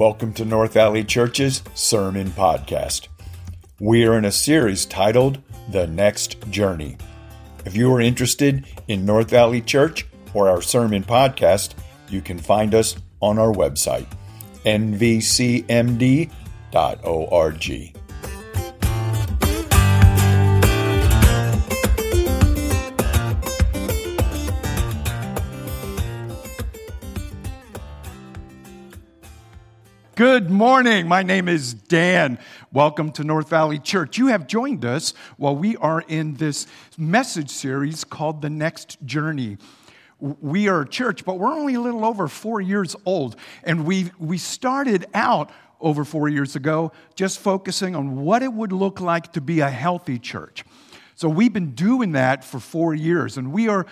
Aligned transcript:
Welcome 0.00 0.32
to 0.32 0.46
North 0.46 0.72
Valley 0.72 1.04
Church's 1.04 1.62
Sermon 1.74 2.28
Podcast. 2.28 3.08
We 3.80 4.06
are 4.06 4.16
in 4.16 4.24
a 4.24 4.32
series 4.32 4.86
titled 4.86 5.42
The 5.68 5.86
Next 5.88 6.40
Journey. 6.48 6.96
If 7.66 7.76
you 7.76 7.92
are 7.92 8.00
interested 8.00 8.64
in 8.88 9.04
North 9.04 9.28
Valley 9.28 9.60
Church 9.60 10.06
or 10.32 10.48
our 10.48 10.62
sermon 10.62 11.04
podcast, 11.04 11.74
you 12.08 12.22
can 12.22 12.38
find 12.38 12.74
us 12.74 12.96
on 13.20 13.38
our 13.38 13.52
website, 13.52 14.06
nvcmd.org. 14.64 15.10
Good 30.20 30.50
morning. 30.50 31.08
My 31.08 31.22
name 31.22 31.48
is 31.48 31.72
Dan. 31.72 32.38
Welcome 32.74 33.10
to 33.12 33.24
North 33.24 33.48
Valley 33.48 33.78
Church. 33.78 34.18
You 34.18 34.26
have 34.26 34.46
joined 34.46 34.84
us 34.84 35.14
while 35.38 35.56
we 35.56 35.78
are 35.78 36.02
in 36.08 36.34
this 36.34 36.66
message 36.98 37.48
series 37.48 38.04
called 38.04 38.42
The 38.42 38.50
Next 38.50 39.02
Journey. 39.06 39.56
We 40.18 40.68
are 40.68 40.82
a 40.82 40.86
church, 40.86 41.24
but 41.24 41.38
we're 41.38 41.54
only 41.54 41.72
a 41.72 41.80
little 41.80 42.04
over 42.04 42.28
four 42.28 42.60
years 42.60 42.94
old. 43.06 43.34
And 43.64 43.86
we, 43.86 44.10
we 44.18 44.36
started 44.36 45.06
out 45.14 45.52
over 45.80 46.04
four 46.04 46.28
years 46.28 46.54
ago 46.54 46.92
just 47.14 47.38
focusing 47.38 47.96
on 47.96 48.20
what 48.20 48.42
it 48.42 48.52
would 48.52 48.72
look 48.72 49.00
like 49.00 49.32
to 49.32 49.40
be 49.40 49.60
a 49.60 49.70
healthy 49.70 50.18
church. 50.18 50.66
So 51.14 51.30
we've 51.30 51.54
been 51.54 51.70
doing 51.70 52.12
that 52.12 52.44
for 52.44 52.60
four 52.60 52.92
years, 52.94 53.38
and 53.38 53.54
we 53.54 53.68
are 53.68 53.86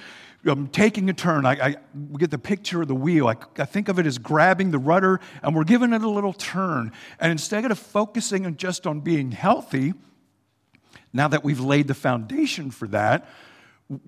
um, 0.47 0.69
taking 0.69 1.10
a 1.10 1.12
turn. 1.12 1.47
I, 1.47 1.52
I 1.52 1.76
get 2.16 2.30
the 2.30 2.38
picture 2.38 2.82
of 2.82 2.88
the 2.88 2.95
wheel. 2.95 3.29
I, 3.29 3.37
I, 3.59 3.65
think 3.65 3.88
of 3.88 3.99
it 3.99 4.07
as 4.07 4.18
grabbing 4.18 4.71
the 4.71 4.79
rudder 4.79 5.21
and 5.43 5.54
we're 5.54 5.65
giving 5.65 5.93
it 5.93 6.02
a 6.02 6.09
little 6.09 6.32
turn. 6.32 6.93
And 7.18 7.32
instead 7.32 7.71
of 7.71 7.79
focusing 7.79 8.57
just 8.57 8.87
on 8.87 9.01
being 9.01 9.32
healthy, 9.32 9.95
now 11.13 11.29
that 11.29 11.45
we've 11.45 11.60
laid 11.60 11.88
the 11.88 11.95
foundation 11.95 12.71
for 12.71 12.87
that, 12.88 13.29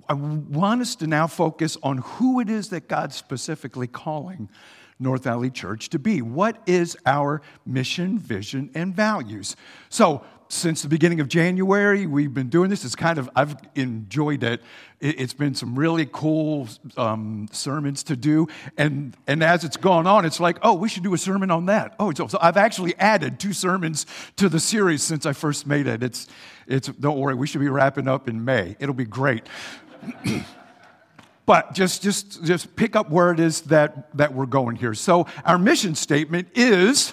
I 0.08 0.12
want 0.14 0.82
us 0.82 0.94
to 0.96 1.06
now 1.06 1.27
focus 1.27 1.77
on 1.82 1.98
who 1.98 2.40
it 2.40 2.50
is 2.50 2.68
that 2.68 2.86
God's 2.86 3.16
specifically 3.16 3.86
calling 3.86 4.50
North 4.98 5.24
Valley 5.24 5.50
Church 5.50 5.88
to 5.90 5.98
be. 5.98 6.20
What 6.20 6.62
is 6.66 6.96
our 7.06 7.40
mission, 7.64 8.18
vision, 8.18 8.70
and 8.74 8.94
values? 8.94 9.56
So, 9.88 10.22
since 10.52 10.82
the 10.82 10.88
beginning 10.88 11.20
of 11.20 11.28
January, 11.28 12.06
we've 12.06 12.34
been 12.34 12.48
doing 12.48 12.70
this. 12.70 12.84
It's 12.84 12.96
kind 12.96 13.18
of, 13.18 13.30
I've 13.36 13.54
enjoyed 13.76 14.42
it. 14.42 14.60
It's 15.00 15.32
been 15.32 15.54
some 15.54 15.78
really 15.78 16.08
cool 16.10 16.68
um, 16.96 17.46
sermons 17.52 18.02
to 18.04 18.16
do. 18.16 18.48
And, 18.76 19.16
and 19.28 19.44
as 19.44 19.62
it's 19.64 19.76
gone 19.76 20.08
on, 20.08 20.24
it's 20.24 20.40
like, 20.40 20.58
oh, 20.62 20.74
we 20.74 20.88
should 20.88 21.04
do 21.04 21.14
a 21.14 21.18
sermon 21.18 21.52
on 21.52 21.66
that. 21.66 21.94
Oh, 22.00 22.12
so, 22.12 22.26
so 22.26 22.36
I've 22.42 22.56
actually 22.56 22.96
added 22.98 23.38
two 23.38 23.52
sermons 23.52 24.06
to 24.36 24.48
the 24.48 24.58
series 24.58 25.04
since 25.04 25.24
I 25.24 25.34
first 25.34 25.68
made 25.68 25.86
it. 25.86 26.02
It's, 26.02 26.26
it's, 26.66 26.88
don't 26.88 27.18
worry, 27.18 27.34
we 27.34 27.46
should 27.46 27.60
be 27.60 27.68
wrapping 27.68 28.08
up 28.08 28.28
in 28.28 28.44
May. 28.44 28.76
It'll 28.80 28.92
be 28.92 29.04
great. 29.04 29.44
but 31.46 31.74
just, 31.74 32.02
just, 32.02 32.42
just 32.42 32.74
pick 32.74 32.96
up 32.96 33.08
where 33.08 33.30
it 33.30 33.38
is 33.38 33.60
that, 33.62 34.14
that 34.16 34.34
we're 34.34 34.46
going 34.46 34.74
here. 34.74 34.94
So, 34.94 35.26
our 35.44 35.58
mission 35.58 35.94
statement 35.94 36.48
is 36.56 37.12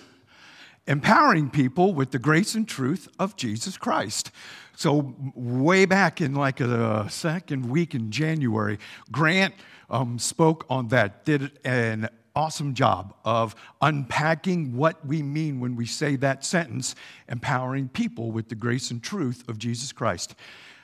empowering 0.88 1.50
people 1.50 1.94
with 1.94 2.12
the 2.12 2.20
grace 2.20 2.56
and 2.56 2.68
truth 2.68 3.08
of 3.20 3.36
Jesus 3.36 3.78
Christ. 3.78 4.32
So, 4.76 5.16
way 5.34 5.86
back 5.86 6.22
in 6.22 6.36
like 6.36 6.60
a 6.60 7.08
second 7.10 7.70
week 7.70 7.96
in 7.96 8.12
January, 8.12 8.78
Grant 9.12 9.54
um, 9.90 10.20
spoke 10.20 10.66
on 10.70 10.90
that, 10.90 11.26
did 11.26 11.60
an 11.66 12.10
awesome 12.36 12.76
job 12.76 13.16
of 13.26 13.56
unpacking 13.82 14.78
what 14.78 15.04
we 15.04 15.24
mean 15.24 15.60
when 15.60 15.76
we 15.76 15.88
say 15.88 16.16
that 16.16 16.46
sentence 16.46 16.94
empowering 17.28 17.90
people 17.90 18.32
with 18.32 18.48
the 18.50 18.56
grace 18.56 18.92
and 18.92 19.02
truth 19.02 19.44
of 19.50 19.58
Jesus 19.58 19.92
Christ. 19.92 20.36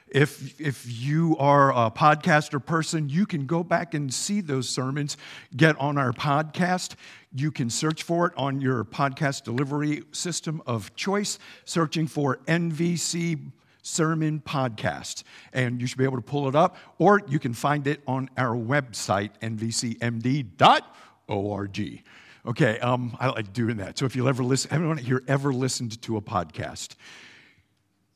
If, 0.08 0.60
if 0.60 0.86
you 0.88 1.36
are 1.38 1.72
a 1.72 1.92
podcaster 1.92 2.64
person, 2.64 3.10
you 3.10 3.26
can 3.26 3.46
go 3.46 3.64
back 3.64 3.94
and 3.94 4.14
see 4.14 4.42
those 4.42 4.70
sermons, 4.70 5.18
get 5.56 5.80
on 5.80 5.98
our 5.98 6.12
podcast. 6.12 6.96
You 7.36 7.52
can 7.52 7.72
search 7.72 8.04
for 8.04 8.28
it 8.28 8.34
on 8.38 8.62
your 8.62 8.84
podcast 8.84 9.44
delivery 9.44 10.04
system 10.12 10.62
of 10.68 10.96
choice, 10.96 11.40
searching 11.66 12.06
for 12.06 12.38
NVC 12.46 13.52
Sermon 13.82 14.40
Podcast. 14.46 15.24
And 15.52 15.82
you 15.82 15.88
should 15.88 15.98
be 15.98 16.04
able 16.04 16.18
to 16.18 16.22
pull 16.22 16.48
it 16.48 16.56
up, 16.56 16.78
or 17.00 17.22
you 17.28 17.40
can 17.40 17.54
find 17.54 17.88
it 17.88 18.02
on 18.08 18.30
our 18.38 18.56
website, 18.56 19.32
nvcmd.org. 19.42 20.54
Okay, 22.46 22.80
um, 22.80 23.18
I 23.20 23.28
like 23.30 23.54
doing 23.54 23.78
that. 23.78 23.98
So 23.98 24.06
if 24.06 24.16
you 24.16 24.28
ever 24.28 24.44
listen, 24.44 24.72
anyone 24.72 24.98
here 24.98 25.24
ever 25.28 25.54
listened 25.54 26.02
to 26.04 26.18
a 26.18 26.22
podcast? 26.22 26.96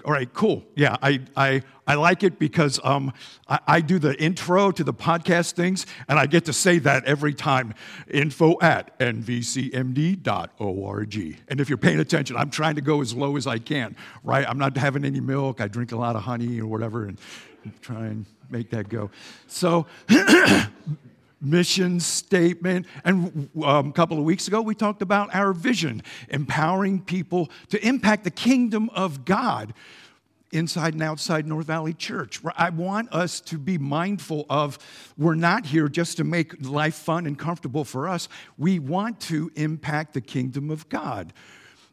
All 0.07 0.13
right, 0.13 0.33
cool. 0.33 0.63
Yeah, 0.73 0.95
I, 1.01 1.19
I, 1.35 1.61
I 1.85 1.95
like 1.95 2.23
it 2.23 2.39
because 2.39 2.79
um, 2.81 3.11
I, 3.49 3.59
I, 3.67 3.81
do 3.81 3.99
the 3.99 4.17
intro 4.23 4.71
to 4.71 4.81
the 4.81 4.93
podcast 4.93 5.51
things, 5.51 5.85
and 6.07 6.17
I 6.17 6.27
get 6.27 6.45
to 6.45 6.53
say 6.53 6.79
that 6.79 7.03
every 7.03 7.33
time. 7.33 7.73
Info 8.09 8.57
at 8.61 8.97
nvcmd.org. 8.99 10.25
And 11.49 11.59
if 11.59 11.67
you're 11.67 11.77
paying 11.77 11.99
attention, 11.99 12.37
I'm 12.37 12.49
trying 12.49 12.75
to 12.75 12.81
go 12.81 13.01
as 13.01 13.13
low 13.13 13.35
as 13.35 13.47
I 13.47 13.57
can, 13.59 13.97
right? 14.23 14.47
I'm 14.47 14.57
not 14.57 14.77
having 14.77 15.03
any 15.03 15.19
milk. 15.19 15.59
I 15.59 15.67
drink 15.67 15.91
a 15.91 15.97
lot 15.97 16.15
of 16.15 16.21
honey 16.21 16.61
or 16.61 16.67
whatever 16.67 17.03
and 17.03 17.19
try 17.81 18.05
and 18.05 18.25
make 18.49 18.69
that 18.69 18.87
go. 18.87 19.11
So, 19.47 19.87
mission 21.41 21.99
statement. 21.99 22.85
And 23.03 23.49
um, 23.63 23.89
a 23.89 23.91
couple 23.91 24.17
of 24.17 24.23
weeks 24.23 24.47
ago, 24.47 24.61
we 24.61 24.75
talked 24.75 25.01
about 25.01 25.33
our 25.33 25.53
vision, 25.53 26.03
empowering 26.29 27.01
people 27.01 27.49
to 27.69 27.85
impact 27.85 28.23
the 28.23 28.31
kingdom 28.31 28.89
of 28.91 29.25
God 29.25 29.73
inside 30.51 30.93
and 30.93 31.03
outside 31.03 31.45
North 31.45 31.67
Valley 31.67 31.93
Church. 31.93 32.39
I 32.55 32.69
want 32.69 33.11
us 33.11 33.41
to 33.41 33.57
be 33.57 33.77
mindful 33.77 34.45
of 34.49 34.79
we're 35.17 35.35
not 35.35 35.65
here 35.65 35.87
just 35.89 36.17
to 36.17 36.23
make 36.23 36.65
life 36.65 36.95
fun 36.95 37.25
and 37.27 37.37
comfortable 37.37 37.83
for 37.83 38.07
us. 38.07 38.29
We 38.57 38.79
want 38.79 39.19
to 39.21 39.51
impact 39.55 40.13
the 40.13 40.21
kingdom 40.21 40.71
of 40.71 40.87
God. 40.89 41.33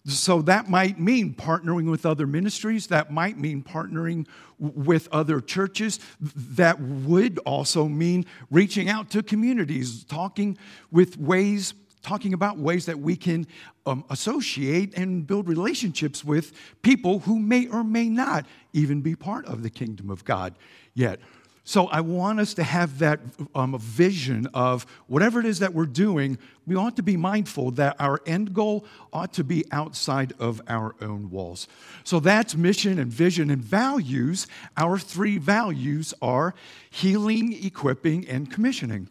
So 0.06 0.42
that 0.42 0.68
might 0.68 1.00
mean 1.00 1.34
partnering 1.34 1.90
with 1.90 2.04
other 2.04 2.26
ministries, 2.26 2.88
that 2.88 3.10
might 3.10 3.38
mean 3.38 3.62
partnering 3.62 4.26
with 4.58 5.08
other 5.10 5.40
churches, 5.40 5.98
that 6.20 6.78
would 6.78 7.38
also 7.40 7.88
mean 7.88 8.26
reaching 8.50 8.90
out 8.90 9.08
to 9.10 9.22
communities, 9.22 10.04
talking 10.04 10.58
with 10.90 11.16
ways 11.16 11.74
talking 12.04 12.34
about 12.34 12.58
ways 12.58 12.84
that 12.84 13.00
we 13.00 13.16
can 13.16 13.46
um, 13.86 14.04
associate 14.10 14.96
and 14.96 15.26
build 15.26 15.48
relationships 15.48 16.22
with 16.22 16.52
people 16.82 17.20
who 17.20 17.38
may 17.38 17.66
or 17.68 17.82
may 17.82 18.08
not 18.08 18.44
even 18.74 19.00
be 19.00 19.16
part 19.16 19.46
of 19.46 19.62
the 19.62 19.70
kingdom 19.70 20.10
of 20.10 20.22
God 20.24 20.54
yet. 20.92 21.18
So 21.66 21.86
I 21.86 22.02
want 22.02 22.40
us 22.40 22.52
to 22.54 22.62
have 22.62 22.98
that 22.98 23.20
um, 23.54 23.78
vision 23.78 24.46
of 24.52 24.84
whatever 25.06 25.40
it 25.40 25.46
is 25.46 25.60
that 25.60 25.72
we're 25.72 25.86
doing, 25.86 26.36
we 26.66 26.76
ought 26.76 26.94
to 26.96 27.02
be 27.02 27.16
mindful 27.16 27.70
that 27.72 27.96
our 27.98 28.20
end 28.26 28.52
goal 28.52 28.84
ought 29.14 29.32
to 29.34 29.44
be 29.44 29.64
outside 29.72 30.34
of 30.38 30.60
our 30.68 30.94
own 31.00 31.30
walls. 31.30 31.66
So 32.04 32.20
that's 32.20 32.54
mission 32.54 32.98
and 32.98 33.10
vision 33.10 33.50
and 33.50 33.64
values. 33.64 34.46
Our 34.76 34.98
three 34.98 35.38
values 35.38 36.12
are 36.20 36.54
healing, 36.90 37.54
equipping, 37.64 38.28
and 38.28 38.50
commissioning. 38.50 39.08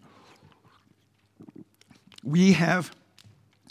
We 2.24 2.54
have 2.54 2.96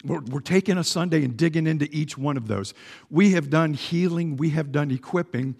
we're, 0.04 0.19
we're, 0.19 0.41
taking 0.41 0.78
a 0.78 0.82
Sunday 0.82 1.25
and 1.25 1.37
digging 1.37 1.69
into 1.69 1.88
each 1.93 2.19
one 2.19 2.37
of 2.37 2.49
those. 2.49 2.75
We 3.09 3.31
have 3.34 3.50
done 3.50 3.75
healing, 3.75 4.37
we 4.37 4.50
have 4.50 4.72
done 4.72 4.91
equipping, 4.91 5.54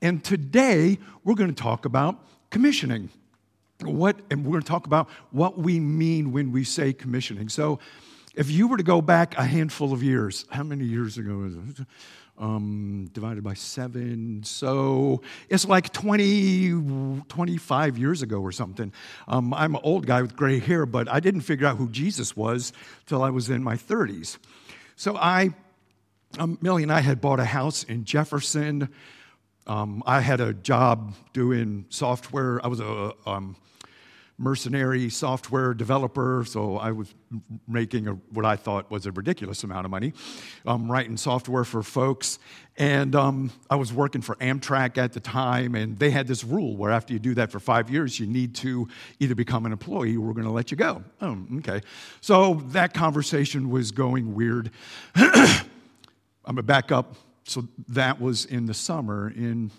and 0.00 0.22
today 0.22 0.98
we're 1.24 1.34
going 1.34 1.52
to 1.52 1.62
talk 1.62 1.84
about 1.84 2.24
commissioning. 2.50 3.10
What, 3.82 4.16
and 4.30 4.44
we're 4.44 4.52
going 4.52 4.62
to 4.62 4.68
talk 4.68 4.86
about 4.86 5.08
what 5.30 5.58
we 5.58 5.78
mean 5.78 6.32
when 6.32 6.50
we 6.50 6.64
say 6.64 6.92
commissioning. 6.92 7.48
So, 7.48 7.78
if 8.38 8.50
you 8.52 8.68
were 8.68 8.76
to 8.76 8.84
go 8.84 9.02
back 9.02 9.36
a 9.36 9.44
handful 9.44 9.92
of 9.92 10.00
years, 10.00 10.44
how 10.48 10.62
many 10.62 10.84
years 10.84 11.18
ago 11.18 11.42
is 11.42 11.56
it? 11.56 11.86
Um, 12.38 13.10
divided 13.12 13.42
by 13.42 13.54
seven. 13.54 14.44
So 14.44 15.22
it's 15.48 15.66
like 15.66 15.92
20, 15.92 17.24
25 17.26 17.98
years 17.98 18.22
ago 18.22 18.40
or 18.40 18.52
something. 18.52 18.92
Um, 19.26 19.52
I'm 19.52 19.74
an 19.74 19.80
old 19.82 20.06
guy 20.06 20.22
with 20.22 20.36
gray 20.36 20.60
hair, 20.60 20.86
but 20.86 21.08
I 21.08 21.18
didn't 21.18 21.40
figure 21.40 21.66
out 21.66 21.78
who 21.78 21.88
Jesus 21.88 22.36
was 22.36 22.72
till 23.06 23.24
I 23.24 23.30
was 23.30 23.50
in 23.50 23.64
my 23.64 23.74
30s. 23.74 24.38
So 24.94 25.16
I, 25.16 25.50
um, 26.38 26.58
Millie 26.60 26.84
and 26.84 26.92
I 26.92 27.00
had 27.00 27.20
bought 27.20 27.40
a 27.40 27.44
house 27.44 27.82
in 27.82 28.04
Jefferson. 28.04 28.88
Um, 29.68 30.02
I 30.06 30.20
had 30.20 30.40
a 30.40 30.54
job 30.54 31.14
doing 31.34 31.84
software. 31.90 32.64
I 32.64 32.68
was 32.68 32.80
a 32.80 33.12
um, 33.26 33.54
mercenary 34.38 35.10
software 35.10 35.74
developer, 35.74 36.42
so 36.46 36.78
I 36.78 36.92
was 36.92 37.12
making 37.66 38.08
a, 38.08 38.12
what 38.32 38.46
I 38.46 38.56
thought 38.56 38.90
was 38.90 39.04
a 39.04 39.12
ridiculous 39.12 39.64
amount 39.64 39.84
of 39.84 39.90
money, 39.90 40.14
um, 40.64 40.90
writing 40.90 41.18
software 41.18 41.64
for 41.64 41.82
folks. 41.82 42.38
And 42.78 43.14
um, 43.14 43.50
I 43.68 43.76
was 43.76 43.92
working 43.92 44.22
for 44.22 44.36
Amtrak 44.36 44.96
at 44.96 45.12
the 45.12 45.20
time, 45.20 45.74
and 45.74 45.98
they 45.98 46.10
had 46.10 46.26
this 46.28 46.44
rule 46.44 46.76
where 46.76 46.90
after 46.90 47.12
you 47.12 47.18
do 47.18 47.34
that 47.34 47.52
for 47.52 47.60
five 47.60 47.90
years, 47.90 48.18
you 48.18 48.26
need 48.26 48.54
to 48.56 48.88
either 49.18 49.34
become 49.34 49.66
an 49.66 49.72
employee 49.72 50.16
or 50.16 50.20
we're 50.20 50.32
going 50.32 50.46
to 50.46 50.52
let 50.52 50.70
you 50.70 50.78
go. 50.78 51.02
Oh, 51.20 51.36
okay. 51.58 51.82
So 52.22 52.62
that 52.68 52.94
conversation 52.94 53.68
was 53.68 53.90
going 53.90 54.34
weird. 54.34 54.70
I'm 55.14 56.54
going 56.54 56.56
to 56.56 56.62
back 56.62 56.90
up. 56.90 57.16
So 57.48 57.66
that 57.88 58.20
was 58.20 58.44
in 58.44 58.66
the 58.66 58.74
summer 58.74 59.30
in 59.30 59.70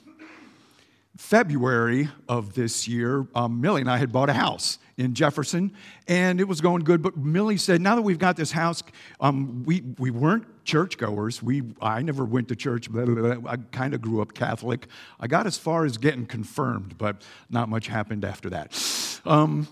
February 1.17 2.09
of 2.29 2.53
this 2.53 2.87
year, 2.87 3.27
um, 3.35 3.59
Millie 3.59 3.81
and 3.81 3.91
I 3.91 3.97
had 3.97 4.11
bought 4.11 4.29
a 4.29 4.33
house 4.33 4.79
in 4.97 5.13
Jefferson, 5.13 5.73
and 6.07 6.39
it 6.39 6.47
was 6.47 6.61
going 6.61 6.83
good. 6.83 7.01
But 7.01 7.17
Millie 7.17 7.57
said, 7.57 7.81
"Now 7.81 7.95
that 7.95 8.01
we've 8.01 8.17
got 8.17 8.37
this 8.37 8.51
house, 8.51 8.81
um, 9.19 9.63
we 9.65 9.81
we 9.97 10.11
weren't 10.11 10.45
churchgoers. 10.63 11.43
We 11.43 11.63
I 11.81 12.01
never 12.03 12.23
went 12.23 12.47
to 12.47 12.55
church. 12.55 12.89
Blah, 12.89 13.05
blah, 13.05 13.35
blah. 13.35 13.51
I 13.51 13.57
kind 13.57 13.93
of 13.93 14.01
grew 14.01 14.21
up 14.21 14.33
Catholic. 14.33 14.87
I 15.19 15.27
got 15.27 15.45
as 15.45 15.57
far 15.57 15.83
as 15.83 15.97
getting 15.97 16.25
confirmed, 16.25 16.97
but 16.97 17.21
not 17.49 17.67
much 17.69 17.87
happened 17.87 18.23
after 18.23 18.49
that." 18.51 19.21
Um, 19.25 19.67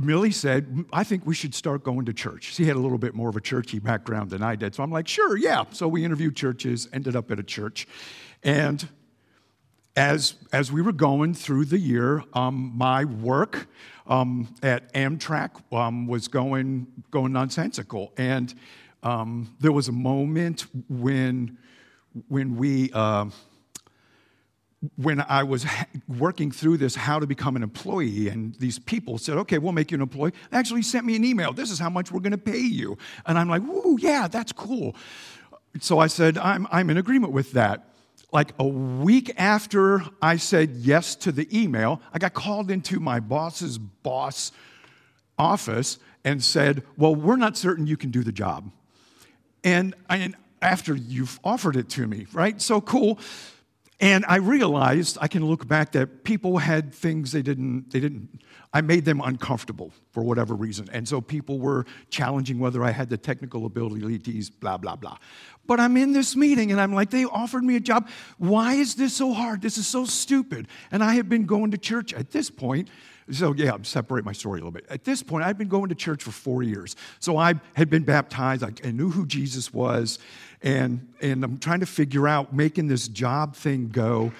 Millie 0.00 0.30
said, 0.30 0.84
I 0.92 1.04
think 1.04 1.26
we 1.26 1.34
should 1.34 1.54
start 1.54 1.84
going 1.84 2.06
to 2.06 2.12
church. 2.12 2.54
She 2.54 2.64
had 2.64 2.76
a 2.76 2.78
little 2.78 2.98
bit 2.98 3.14
more 3.14 3.28
of 3.28 3.36
a 3.36 3.40
churchy 3.40 3.78
background 3.78 4.30
than 4.30 4.42
I 4.42 4.56
did. 4.56 4.74
So 4.74 4.82
I'm 4.82 4.90
like, 4.90 5.06
sure, 5.06 5.36
yeah. 5.36 5.64
So 5.70 5.86
we 5.88 6.04
interviewed 6.04 6.36
churches, 6.36 6.88
ended 6.92 7.16
up 7.16 7.30
at 7.30 7.38
a 7.38 7.42
church. 7.42 7.86
And 8.42 8.88
as, 9.96 10.34
as 10.52 10.72
we 10.72 10.80
were 10.80 10.92
going 10.92 11.34
through 11.34 11.66
the 11.66 11.78
year, 11.78 12.24
um, 12.32 12.72
my 12.74 13.04
work 13.04 13.68
um, 14.06 14.54
at 14.62 14.92
Amtrak 14.94 15.60
um, 15.72 16.06
was 16.06 16.28
going, 16.28 16.86
going 17.10 17.32
nonsensical. 17.32 18.12
And 18.16 18.54
um, 19.02 19.54
there 19.60 19.72
was 19.72 19.88
a 19.88 19.92
moment 19.92 20.66
when, 20.88 21.58
when 22.28 22.56
we, 22.56 22.90
uh, 22.92 23.26
when 24.96 25.20
I 25.20 25.42
was 25.42 25.66
working 26.08 26.50
through 26.50 26.78
this, 26.78 26.94
how 26.94 27.18
to 27.18 27.26
become 27.26 27.54
an 27.56 27.62
employee, 27.62 28.28
and 28.28 28.54
these 28.54 28.78
people 28.78 29.18
said, 29.18 29.36
okay, 29.38 29.58
we'll 29.58 29.72
make 29.72 29.90
you 29.90 29.96
an 29.96 30.02
employee, 30.02 30.32
actually 30.52 30.82
sent 30.82 31.04
me 31.04 31.16
an 31.16 31.24
email. 31.24 31.52
This 31.52 31.70
is 31.70 31.78
how 31.78 31.90
much 31.90 32.10
we're 32.10 32.20
going 32.20 32.32
to 32.32 32.38
pay 32.38 32.58
you. 32.58 32.96
And 33.26 33.38
I'm 33.38 33.48
like, 33.48 33.62
woo, 33.62 33.98
yeah, 34.00 34.26
that's 34.26 34.52
cool. 34.52 34.96
So 35.80 35.98
I 35.98 36.06
said, 36.06 36.38
I'm, 36.38 36.66
I'm 36.70 36.88
in 36.88 36.96
agreement 36.96 37.32
with 37.32 37.52
that 37.52 37.90
like 38.32 38.52
a 38.58 38.66
week 38.66 39.32
after 39.36 40.02
I 40.22 40.36
said 40.36 40.70
yes 40.76 41.14
to 41.16 41.32
the 41.32 41.48
email, 41.56 42.00
I 42.12 42.18
got 42.18 42.34
called 42.34 42.70
into 42.70 43.00
my 43.00 43.20
boss's 43.20 43.78
boss 43.78 44.52
office 45.38 45.98
and 46.24 46.42
said, 46.42 46.84
Well, 46.96 47.14
we're 47.14 47.36
not 47.36 47.56
certain 47.56 47.86
you 47.86 47.96
can 47.96 48.10
do 48.10 48.22
the 48.22 48.32
job. 48.32 48.70
And, 49.64 49.94
and 50.08 50.36
after 50.62 50.94
you've 50.94 51.40
offered 51.44 51.76
it 51.76 51.88
to 51.90 52.06
me, 52.06 52.26
right? 52.32 52.60
So 52.60 52.80
cool. 52.80 53.18
And 54.00 54.24
I 54.26 54.36
realized 54.36 55.18
I 55.20 55.28
can 55.28 55.44
look 55.44 55.68
back 55.68 55.92
that 55.92 56.24
people 56.24 56.56
had 56.56 56.94
things 56.94 57.32
they 57.32 57.42
didn't, 57.42 57.90
they 57.90 58.00
didn't, 58.00 58.40
I 58.72 58.80
made 58.80 59.04
them 59.04 59.20
uncomfortable 59.20 59.92
for 60.12 60.22
whatever 60.22 60.54
reason. 60.54 60.88
And 60.90 61.06
so 61.06 61.20
people 61.20 61.58
were 61.58 61.84
challenging 62.08 62.58
whether 62.58 62.82
I 62.82 62.92
had 62.92 63.10
the 63.10 63.18
technical 63.18 63.66
abilities, 63.66 64.48
blah, 64.48 64.78
blah, 64.78 64.96
blah. 64.96 65.18
But 65.66 65.80
I'm 65.80 65.98
in 65.98 66.12
this 66.12 66.34
meeting 66.34 66.72
and 66.72 66.80
I'm 66.80 66.94
like, 66.94 67.10
they 67.10 67.26
offered 67.26 67.62
me 67.62 67.76
a 67.76 67.80
job. 67.80 68.08
Why 68.38 68.74
is 68.74 68.94
this 68.94 69.14
so 69.14 69.34
hard? 69.34 69.60
This 69.60 69.76
is 69.76 69.86
so 69.86 70.06
stupid. 70.06 70.68
And 70.90 71.04
I 71.04 71.12
had 71.12 71.28
been 71.28 71.44
going 71.44 71.70
to 71.72 71.78
church 71.78 72.14
at 72.14 72.30
this 72.30 72.50
point. 72.50 72.88
So, 73.30 73.52
yeah, 73.54 73.72
I'm 73.72 73.84
separate 73.84 74.24
my 74.24 74.32
story 74.32 74.60
a 74.60 74.62
little 74.64 74.72
bit. 74.72 74.86
At 74.88 75.04
this 75.04 75.22
point, 75.22 75.44
I'd 75.44 75.58
been 75.58 75.68
going 75.68 75.90
to 75.90 75.94
church 75.94 76.24
for 76.24 76.32
four 76.32 76.62
years. 76.64 76.96
So 77.20 77.36
I 77.36 77.54
had 77.74 77.88
been 77.88 78.02
baptized. 78.02 78.64
I 78.64 78.90
knew 78.90 79.10
who 79.10 79.26
Jesus 79.26 79.72
was 79.72 80.18
and, 80.62 81.08
and 81.20 81.42
I'm 81.44 81.58
trying 81.58 81.80
to 81.80 81.86
figure 81.86 82.28
out 82.28 82.52
making 82.54 82.88
this 82.88 83.08
job 83.08 83.56
thing 83.56 83.88
go. 83.88 84.32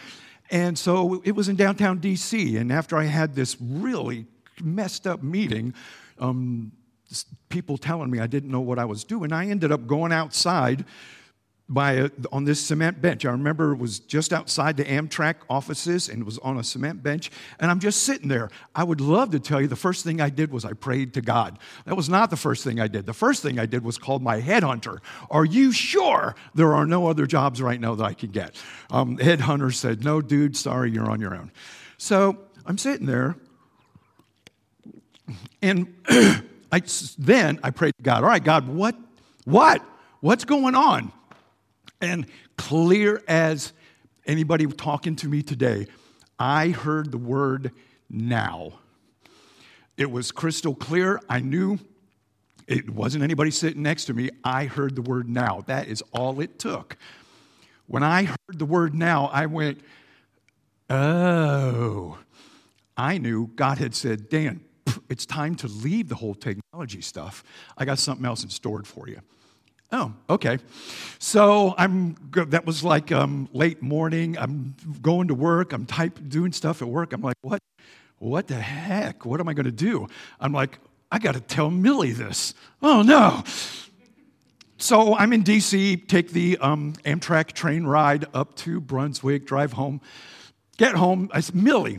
And 0.50 0.78
so 0.78 1.22
it 1.24 1.32
was 1.32 1.48
in 1.48 1.56
downtown 1.56 2.00
DC. 2.00 2.60
And 2.60 2.72
after 2.72 2.96
I 2.96 3.04
had 3.04 3.34
this 3.34 3.56
really 3.60 4.26
messed 4.62 5.06
up 5.06 5.22
meeting, 5.22 5.74
um, 6.18 6.72
people 7.48 7.78
telling 7.78 8.10
me 8.10 8.20
I 8.20 8.26
didn't 8.26 8.50
know 8.50 8.60
what 8.60 8.78
I 8.78 8.84
was 8.84 9.04
doing, 9.04 9.32
I 9.32 9.48
ended 9.48 9.72
up 9.72 9.86
going 9.86 10.12
outside 10.12 10.84
by 11.70 11.92
a, 11.92 12.10
on 12.32 12.44
this 12.44 12.60
cement 12.60 13.00
bench. 13.00 13.24
I 13.24 13.30
remember 13.30 13.72
it 13.72 13.78
was 13.78 14.00
just 14.00 14.32
outside 14.32 14.76
the 14.76 14.84
Amtrak 14.84 15.36
offices 15.48 16.08
and 16.08 16.20
it 16.20 16.24
was 16.24 16.36
on 16.38 16.58
a 16.58 16.64
cement 16.64 17.00
bench, 17.00 17.30
and 17.60 17.70
I'm 17.70 17.78
just 17.78 18.02
sitting 18.02 18.28
there. 18.28 18.50
I 18.74 18.82
would 18.82 19.00
love 19.00 19.30
to 19.30 19.40
tell 19.40 19.60
you 19.60 19.68
the 19.68 19.76
first 19.76 20.02
thing 20.02 20.20
I 20.20 20.30
did 20.30 20.50
was 20.50 20.64
I 20.64 20.72
prayed 20.72 21.14
to 21.14 21.20
God. 21.20 21.60
That 21.86 21.96
was 21.96 22.08
not 22.08 22.28
the 22.30 22.36
first 22.36 22.64
thing 22.64 22.80
I 22.80 22.88
did. 22.88 23.06
The 23.06 23.14
first 23.14 23.42
thing 23.42 23.60
I 23.60 23.66
did 23.66 23.84
was 23.84 23.98
called 23.98 24.20
my 24.20 24.40
headhunter. 24.40 24.98
Are 25.30 25.44
you 25.44 25.70
sure 25.70 26.34
there 26.54 26.74
are 26.74 26.86
no 26.86 27.06
other 27.06 27.24
jobs 27.24 27.62
right 27.62 27.80
now 27.80 27.94
that 27.94 28.04
I 28.04 28.14
can 28.14 28.30
get? 28.30 28.60
Um, 28.90 29.16
headhunter 29.16 29.72
said, 29.72 30.04
No, 30.04 30.20
dude, 30.20 30.56
sorry, 30.56 30.90
you're 30.90 31.08
on 31.08 31.20
your 31.20 31.36
own. 31.36 31.52
So 31.98 32.36
I'm 32.66 32.78
sitting 32.78 33.06
there, 33.06 33.36
and 35.62 35.94
I, 36.72 36.82
then 37.16 37.60
I 37.62 37.70
prayed 37.70 37.94
to 37.96 38.02
God, 38.02 38.24
All 38.24 38.28
right, 38.28 38.42
God, 38.42 38.66
what? 38.66 38.96
What? 39.44 39.82
What's 40.20 40.44
going 40.44 40.74
on? 40.74 41.12
And 42.00 42.26
clear 42.56 43.22
as 43.28 43.72
anybody 44.26 44.66
talking 44.66 45.16
to 45.16 45.28
me 45.28 45.42
today, 45.42 45.86
I 46.38 46.70
heard 46.70 47.12
the 47.12 47.18
word 47.18 47.72
now. 48.08 48.72
It 49.96 50.10
was 50.10 50.32
crystal 50.32 50.74
clear. 50.74 51.20
I 51.28 51.40
knew 51.40 51.78
it 52.66 52.88
wasn't 52.88 53.24
anybody 53.24 53.50
sitting 53.50 53.82
next 53.82 54.06
to 54.06 54.14
me. 54.14 54.30
I 54.42 54.64
heard 54.64 54.96
the 54.96 55.02
word 55.02 55.28
now. 55.28 55.62
That 55.66 55.88
is 55.88 56.02
all 56.12 56.40
it 56.40 56.58
took. 56.58 56.96
When 57.86 58.02
I 58.02 58.24
heard 58.24 58.58
the 58.58 58.64
word 58.64 58.94
now, 58.94 59.26
I 59.32 59.46
went, 59.46 59.80
oh. 60.88 62.18
I 62.96 63.18
knew 63.18 63.48
God 63.48 63.78
had 63.78 63.94
said, 63.94 64.28
Dan, 64.28 64.60
it's 65.08 65.26
time 65.26 65.56
to 65.56 65.66
leave 65.66 66.08
the 66.08 66.14
whole 66.14 66.34
technology 66.34 67.00
stuff. 67.00 67.42
I 67.76 67.84
got 67.84 67.98
something 67.98 68.24
else 68.24 68.44
in 68.44 68.50
store 68.50 68.82
for 68.84 69.08
you. 69.08 69.20
Oh, 69.92 70.12
okay. 70.28 70.58
So 71.18 71.74
I'm 71.76 72.16
that 72.32 72.64
was 72.64 72.84
like 72.84 73.10
um, 73.10 73.48
late 73.52 73.82
morning. 73.82 74.38
I'm 74.38 74.74
going 75.02 75.28
to 75.28 75.34
work. 75.34 75.72
I'm 75.72 75.84
type 75.84 76.18
doing 76.28 76.52
stuff 76.52 76.80
at 76.80 76.88
work. 76.88 77.12
I'm 77.12 77.22
like, 77.22 77.36
what? 77.42 77.60
What 78.18 78.48
the 78.48 78.60
heck? 78.60 79.24
What 79.24 79.40
am 79.40 79.48
I 79.48 79.54
going 79.54 79.64
to 79.64 79.72
do? 79.72 80.06
I'm 80.38 80.52
like, 80.52 80.78
I 81.10 81.18
got 81.18 81.34
to 81.34 81.40
tell 81.40 81.70
Millie 81.70 82.12
this. 82.12 82.54
Oh 82.82 83.02
no. 83.02 83.42
So 84.78 85.14
I'm 85.16 85.32
in 85.32 85.42
DC. 85.42 86.06
Take 86.08 86.30
the 86.30 86.56
um, 86.58 86.94
Amtrak 87.04 87.52
train 87.52 87.84
ride 87.84 88.26
up 88.32 88.54
to 88.56 88.80
Brunswick. 88.80 89.46
Drive 89.46 89.72
home. 89.72 90.00
Get 90.78 90.94
home. 90.94 91.28
I 91.34 91.40
said, 91.40 91.54
Millie, 91.56 91.98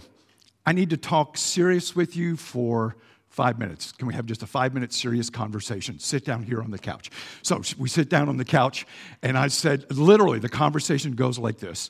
I 0.65 0.71
need 0.71 0.89
to 0.91 0.97
talk 0.97 1.37
serious 1.37 1.95
with 1.95 2.15
you 2.15 2.37
for 2.37 2.95
five 3.31 3.57
minutes. 3.57 3.93
Can 3.93 4.07
we 4.07 4.13
have 4.13 4.25
just 4.25 4.43
a 4.43 4.45
five 4.45 4.73
minute 4.73 4.93
serious 4.93 5.29
conversation? 5.29 5.97
Sit 5.97 6.25
down 6.25 6.43
here 6.43 6.61
on 6.61 6.69
the 6.69 6.77
couch. 6.77 7.09
So 7.41 7.61
we 7.77 7.89
sit 7.89 8.09
down 8.09 8.29
on 8.29 8.37
the 8.37 8.45
couch, 8.45 8.85
and 9.23 9.37
I 9.37 9.47
said, 9.47 9.89
literally, 9.91 10.37
the 10.37 10.49
conversation 10.49 11.13
goes 11.13 11.39
like 11.39 11.57
this 11.57 11.89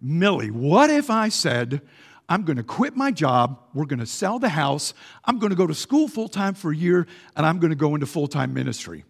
Millie, 0.00 0.50
what 0.50 0.88
if 0.88 1.10
I 1.10 1.28
said, 1.28 1.82
I'm 2.28 2.44
going 2.44 2.56
to 2.56 2.62
quit 2.62 2.96
my 2.96 3.10
job, 3.10 3.60
we're 3.74 3.84
going 3.84 4.00
to 4.00 4.06
sell 4.06 4.38
the 4.38 4.48
house, 4.48 4.94
I'm 5.24 5.38
going 5.38 5.50
to 5.50 5.56
go 5.56 5.66
to 5.66 5.74
school 5.74 6.08
full 6.08 6.28
time 6.28 6.54
for 6.54 6.70
a 6.70 6.76
year, 6.76 7.06
and 7.36 7.44
I'm 7.44 7.58
going 7.58 7.70
to 7.70 7.76
go 7.76 7.94
into 7.94 8.06
full 8.06 8.28
time 8.28 8.54
ministry? 8.54 9.04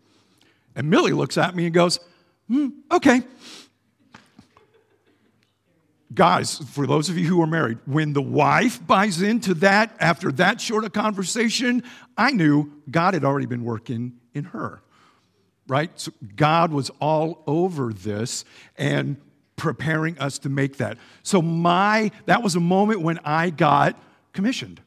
And 0.74 0.90
Millie 0.90 1.12
looks 1.12 1.38
at 1.38 1.54
me 1.54 1.66
and 1.66 1.74
goes, 1.74 2.00
hmm, 2.48 2.68
okay 2.90 3.22
guys, 6.16 6.58
for 6.58 6.86
those 6.86 7.08
of 7.08 7.16
you 7.16 7.26
who 7.26 7.40
are 7.40 7.46
married, 7.46 7.78
when 7.86 8.12
the 8.12 8.22
wife 8.22 8.84
buys 8.84 9.22
into 9.22 9.54
that 9.54 9.94
after 10.00 10.32
that 10.32 10.60
short 10.60 10.84
a 10.84 10.90
conversation, 10.90 11.84
I 12.16 12.32
knew 12.32 12.72
God 12.90 13.14
had 13.14 13.24
already 13.24 13.46
been 13.46 13.62
working 13.62 14.14
in 14.34 14.44
her. 14.44 14.82
Right? 15.68 15.90
So 15.94 16.12
God 16.34 16.72
was 16.72 16.90
all 17.00 17.42
over 17.46 17.92
this 17.92 18.44
and 18.76 19.16
preparing 19.56 20.18
us 20.18 20.38
to 20.40 20.48
make 20.48 20.76
that. 20.78 20.98
So 21.22 21.42
my 21.42 22.10
that 22.26 22.42
was 22.42 22.56
a 22.56 22.60
moment 22.60 23.00
when 23.00 23.18
I 23.24 23.50
got 23.50 24.00
commissioned. 24.32 24.80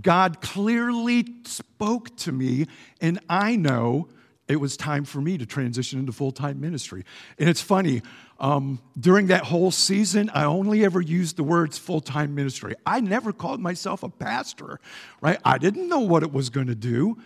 God 0.00 0.40
clearly 0.40 1.26
spoke 1.44 2.16
to 2.18 2.32
me 2.32 2.66
and 3.00 3.20
I 3.28 3.56
know 3.56 4.08
it 4.48 4.56
was 4.56 4.76
time 4.76 5.04
for 5.04 5.20
me 5.20 5.38
to 5.38 5.46
transition 5.46 5.98
into 5.98 6.12
full-time 6.12 6.60
ministry. 6.60 7.04
And 7.38 7.48
it's 7.48 7.62
funny, 7.62 8.02
um, 8.42 8.80
during 8.98 9.28
that 9.28 9.44
whole 9.44 9.70
season, 9.70 10.28
I 10.34 10.44
only 10.44 10.84
ever 10.84 11.00
used 11.00 11.36
the 11.36 11.44
words 11.44 11.78
full 11.78 12.00
time 12.00 12.34
ministry. 12.34 12.74
I 12.84 13.00
never 13.00 13.32
called 13.32 13.60
myself 13.60 14.02
a 14.02 14.08
pastor, 14.08 14.80
right? 15.20 15.38
I 15.44 15.58
didn't 15.58 15.88
know 15.88 16.00
what 16.00 16.24
it 16.24 16.32
was 16.32 16.50
going 16.50 16.66
to 16.66 16.74
do. 16.74 17.16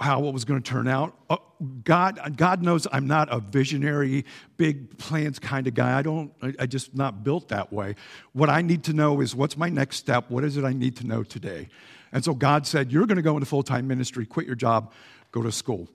how 0.00 0.26
it 0.26 0.32
was 0.32 0.46
going 0.46 0.60
to 0.60 0.68
turn 0.68 0.88
out. 0.88 1.14
Uh, 1.28 1.36
God, 1.84 2.36
God 2.38 2.62
knows 2.62 2.86
I'm 2.90 3.06
not 3.06 3.28
a 3.30 3.38
visionary, 3.38 4.24
big 4.56 4.96
plans 4.96 5.38
kind 5.38 5.66
of 5.66 5.74
guy. 5.74 5.96
I 5.96 6.00
don't, 6.00 6.32
I, 6.40 6.54
I 6.60 6.66
just 6.66 6.94
not 6.94 7.22
built 7.22 7.48
that 7.48 7.70
way. 7.70 7.94
What 8.32 8.48
I 8.48 8.62
need 8.62 8.82
to 8.84 8.94
know 8.94 9.20
is 9.20 9.34
what's 9.34 9.58
my 9.58 9.68
next 9.68 9.96
step? 9.96 10.30
What 10.30 10.42
is 10.42 10.56
it 10.56 10.64
I 10.64 10.72
need 10.72 10.96
to 10.96 11.06
know 11.06 11.22
today? 11.22 11.68
And 12.12 12.24
so 12.24 12.32
God 12.32 12.66
said, 12.66 12.90
You're 12.90 13.06
going 13.06 13.16
to 13.16 13.22
go 13.22 13.34
into 13.34 13.46
full 13.46 13.62
time 13.62 13.86
ministry, 13.86 14.24
quit 14.24 14.46
your 14.46 14.56
job, 14.56 14.94
go 15.32 15.42
to 15.42 15.52
school. 15.52 15.86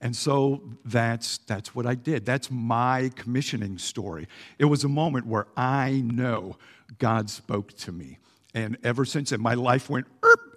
And 0.00 0.14
so 0.14 0.62
that's, 0.84 1.38
that's 1.38 1.74
what 1.74 1.86
I 1.86 1.94
did. 1.94 2.24
That's 2.24 2.50
my 2.50 3.10
commissioning 3.16 3.78
story. 3.78 4.28
It 4.58 4.66
was 4.66 4.84
a 4.84 4.88
moment 4.88 5.26
where 5.26 5.48
I 5.56 6.02
know 6.04 6.56
God 6.98 7.28
spoke 7.30 7.72
to 7.78 7.92
me. 7.92 8.18
And 8.54 8.78
ever 8.84 9.04
since 9.04 9.30
then, 9.30 9.40
my 9.40 9.54
life 9.54 9.90
went, 9.90 10.06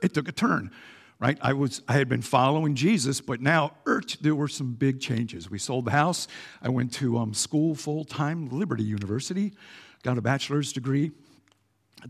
it 0.04 0.14
took 0.14 0.28
a 0.28 0.32
turn 0.32 0.72
right? 1.22 1.38
I, 1.40 1.54
was, 1.54 1.84
I 1.88 1.94
had 1.94 2.10
been 2.10 2.24
following 2.24 2.74
Jesus, 2.74 3.22
but 3.22 3.42
now 3.42 3.74
er, 3.88 4.02
there 4.22 4.34
were 4.34 4.48
some 4.48 4.74
big 4.74 5.00
changes. 5.00 5.52
We 5.52 5.60
sold 5.60 5.86
the 5.86 5.92
house. 5.92 6.28
I 6.64 6.70
went 6.70 6.92
to 6.94 7.20
um, 7.20 7.34
school 7.34 7.76
full 7.76 8.04
time, 8.04 8.50
Liberty 8.50 8.84
University, 8.84 9.54
got 10.02 10.18
a 10.18 10.22
bachelor's 10.22 10.74
degree. 10.74 11.12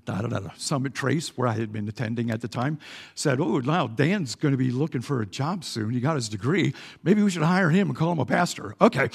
Da, 0.05 0.21
da, 0.21 0.39
da, 0.39 0.50
Summit 0.55 0.93
Trace, 0.93 1.38
where 1.38 1.48
I 1.48 1.53
had 1.53 1.74
been 1.74 1.88
attending 1.88 2.31
at 2.31 2.41
the 2.41 2.48
time, 2.48 2.79
said, 3.13 3.39
Oh, 3.41 3.60
now 3.60 3.88
Dan's 3.88 4.36
going 4.36 4.53
to 4.53 4.57
be 4.57 4.71
looking 4.71 5.01
for 5.01 5.21
a 5.21 5.25
job 5.25 5.63
soon. 5.63 5.91
He 5.91 6.00
got 6.00 6.15
his 6.15 6.29
degree. 6.29 6.74
Maybe 7.03 7.21
we 7.21 7.29
should 7.29 7.43
hire 7.43 7.69
him 7.69 7.89
and 7.89 7.98
call 7.98 8.12
him 8.13 8.19
a 8.19 8.25
pastor. 8.25 8.75
Okay. 8.79 9.10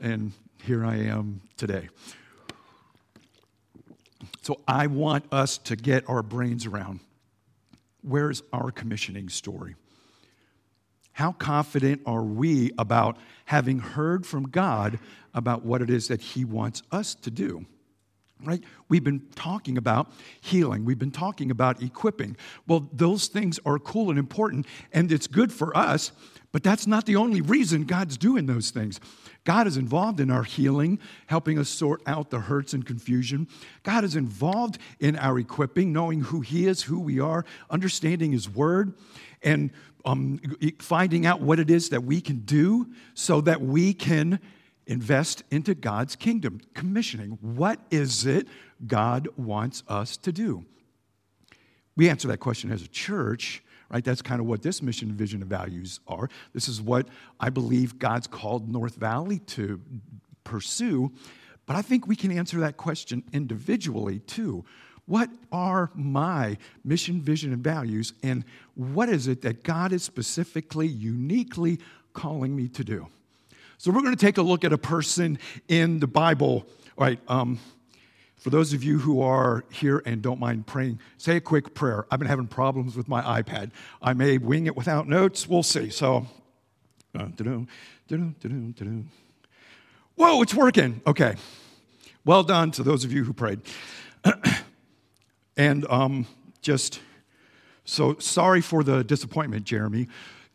And 0.00 0.32
here 0.62 0.84
I 0.84 0.96
am 0.96 1.40
today. 1.56 1.88
So 4.42 4.60
I 4.66 4.86
want 4.86 5.24
us 5.32 5.58
to 5.58 5.76
get 5.76 6.08
our 6.08 6.22
brains 6.22 6.64
around 6.64 7.00
where's 8.02 8.42
our 8.52 8.70
commissioning 8.70 9.28
story? 9.28 9.74
How 11.12 11.32
confident 11.32 12.02
are 12.06 12.22
we 12.22 12.70
about 12.78 13.16
having 13.46 13.80
heard 13.80 14.24
from 14.24 14.44
God 14.44 14.98
about 15.34 15.64
what 15.64 15.82
it 15.82 15.90
is 15.90 16.08
that 16.08 16.20
He 16.20 16.44
wants 16.44 16.82
us 16.92 17.14
to 17.16 17.30
do? 17.30 17.66
Right? 18.44 18.62
We've 18.88 19.02
been 19.02 19.22
talking 19.34 19.76
about 19.76 20.12
healing. 20.40 20.84
We've 20.84 20.98
been 20.98 21.10
talking 21.10 21.50
about 21.50 21.82
equipping. 21.82 22.36
Well, 22.68 22.88
those 22.92 23.26
things 23.26 23.58
are 23.66 23.78
cool 23.78 24.10
and 24.10 24.18
important, 24.18 24.66
and 24.92 25.10
it's 25.10 25.26
good 25.26 25.52
for 25.52 25.76
us, 25.76 26.12
but 26.52 26.62
that's 26.62 26.86
not 26.86 27.04
the 27.04 27.16
only 27.16 27.40
reason 27.40 27.84
God's 27.84 28.16
doing 28.16 28.46
those 28.46 28.70
things. 28.70 29.00
God 29.44 29.66
is 29.66 29.76
involved 29.76 30.20
in 30.20 30.30
our 30.30 30.44
healing, 30.44 30.98
helping 31.26 31.58
us 31.58 31.68
sort 31.68 32.00
out 32.06 32.30
the 32.30 32.40
hurts 32.40 32.74
and 32.74 32.86
confusion. 32.86 33.48
God 33.82 34.04
is 34.04 34.14
involved 34.14 34.78
in 35.00 35.16
our 35.16 35.38
equipping, 35.38 35.92
knowing 35.92 36.20
who 36.20 36.40
He 36.40 36.66
is, 36.66 36.82
who 36.82 37.00
we 37.00 37.18
are, 37.18 37.44
understanding 37.70 38.32
His 38.32 38.48
Word, 38.48 38.94
and 39.42 39.70
um, 40.04 40.40
finding 40.78 41.26
out 41.26 41.40
what 41.40 41.58
it 41.58 41.70
is 41.70 41.90
that 41.90 42.04
we 42.04 42.20
can 42.20 42.40
do 42.40 42.88
so 43.14 43.40
that 43.42 43.60
we 43.60 43.92
can 43.92 44.40
invest 44.88 45.44
into 45.50 45.74
God's 45.74 46.16
kingdom. 46.16 46.60
Commissioning. 46.74 47.38
What 47.40 47.78
is 47.90 48.26
it 48.26 48.48
God 48.86 49.28
wants 49.36 49.84
us 49.86 50.16
to 50.18 50.32
do? 50.32 50.64
We 51.96 52.08
answer 52.08 52.26
that 52.28 52.38
question 52.38 52.72
as 52.72 52.82
a 52.82 52.88
church 52.88 53.62
right? 53.90 54.04
That's 54.04 54.22
kind 54.22 54.40
of 54.40 54.46
what 54.46 54.62
this 54.62 54.82
mission, 54.82 55.12
vision, 55.12 55.40
and 55.40 55.50
values 55.50 56.00
are. 56.06 56.28
This 56.52 56.68
is 56.68 56.80
what 56.80 57.08
I 57.40 57.50
believe 57.50 57.98
God's 57.98 58.26
called 58.26 58.70
North 58.70 58.96
Valley 58.96 59.38
to 59.40 59.80
pursue. 60.44 61.12
But 61.66 61.76
I 61.76 61.82
think 61.82 62.06
we 62.06 62.16
can 62.16 62.30
answer 62.30 62.60
that 62.60 62.76
question 62.76 63.22
individually 63.32 64.20
too. 64.20 64.64
What 65.06 65.30
are 65.50 65.90
my 65.94 66.58
mission, 66.84 67.22
vision, 67.22 67.52
and 67.52 67.64
values? 67.64 68.12
And 68.22 68.44
what 68.74 69.08
is 69.08 69.26
it 69.26 69.40
that 69.42 69.62
God 69.62 69.92
is 69.92 70.02
specifically, 70.02 70.86
uniquely 70.86 71.78
calling 72.12 72.54
me 72.54 72.68
to 72.68 72.84
do? 72.84 73.08
So, 73.80 73.92
we're 73.92 74.02
going 74.02 74.16
to 74.16 74.20
take 74.20 74.38
a 74.38 74.42
look 74.42 74.64
at 74.64 74.72
a 74.72 74.78
person 74.78 75.38
in 75.68 76.00
the 76.00 76.08
Bible. 76.08 76.66
All 76.98 77.06
right, 77.06 77.20
um, 77.28 77.60
for 78.36 78.50
those 78.50 78.72
of 78.72 78.82
you 78.82 78.98
who 78.98 79.22
are 79.22 79.64
here 79.70 80.02
and 80.04 80.20
don't 80.20 80.40
mind 80.40 80.66
praying, 80.66 80.98
say 81.16 81.36
a 81.36 81.40
quick 81.40 81.74
prayer. 81.74 82.04
I've 82.10 82.18
been 82.18 82.26
having 82.26 82.48
problems 82.48 82.96
with 82.96 83.06
my 83.06 83.40
iPad. 83.40 83.70
I 84.02 84.14
may 84.14 84.36
wing 84.38 84.66
it 84.66 84.76
without 84.76 85.06
notes. 85.06 85.48
We'll 85.48 85.62
see. 85.62 85.90
So, 85.90 86.26
uh, 87.16 87.28
whoa, 90.16 90.42
it's 90.42 90.54
working. 90.54 91.00
Okay. 91.06 91.36
Well 92.24 92.42
done 92.42 92.72
to 92.72 92.82
those 92.82 93.04
of 93.04 93.12
you 93.12 93.22
who 93.22 93.32
prayed. 93.32 93.60
and 95.56 95.86
um, 95.88 96.26
just 96.62 96.98
so 97.84 98.16
sorry 98.18 98.60
for 98.60 98.82
the 98.82 99.04
disappointment, 99.04 99.64
Jeremy 99.64 100.08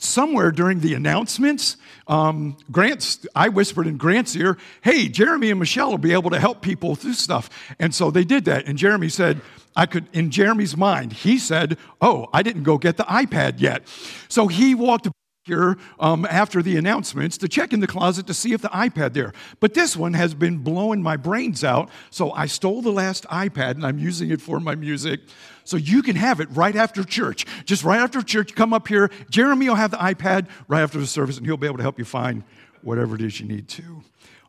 somewhere 0.04 0.52
during 0.52 0.80
the 0.80 0.94
announcements, 0.94 1.78
um, 2.08 2.58
Grant's, 2.72 3.26
I 3.36 3.50
whispered 3.50 3.88
in 3.88 3.98
Grant's 3.98 4.36
ear, 4.36 4.58
hey, 4.82 5.08
Jeremy 5.08 5.50
and 5.50 5.60
Michelle 5.60 5.92
will 5.92 5.98
be 5.98 6.14
able 6.14 6.30
to 6.32 6.40
help 6.40 6.62
people 6.62 6.96
through 6.96 7.14
stuff. 7.14 7.50
And 7.80 7.96
so 7.96 8.12
they 8.12 8.24
did 8.24 8.46
that. 8.46 8.66
And 8.68 8.78
Jeremy 8.78 9.10
said, 9.10 9.42
I 9.76 9.86
could, 9.86 10.08
in 10.14 10.30
Jeremy's 10.30 10.78
mind, 10.78 11.14
he 11.14 11.38
said, 11.38 11.78
oh, 12.02 12.28
I 12.34 12.44
didn't 12.44 12.64
go 12.64 12.78
get 12.78 12.98
the 12.98 13.04
iPad 13.04 13.60
yet. 13.60 13.84
So 14.28 14.48
he 14.48 14.76
walked 14.76 15.08
here 15.46 15.78
um, 16.00 16.26
after 16.30 16.62
the 16.62 16.78
announcements 16.78 17.38
to 17.38 17.50
check 17.50 17.74
in 17.74 17.82
the 17.82 17.88
closet 17.88 18.26
to 18.28 18.34
see 18.34 18.54
if 18.54 18.62
the 18.62 18.70
iPad 18.70 19.12
there. 19.12 19.34
But 19.60 19.74
this 19.74 19.98
one 19.98 20.14
has 20.14 20.34
been 20.34 20.60
blowing 20.60 21.04
my 21.04 21.18
brains 21.18 21.66
out, 21.66 21.90
so 22.10 22.32
I 22.32 22.46
stole 22.46 22.82
the 22.82 22.94
last 22.94 23.26
iPad 23.26 23.72
and 23.72 23.86
I'm 23.86 24.00
using 24.00 24.32
it 24.32 24.40
for 24.40 24.62
my 24.62 24.76
music. 24.76 25.20
So 25.66 25.76
you 25.76 26.02
can 26.02 26.16
have 26.16 26.40
it 26.40 26.48
right 26.52 26.76
after 26.78 27.04
church. 27.04 27.46
Just 27.66 27.84
right 27.84 28.00
after 28.00 28.22
church, 28.22 28.56
come 28.56 28.74
up 28.74 28.88
here. 28.88 29.12
Jeremy 29.30 29.68
will 29.68 29.76
have 29.76 29.92
the 29.92 29.98
iPad 29.98 30.48
right 30.70 30.82
after 30.82 30.98
the 30.98 31.08
service, 31.08 31.38
and 31.38 31.46
he'll 31.46 31.58
be 31.58 31.68
able 31.68 31.78
to 31.78 31.84
help 31.84 32.00
you 32.00 32.06
find 32.06 32.44
whatever 32.82 33.16
it 33.16 33.22
is 33.22 33.40
you 33.42 33.46
need 33.46 33.68
to 33.68 34.02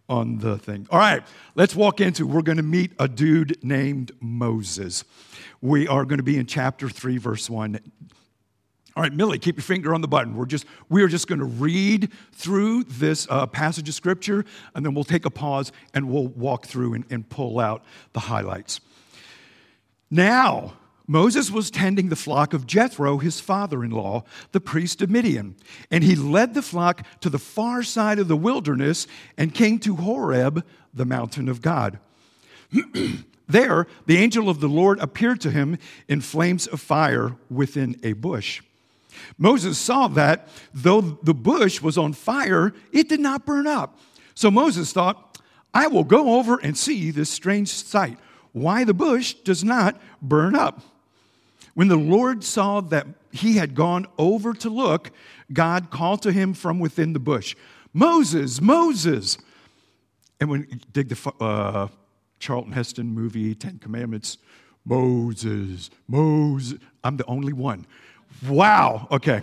on 0.09 0.39
the 0.39 0.59
thing. 0.59 0.87
All 0.91 0.99
right, 0.99 1.25
let's 1.57 1.75
walk 1.75 2.01
into. 2.01 2.25
We're 2.25 2.43
going 2.43 2.59
to 2.59 2.63
meet 2.63 2.93
a 3.01 3.09
dude 3.09 3.59
named 3.65 4.13
Moses. 4.21 5.03
We 5.61 5.89
are 5.89 6.05
going 6.05 6.19
to 6.19 6.25
be 6.25 6.37
in 6.39 6.47
chapter 6.47 6.89
3, 6.89 7.19
verse 7.19 7.51
1. 7.51 7.81
All 8.97 9.03
right, 9.03 9.13
Millie, 9.13 9.41
keep 9.41 9.57
your 9.57 9.65
finger 9.65 9.93
on 9.93 10.03
the 10.03 10.09
button. 10.09 10.37
We're 10.37 10.47
just 10.47 10.67
we 10.89 11.03
are 11.03 11.09
just 11.09 11.27
going 11.27 11.41
to 11.41 11.45
read 11.45 12.13
through 12.33 12.85
this 12.85 13.27
uh, 13.29 13.47
passage 13.47 13.89
of 13.89 13.95
scripture, 13.95 14.45
and 14.75 14.87
then 14.87 14.95
we'll 14.95 15.03
take 15.03 15.25
a 15.25 15.31
pause 15.31 15.73
and 15.95 16.09
we'll 16.09 16.29
walk 16.29 16.67
through 16.67 16.95
and, 16.95 17.05
and 17.11 17.29
pull 17.29 17.59
out 17.59 17.85
the 18.13 18.21
highlights. 18.21 18.81
Now, 20.13 20.75
Moses 21.09 21.51
was 21.51 21.73
tending 21.73 22.09
the 22.09 22.17
flock 22.17 22.55
of 22.55 22.69
Jethro, 22.69 23.19
his 23.19 23.41
father 23.41 23.83
in 23.83 23.91
law, 23.91 24.23
the 24.53 24.61
priest 24.61 25.03
of 25.03 25.11
Midian, 25.11 25.57
and 25.91 26.05
he 26.05 26.15
led 26.15 26.55
the 26.55 26.63
flock 26.63 27.05
to 27.21 27.29
the 27.29 27.39
far 27.39 27.83
side 27.83 28.21
of 28.21 28.29
the 28.29 28.37
wilderness 28.37 29.09
and 29.37 29.53
came 29.53 29.81
to 29.81 29.97
Horeb, 29.97 30.65
the 30.95 31.05
mountain 31.05 31.49
of 31.49 31.61
God. 31.61 31.99
there, 33.49 33.89
the 34.07 34.19
angel 34.19 34.49
of 34.49 34.61
the 34.61 34.69
Lord 34.69 35.01
appeared 35.01 35.41
to 35.41 35.51
him 35.51 35.79
in 36.09 36.21
flames 36.21 36.69
of 36.69 36.81
fire 36.81 37.37
within 37.51 37.99
a 38.05 38.13
bush. 38.13 38.63
Moses 39.39 39.79
saw 39.79 40.09
that 40.09 40.49
though 40.73 41.01
the 41.01 41.35
bush 41.35 41.81
was 41.81 41.99
on 41.99 42.13
fire, 42.13 42.73
it 42.93 43.09
did 43.09 43.21
not 43.21 43.47
burn 43.47 43.67
up. 43.67 43.99
So 44.35 44.51
Moses 44.51 44.93
thought, 44.93 45.39
I 45.73 45.87
will 45.87 46.05
go 46.05 46.39
over 46.39 46.59
and 46.63 46.77
see 46.77 47.11
this 47.11 47.31
strange 47.31 47.69
sight, 47.69 48.19
why 48.53 48.85
the 48.85 48.95
bush 48.95 49.35
does 49.35 49.65
not 49.65 50.01
burn 50.23 50.55
up. 50.55 50.83
When 51.75 51.89
the 51.89 51.97
Lord 51.97 52.45
saw 52.45 52.81
that 52.81 53.07
he 53.33 53.57
had 53.57 53.75
gone 53.75 54.07
over 54.17 54.55
to 54.55 54.71
look, 54.71 55.11
God 55.53 55.91
called 55.91 56.23
to 56.23 56.33
him 56.33 56.55
from 56.55 56.79
within 56.79 57.13
the 57.13 57.19
bush, 57.19 57.57
Moses, 57.93 58.61
Moses. 58.61 59.39
And 60.41 60.51
when 60.51 60.67
you 60.71 60.79
dig 60.93 61.09
the 61.09 61.33
uh, 61.41 61.89
Charlton 62.39 62.73
Heston 62.73 63.09
movie, 63.09 63.55
Ten 63.55 63.79
Commandments, 63.79 64.39
Moses, 64.85 65.91
Moses. 66.07 66.79
I'm 67.03 67.17
the 67.17 67.27
only 67.27 67.53
one. 67.53 67.87
Wow. 68.49 69.09
Okay. 69.11 69.43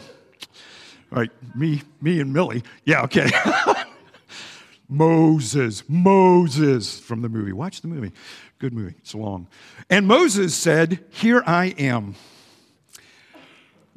All 1.11 1.19
right. 1.19 1.31
Me, 1.55 1.81
me 2.01 2.19
and 2.19 2.33
Millie. 2.33 2.63
Yeah. 2.85 3.03
Okay. 3.03 3.29
Moses, 4.91 5.83
Moses 5.87 6.99
from 6.99 7.21
the 7.21 7.29
movie. 7.29 7.53
Watch 7.53 7.79
the 7.79 7.87
movie. 7.87 8.11
Good 8.59 8.73
movie. 8.73 8.95
It's 8.99 9.15
long. 9.15 9.47
And 9.89 10.05
Moses 10.05 10.53
said, 10.53 11.03
Here 11.09 11.41
I 11.47 11.67
am. 11.77 12.15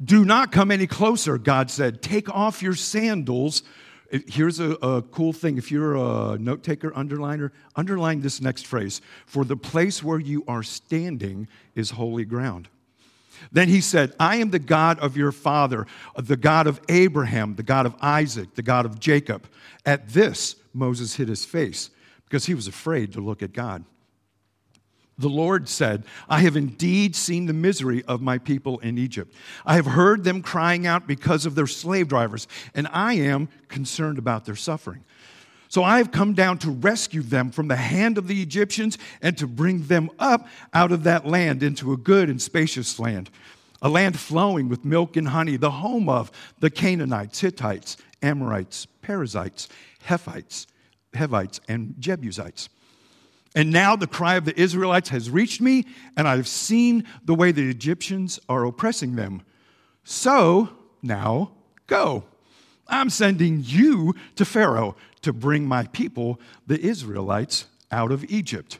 Do 0.03 0.25
not 0.25 0.51
come 0.51 0.71
any 0.71 0.87
closer, 0.87 1.37
God 1.37 1.69
said. 1.69 2.01
Take 2.01 2.29
off 2.29 2.61
your 2.61 2.75
sandals. 2.75 3.63
Uh, 4.11 4.19
here's 4.27 4.59
a, 4.59 4.71
a, 4.81 5.01
cool 5.01 5.33
thing. 5.33 5.57
If 5.57 5.71
you're 5.71 5.95
a 5.95 6.37
note 6.37 6.63
taker, 6.63 6.91
underliner, 6.91 7.51
underline 7.75 8.21
this 8.21 8.41
next 8.41 8.65
phrase. 8.65 9.01
For 9.25 9.45
the 9.45 9.57
place 9.57 10.03
where 10.03 10.19
you 10.19 10.43
are 10.47 10.63
standing 10.63 11.47
is 11.75 11.91
holy 11.91 12.25
ground. 12.25 12.69
Then 13.51 13.69
he 13.69 13.81
said, 13.81 14.13
I 14.19 14.37
am 14.37 14.51
the 14.51 14.59
God 14.59 14.99
of 14.99 15.17
your 15.17 15.31
father, 15.31 15.87
the 16.15 16.37
God 16.37 16.67
of 16.67 16.79
Abraham, 16.89 17.55
the 17.55 17.63
God 17.63 17.85
of 17.85 17.95
Isaac, 18.01 18.55
the 18.55 18.61
God 18.61 18.85
of 18.85 18.99
Jacob. 18.99 19.47
At 19.85 20.09
this, 20.09 20.55
Moses 20.73 21.15
hid 21.15 21.27
his 21.27 21.45
face 21.45 21.89
because 22.25 22.45
he 22.45 22.53
was 22.53 22.67
afraid 22.67 23.13
to 23.13 23.21
look 23.21 23.41
at 23.41 23.53
God. 23.53 23.85
The 25.17 25.29
Lord 25.29 25.69
said, 25.69 26.03
I 26.27 26.39
have 26.39 26.57
indeed 26.57 27.15
seen 27.15 27.45
the 27.45 27.53
misery 27.53 28.03
of 28.03 28.21
my 28.21 28.37
people 28.37 28.79
in 28.79 28.97
Egypt. 28.97 29.33
I 29.65 29.75
have 29.75 29.85
heard 29.85 30.25
them 30.25 30.41
crying 30.41 30.85
out 30.85 31.07
because 31.07 31.45
of 31.45 31.55
their 31.55 31.67
slave 31.67 32.09
drivers, 32.09 32.49
and 32.73 32.87
I 32.91 33.13
am 33.13 33.47
concerned 33.69 34.17
about 34.17 34.43
their 34.43 34.57
suffering. 34.57 35.05
So 35.67 35.83
I 35.83 35.97
have 35.97 36.11
come 36.11 36.33
down 36.33 36.57
to 36.59 36.71
rescue 36.71 37.21
them 37.21 37.51
from 37.51 37.67
the 37.67 37.75
hand 37.75 38.17
of 38.17 38.27
the 38.27 38.41
Egyptians 38.41 38.97
and 39.21 39.37
to 39.37 39.47
bring 39.47 39.83
them 39.83 40.09
up 40.19 40.47
out 40.73 40.91
of 40.91 41.03
that 41.03 41.25
land 41.25 41.63
into 41.63 41.91
a 41.91 41.97
good 41.97 42.29
and 42.29 42.41
spacious 42.41 42.99
land, 42.99 43.29
a 43.81 43.89
land 43.89 44.19
flowing 44.19 44.69
with 44.69 44.85
milk 44.85 45.17
and 45.17 45.29
honey, 45.29 45.57
the 45.57 45.71
home 45.71 46.07
of 46.07 46.31
the 46.59 46.69
Canaanites, 46.69 47.39
Hittites, 47.39 47.97
Amorites, 48.21 48.85
Perizzites, 49.01 49.67
Hephites, 50.07 50.67
Hevites, 51.13 51.59
and 51.67 51.95
Jebusites. 51.99 52.69
And 53.55 53.71
now 53.71 53.95
the 53.95 54.07
cry 54.07 54.35
of 54.35 54.45
the 54.45 54.59
Israelites 54.59 55.09
has 55.09 55.29
reached 55.29 55.61
me, 55.61 55.85
and 56.17 56.27
I've 56.27 56.47
seen 56.47 57.05
the 57.23 57.33
way 57.33 57.51
the 57.51 57.69
Egyptians 57.69 58.37
are 58.49 58.65
oppressing 58.65 59.15
them. 59.15 59.43
So 60.03 60.69
now 61.01 61.51
go. 61.87 62.25
I'm 62.87 63.09
sending 63.09 63.61
you 63.63 64.13
to 64.35 64.45
Pharaoh 64.45 64.95
to 65.25 65.33
bring 65.33 65.67
my 65.67 65.85
people, 65.87 66.39
the 66.67 66.79
Israelites, 66.79 67.65
out 67.91 68.11
of 68.11 68.23
Egypt. 68.25 68.77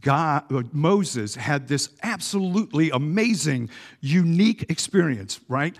God, 0.00 0.52
uh, 0.52 0.64
Moses 0.72 1.36
had 1.36 1.68
this 1.68 1.90
absolutely 2.02 2.90
amazing, 2.90 3.70
unique 4.00 4.68
experience, 4.68 5.38
right? 5.48 5.76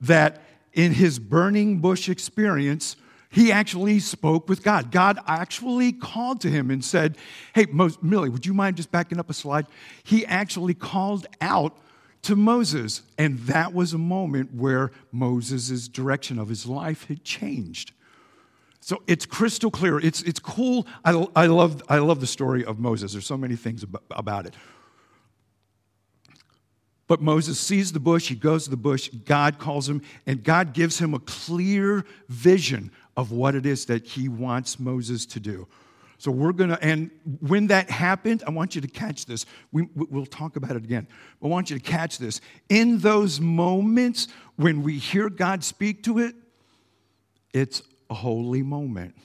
That 0.00 0.42
in 0.72 0.92
his 0.92 1.18
burning 1.18 1.80
bush 1.80 2.08
experience, 2.08 2.94
he 3.28 3.50
actually 3.50 3.98
spoke 3.98 4.48
with 4.48 4.62
God. 4.62 4.92
God 4.92 5.18
actually 5.26 5.92
called 5.92 6.40
to 6.42 6.48
him 6.48 6.70
and 6.70 6.84
said, 6.84 7.16
Hey, 7.56 7.66
Mo- 7.68 7.90
Millie, 8.00 8.28
would 8.28 8.46
you 8.46 8.54
mind 8.54 8.76
just 8.76 8.92
backing 8.92 9.18
up 9.18 9.28
a 9.28 9.34
slide? 9.34 9.66
He 10.04 10.24
actually 10.26 10.74
called 10.74 11.26
out 11.40 11.76
to 12.22 12.36
Moses. 12.36 13.02
And 13.18 13.38
that 13.40 13.74
was 13.74 13.92
a 13.92 13.98
moment 13.98 14.54
where 14.54 14.90
Moses' 15.10 15.88
direction 15.88 16.38
of 16.38 16.48
his 16.48 16.66
life 16.66 17.06
had 17.08 17.24
changed. 17.24 17.92
So 18.80 19.02
it's 19.06 19.26
crystal 19.26 19.70
clear. 19.70 19.98
It's, 19.98 20.22
it's 20.22 20.40
cool. 20.40 20.86
I, 21.04 21.26
I, 21.36 21.46
love, 21.46 21.82
I 21.88 21.98
love 21.98 22.20
the 22.20 22.26
story 22.26 22.64
of 22.64 22.78
Moses. 22.78 23.12
There's 23.12 23.26
so 23.26 23.36
many 23.36 23.54
things 23.54 23.82
about, 23.82 24.02
about 24.10 24.46
it. 24.46 24.54
But 27.06 27.20
Moses 27.20 27.60
sees 27.60 27.92
the 27.92 28.00
bush, 28.00 28.28
he 28.28 28.34
goes 28.34 28.64
to 28.64 28.70
the 28.70 28.76
bush, 28.76 29.10
God 29.26 29.58
calls 29.58 29.88
him, 29.88 30.00
and 30.26 30.42
God 30.42 30.72
gives 30.72 30.98
him 30.98 31.12
a 31.12 31.18
clear 31.18 32.06
vision 32.28 32.90
of 33.16 33.32
what 33.32 33.54
it 33.54 33.66
is 33.66 33.84
that 33.86 34.06
he 34.06 34.28
wants 34.28 34.80
Moses 34.80 35.26
to 35.26 35.40
do. 35.40 35.68
So 36.22 36.30
we're 36.30 36.52
going 36.52 36.70
to, 36.70 36.80
and 36.80 37.10
when 37.40 37.66
that 37.66 37.90
happened, 37.90 38.44
I 38.46 38.50
want 38.50 38.76
you 38.76 38.80
to 38.80 38.86
catch 38.86 39.26
this. 39.26 39.44
We, 39.72 39.88
we'll 39.96 40.24
talk 40.24 40.54
about 40.54 40.76
it 40.76 40.84
again. 40.84 41.08
I 41.42 41.48
want 41.48 41.68
you 41.68 41.76
to 41.76 41.82
catch 41.82 42.18
this. 42.18 42.40
In 42.68 43.00
those 43.00 43.40
moments 43.40 44.28
when 44.54 44.84
we 44.84 44.98
hear 44.98 45.28
God 45.28 45.64
speak 45.64 46.04
to 46.04 46.20
it, 46.20 46.36
it's 47.52 47.82
a 48.08 48.14
holy 48.14 48.62
moment. 48.62 49.16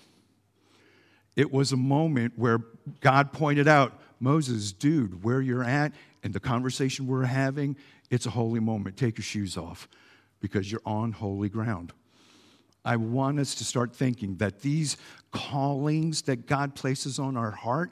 It 1.36 1.54
was 1.54 1.72
a 1.72 1.78
moment 1.78 2.34
where 2.36 2.62
God 3.00 3.32
pointed 3.32 3.68
out, 3.68 3.94
Moses, 4.20 4.72
dude, 4.72 5.24
where 5.24 5.40
you're 5.40 5.64
at 5.64 5.92
and 6.24 6.34
the 6.34 6.40
conversation 6.40 7.06
we're 7.06 7.26
having, 7.26 7.78
it's 8.10 8.26
a 8.26 8.32
holy 8.32 8.60
moment. 8.60 8.98
Take 8.98 9.20
your 9.20 9.24
shoes 9.24 9.56
off 9.56 9.88
because 10.40 10.72
you're 10.72 10.82
on 10.84 11.12
holy 11.12 11.50
ground. 11.50 11.94
I 12.88 12.96
want 12.96 13.38
us 13.38 13.54
to 13.56 13.66
start 13.66 13.94
thinking 13.94 14.38
that 14.38 14.62
these 14.62 14.96
callings 15.34 16.22
that 16.22 16.48
God 16.48 16.74
places 16.74 17.20
on 17.20 17.36
our 17.36 17.52
heart, 17.52 17.92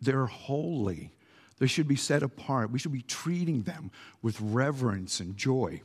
they're 0.00 0.26
holy. 0.26 1.12
They 1.60 1.68
should 1.68 1.86
be 1.86 1.94
set 1.94 2.24
apart. 2.24 2.72
We 2.72 2.80
should 2.80 2.90
be 2.90 3.02
treating 3.02 3.62
them 3.62 3.92
with 4.20 4.40
reverence 4.40 5.20
and 5.20 5.36
joy. 5.36 5.82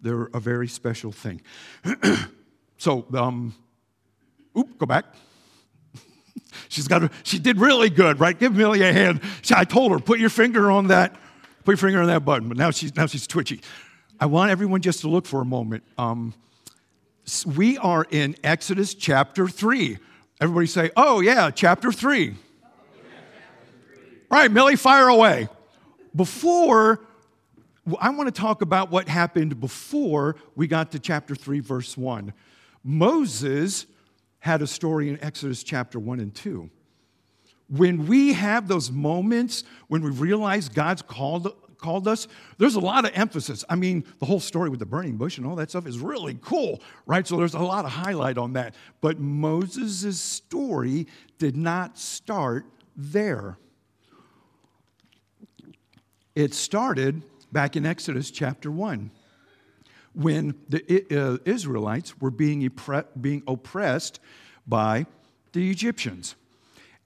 They're 0.00 0.28
a 0.32 0.38
very 0.38 0.68
special 0.68 1.10
thing. 1.10 1.42
so, 2.78 3.06
um, 3.12 3.56
oop, 4.56 4.78
go 4.78 4.86
back. 4.86 5.06
She's 6.68 6.86
got. 6.86 7.02
A, 7.02 7.10
she 7.24 7.40
did 7.40 7.58
really 7.58 7.90
good, 7.90 8.20
right? 8.20 8.38
Give 8.38 8.54
Millie 8.54 8.82
a 8.82 8.92
hand. 8.92 9.20
I 9.52 9.64
told 9.64 9.90
her, 9.90 9.98
put 9.98 10.20
your 10.20 10.30
finger 10.30 10.70
on 10.70 10.86
that, 10.88 11.16
put 11.64 11.72
your 11.72 11.76
finger 11.78 12.00
on 12.00 12.06
that 12.06 12.24
button. 12.24 12.46
But 12.46 12.56
now 12.56 12.70
she's 12.70 12.94
now 12.94 13.06
she's 13.06 13.26
twitchy. 13.26 13.62
I 14.20 14.26
want 14.26 14.52
everyone 14.52 14.80
just 14.80 15.00
to 15.00 15.08
look 15.08 15.26
for 15.26 15.40
a 15.40 15.44
moment. 15.44 15.82
Um, 15.98 16.34
we 17.46 17.78
are 17.78 18.06
in 18.10 18.36
Exodus 18.44 18.94
chapter 18.94 19.48
3. 19.48 19.98
Everybody 20.40 20.66
say, 20.66 20.90
oh, 20.96 21.20
yeah, 21.20 21.50
chapter 21.50 21.90
3. 21.90 22.34
All 24.30 24.38
right, 24.40 24.50
Millie, 24.50 24.76
fire 24.76 25.08
away. 25.08 25.48
Before, 26.14 27.00
I 27.98 28.10
want 28.10 28.34
to 28.34 28.40
talk 28.40 28.62
about 28.62 28.90
what 28.90 29.08
happened 29.08 29.60
before 29.60 30.36
we 30.54 30.66
got 30.66 30.92
to 30.92 30.98
chapter 30.98 31.34
3, 31.34 31.60
verse 31.60 31.96
1. 31.96 32.32
Moses 32.82 33.86
had 34.40 34.60
a 34.60 34.66
story 34.66 35.08
in 35.08 35.22
Exodus 35.22 35.62
chapter 35.62 35.98
1 35.98 36.20
and 36.20 36.34
2. 36.34 36.68
When 37.68 38.06
we 38.06 38.34
have 38.34 38.68
those 38.68 38.90
moments 38.90 39.64
when 39.88 40.02
we 40.02 40.10
realize 40.10 40.68
God's 40.68 41.00
called 41.00 41.54
called 41.84 42.08
us, 42.08 42.26
there's 42.56 42.76
a 42.76 42.80
lot 42.80 43.04
of 43.04 43.10
emphasis. 43.14 43.62
I 43.68 43.74
mean, 43.74 44.04
the 44.18 44.24
whole 44.24 44.40
story 44.40 44.70
with 44.70 44.80
the 44.80 44.86
burning 44.86 45.18
bush 45.18 45.36
and 45.36 45.46
all 45.46 45.54
that 45.56 45.68
stuff 45.68 45.86
is 45.86 45.98
really 45.98 46.38
cool, 46.40 46.80
right? 47.04 47.26
So 47.26 47.36
there's 47.36 47.52
a 47.52 47.58
lot 47.58 47.84
of 47.84 47.90
highlight 47.90 48.38
on 48.38 48.54
that. 48.54 48.74
But 49.02 49.20
Moses' 49.20 50.18
story 50.18 51.06
did 51.38 51.58
not 51.58 51.98
start 51.98 52.64
there. 52.96 53.58
It 56.34 56.54
started 56.54 57.22
back 57.52 57.76
in 57.76 57.84
Exodus 57.84 58.30
chapter 58.30 58.70
1 58.70 59.10
when 60.14 60.54
the 60.70 61.04
uh, 61.10 61.36
Israelites 61.44 62.18
were 62.18 62.30
being, 62.30 62.66
being 63.20 63.42
oppressed 63.46 64.20
by 64.66 65.04
the 65.52 65.70
Egyptians. 65.70 66.34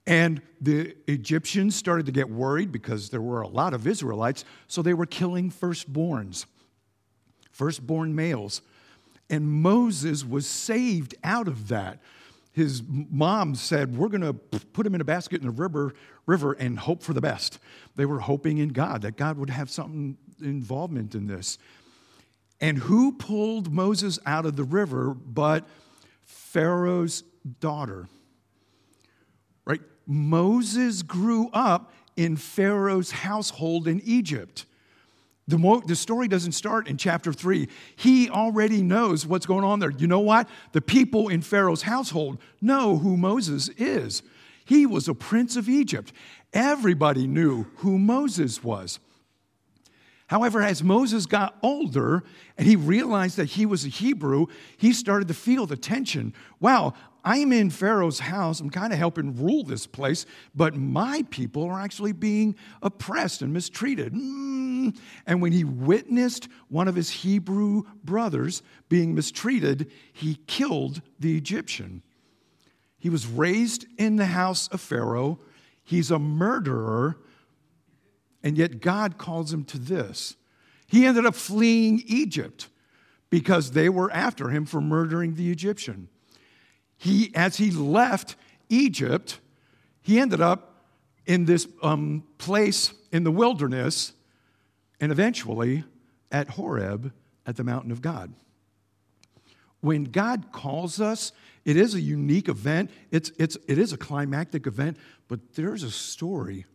And 0.09 0.41
the 0.59 0.95
Egyptians 1.07 1.75
started 1.75 2.07
to 2.07 2.11
get 2.11 2.27
worried 2.27 2.71
because 2.71 3.11
there 3.11 3.21
were 3.21 3.41
a 3.41 3.47
lot 3.47 3.75
of 3.75 3.85
Israelites, 3.85 4.43
so 4.67 4.81
they 4.81 4.95
were 4.95 5.05
killing 5.05 5.51
firstborns, 5.51 6.47
firstborn 7.51 8.15
males. 8.15 8.63
And 9.29 9.47
Moses 9.47 10.25
was 10.25 10.47
saved 10.47 11.13
out 11.23 11.47
of 11.47 11.67
that. 11.67 11.99
His 12.53 12.81
mom 12.89 13.53
said, 13.53 13.95
We're 13.95 14.09
going 14.09 14.21
to 14.21 14.33
put 14.33 14.83
him 14.83 14.95
in 14.95 15.01
a 15.01 15.05
basket 15.05 15.41
in 15.41 15.45
the 15.45 15.53
river, 15.53 15.93
river 16.25 16.53
and 16.53 16.79
hope 16.79 17.03
for 17.03 17.13
the 17.13 17.21
best. 17.21 17.59
They 17.95 18.07
were 18.07 18.19
hoping 18.19 18.57
in 18.57 18.69
God 18.69 19.03
that 19.03 19.15
God 19.15 19.37
would 19.37 19.51
have 19.51 19.69
some 19.69 20.17
involvement 20.41 21.13
in 21.13 21.27
this. 21.27 21.59
And 22.59 22.79
who 22.79 23.11
pulled 23.11 23.71
Moses 23.71 24.17
out 24.25 24.47
of 24.47 24.55
the 24.55 24.63
river 24.63 25.13
but 25.13 25.67
Pharaoh's 26.25 27.23
daughter? 27.59 28.07
Moses 30.09 31.03
grew 31.03 31.49
up 31.53 31.93
in 32.17 32.35
Pharaoh's 32.35 33.11
household 33.11 33.87
in 33.87 34.01
Egypt. 34.03 34.65
The, 35.47 35.59
mo- 35.59 35.81
the 35.85 35.95
story 35.95 36.27
doesn't 36.27 36.53
start 36.53 36.87
in 36.87 36.97
chapter 36.97 37.31
three. 37.31 37.69
He 37.95 38.27
already 38.27 38.81
knows 38.81 39.27
what's 39.27 39.45
going 39.45 39.63
on 39.63 39.79
there. 39.79 39.91
You 39.91 40.07
know 40.07 40.19
what? 40.19 40.49
The 40.71 40.81
people 40.81 41.27
in 41.27 41.41
Pharaoh's 41.41 41.83
household 41.83 42.39
know 42.59 42.97
who 42.97 43.17
Moses 43.17 43.69
is. 43.77 44.23
He 44.65 44.87
was 44.87 45.07
a 45.07 45.13
prince 45.13 45.55
of 45.55 45.69
Egypt. 45.69 46.11
Everybody 46.53 47.27
knew 47.27 47.67
who 47.77 47.99
Moses 47.99 48.63
was. 48.63 48.99
However, 50.27 50.61
as 50.61 50.83
Moses 50.83 51.25
got 51.25 51.57
older 51.63 52.23
and 52.55 52.67
he 52.67 52.75
realized 52.75 53.37
that 53.37 53.45
he 53.45 53.65
was 53.65 53.83
a 53.83 53.89
Hebrew, 53.89 54.45
he 54.77 54.93
started 54.93 55.27
to 55.29 55.33
feel 55.33 55.65
the 55.65 55.75
tension. 55.77 56.35
Wow, 56.59 56.93
I'm 57.23 57.51
in 57.51 57.69
Pharaoh's 57.69 58.19
house. 58.19 58.59
I'm 58.59 58.69
kind 58.69 58.93
of 58.93 58.99
helping 58.99 59.35
rule 59.35 59.63
this 59.63 59.85
place, 59.85 60.25
but 60.55 60.75
my 60.75 61.25
people 61.29 61.63
are 61.65 61.79
actually 61.79 62.13
being 62.13 62.55
oppressed 62.81 63.41
and 63.41 63.53
mistreated. 63.53 64.13
Mm. 64.13 64.97
And 65.25 65.41
when 65.41 65.51
he 65.51 65.63
witnessed 65.63 66.47
one 66.69 66.87
of 66.87 66.95
his 66.95 67.09
Hebrew 67.09 67.83
brothers 68.03 68.61
being 68.87 69.13
mistreated, 69.13 69.91
he 70.13 70.39
killed 70.47 71.01
the 71.19 71.37
Egyptian. 71.37 72.03
He 72.97 73.09
was 73.09 73.27
raised 73.27 73.85
in 73.97 74.15
the 74.15 74.27
house 74.27 74.67
of 74.69 74.81
Pharaoh. 74.81 75.39
He's 75.83 76.11
a 76.11 76.19
murderer, 76.19 77.17
and 78.43 78.57
yet 78.57 78.79
God 78.81 79.17
calls 79.17 79.51
him 79.51 79.63
to 79.65 79.77
this. 79.77 80.35
He 80.87 81.05
ended 81.05 81.25
up 81.25 81.35
fleeing 81.35 82.01
Egypt 82.07 82.69
because 83.29 83.71
they 83.71 83.89
were 83.89 84.11
after 84.11 84.49
him 84.49 84.65
for 84.65 84.81
murdering 84.81 85.35
the 85.35 85.51
Egyptian 85.51 86.09
he, 86.99 87.31
as 87.33 87.55
he 87.55 87.71
left 87.71 88.35
Egypt, 88.67 89.39
he 90.01 90.19
ended 90.19 90.41
up 90.41 90.83
in 91.25 91.45
this 91.45 91.65
um, 91.81 92.23
place 92.37 92.93
in 93.11 93.23
the 93.23 93.31
wilderness 93.31 94.11
and 94.99 95.11
eventually 95.11 95.85
at 96.29 96.49
Horeb 96.49 97.13
at 97.45 97.55
the 97.55 97.63
mountain 97.63 97.91
of 97.91 98.01
God. 98.01 98.33
When 99.79 100.03
God 100.03 100.51
calls 100.51 100.99
us, 100.99 101.31
it 101.63 101.77
is 101.77 101.95
a 101.95 102.01
unique 102.01 102.49
event. 102.49 102.91
It's, 103.11 103.31
it's, 103.39 103.57
it 103.67 103.77
is 103.77 103.93
a 103.93 103.97
climactic 103.97 104.67
event, 104.67 104.97
but 105.29 105.53
there's 105.53 105.83
a 105.83 105.91
story 105.91 106.65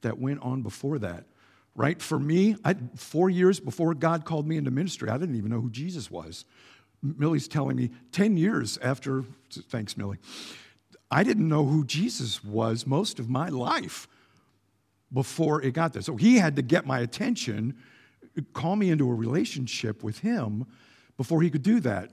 that 0.00 0.18
went 0.18 0.40
on 0.40 0.62
before 0.62 0.98
that, 1.00 1.24
right? 1.74 2.00
For 2.00 2.18
me, 2.18 2.56
I, 2.64 2.74
four 2.96 3.28
years 3.28 3.60
before 3.60 3.92
God 3.92 4.24
called 4.24 4.48
me 4.48 4.56
into 4.56 4.70
ministry, 4.70 5.10
I 5.10 5.18
didn't 5.18 5.36
even 5.36 5.50
know 5.50 5.60
who 5.60 5.70
Jesus 5.70 6.10
was. 6.10 6.46
Millie's 7.02 7.48
telling 7.48 7.76
me 7.76 7.90
10 8.12 8.36
years 8.36 8.78
after, 8.78 9.24
thanks, 9.50 9.96
Millie, 9.96 10.18
I 11.10 11.22
didn't 11.22 11.48
know 11.48 11.64
who 11.64 11.84
Jesus 11.84 12.44
was 12.44 12.86
most 12.86 13.18
of 13.18 13.30
my 13.30 13.48
life 13.48 14.08
before 15.12 15.62
it 15.62 15.72
got 15.72 15.92
there. 15.92 16.02
So 16.02 16.16
he 16.16 16.36
had 16.36 16.56
to 16.56 16.62
get 16.62 16.86
my 16.86 17.00
attention, 17.00 17.76
call 18.52 18.76
me 18.76 18.90
into 18.90 19.10
a 19.10 19.14
relationship 19.14 20.02
with 20.02 20.18
him 20.18 20.66
before 21.16 21.40
he 21.40 21.50
could 21.50 21.62
do 21.62 21.80
that. 21.80 22.10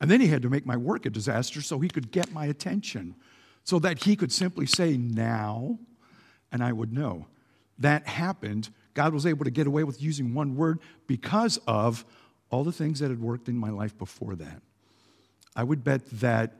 And 0.00 0.10
then 0.10 0.20
he 0.20 0.26
had 0.26 0.42
to 0.42 0.50
make 0.50 0.66
my 0.66 0.76
work 0.76 1.06
a 1.06 1.10
disaster 1.10 1.62
so 1.62 1.78
he 1.78 1.88
could 1.88 2.10
get 2.10 2.32
my 2.32 2.46
attention, 2.46 3.14
so 3.64 3.78
that 3.78 4.02
he 4.04 4.16
could 4.16 4.32
simply 4.32 4.66
say, 4.66 4.96
now, 4.96 5.78
and 6.52 6.62
I 6.62 6.72
would 6.72 6.92
know. 6.92 7.26
That 7.78 8.06
happened. 8.06 8.70
God 8.94 9.12
was 9.12 9.26
able 9.26 9.44
to 9.44 9.50
get 9.50 9.66
away 9.66 9.84
with 9.84 10.02
using 10.02 10.34
one 10.34 10.56
word 10.56 10.80
because 11.06 11.58
of 11.66 12.04
all 12.50 12.64
the 12.64 12.72
things 12.72 13.00
that 13.00 13.10
had 13.10 13.20
worked 13.20 13.48
in 13.48 13.56
my 13.56 13.70
life 13.70 13.96
before 13.98 14.36
that. 14.36 14.62
I 15.54 15.62
would 15.62 15.82
bet 15.82 16.06
that 16.20 16.52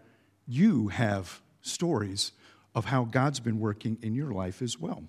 you 0.47 0.89
have 0.89 1.41
stories 1.63 2.33
of 2.75 2.87
how 2.87 3.05
God's 3.05 3.41
been 3.41 3.59
working 3.59 3.99
in 4.03 4.15
your 4.15 4.33
life 4.33 4.63
as 4.63 4.79
well. 4.79 5.03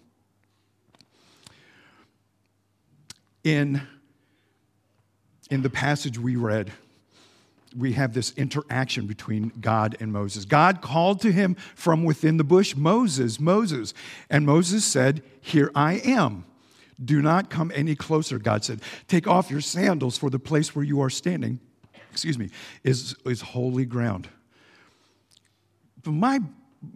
In, 3.44 3.82
in 5.50 5.62
the 5.62 5.70
passage 5.70 6.20
we 6.20 6.36
read, 6.36 6.72
we 7.76 7.94
have 7.94 8.14
this 8.14 8.34
interaction 8.38 9.06
between 9.06 9.52
God 9.62 9.96
and 10.00 10.12
Moses. 10.12 10.46
God 10.46 10.82
called 10.82 11.22
to 11.22 11.32
him 11.32 11.56
from 11.76 12.04
within 12.04 12.38
the 12.38 12.44
bush, 12.44 12.76
Moses, 12.76 13.40
Moses. 13.40 13.94
And 14.30 14.46
Moses 14.46 14.84
said, 14.86 15.22
Here 15.42 15.72
I 15.76 15.96
am. 15.96 16.46
Do 17.04 17.22
not 17.22 17.50
come 17.50 17.72
any 17.76 17.96
closer, 17.96 18.40
God 18.40 18.64
said. 18.64 18.82
Take 19.08 19.28
off 19.28 19.52
your 19.52 19.62
sandals, 19.62 20.18
for 20.18 20.30
the 20.30 20.40
place 20.40 20.76
where 20.76 20.84
you 20.84 21.02
are 21.02 21.10
standing, 21.10 21.60
excuse 22.12 22.40
me, 22.40 22.50
is, 22.84 23.16
is 23.26 23.42
holy 23.42 23.86
ground. 23.86 24.28
But 26.04 26.12
my 26.12 26.40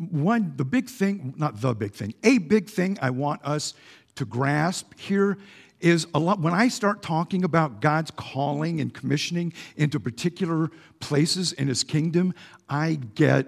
one, 0.09 0.53
the 0.55 0.65
big 0.65 0.89
thing, 0.89 1.33
not 1.37 1.59
the 1.59 1.73
big 1.73 1.93
thing, 1.93 2.13
a 2.23 2.37
big 2.37 2.69
thing 2.69 2.97
I 3.01 3.09
want 3.09 3.43
us 3.43 3.73
to 4.15 4.25
grasp 4.25 4.97
here 4.97 5.37
is 5.79 6.07
a 6.13 6.19
lot 6.19 6.39
when 6.39 6.53
I 6.53 6.67
start 6.67 7.01
talking 7.01 7.43
about 7.43 7.81
God's 7.81 8.11
calling 8.11 8.79
and 8.79 8.93
commissioning 8.93 9.53
into 9.75 9.99
particular 9.99 10.69
places 10.99 11.53
in 11.53 11.67
his 11.67 11.83
kingdom, 11.83 12.33
I 12.69 12.99
get 13.15 13.47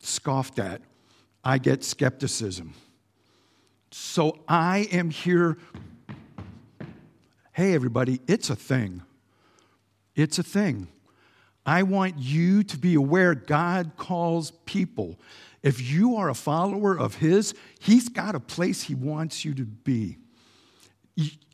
scoffed 0.00 0.58
at. 0.58 0.80
I 1.44 1.58
get 1.58 1.84
skepticism. 1.84 2.72
So 3.90 4.40
I 4.48 4.88
am 4.90 5.10
here. 5.10 5.58
Hey, 7.54 7.72
everybody, 7.72 8.20
it's 8.26 8.50
a 8.50 8.56
thing. 8.56 9.02
It's 10.16 10.40
a 10.40 10.42
thing. 10.42 10.88
I 11.64 11.84
want 11.84 12.18
you 12.18 12.64
to 12.64 12.76
be 12.76 12.96
aware 12.96 13.36
God 13.36 13.92
calls 13.96 14.50
people. 14.66 15.20
If 15.62 15.80
you 15.80 16.16
are 16.16 16.28
a 16.28 16.34
follower 16.34 16.98
of 16.98 17.14
His, 17.14 17.54
He's 17.78 18.08
got 18.08 18.34
a 18.34 18.40
place 18.40 18.82
He 18.82 18.96
wants 18.96 19.44
you 19.44 19.54
to 19.54 19.62
be. 19.62 20.18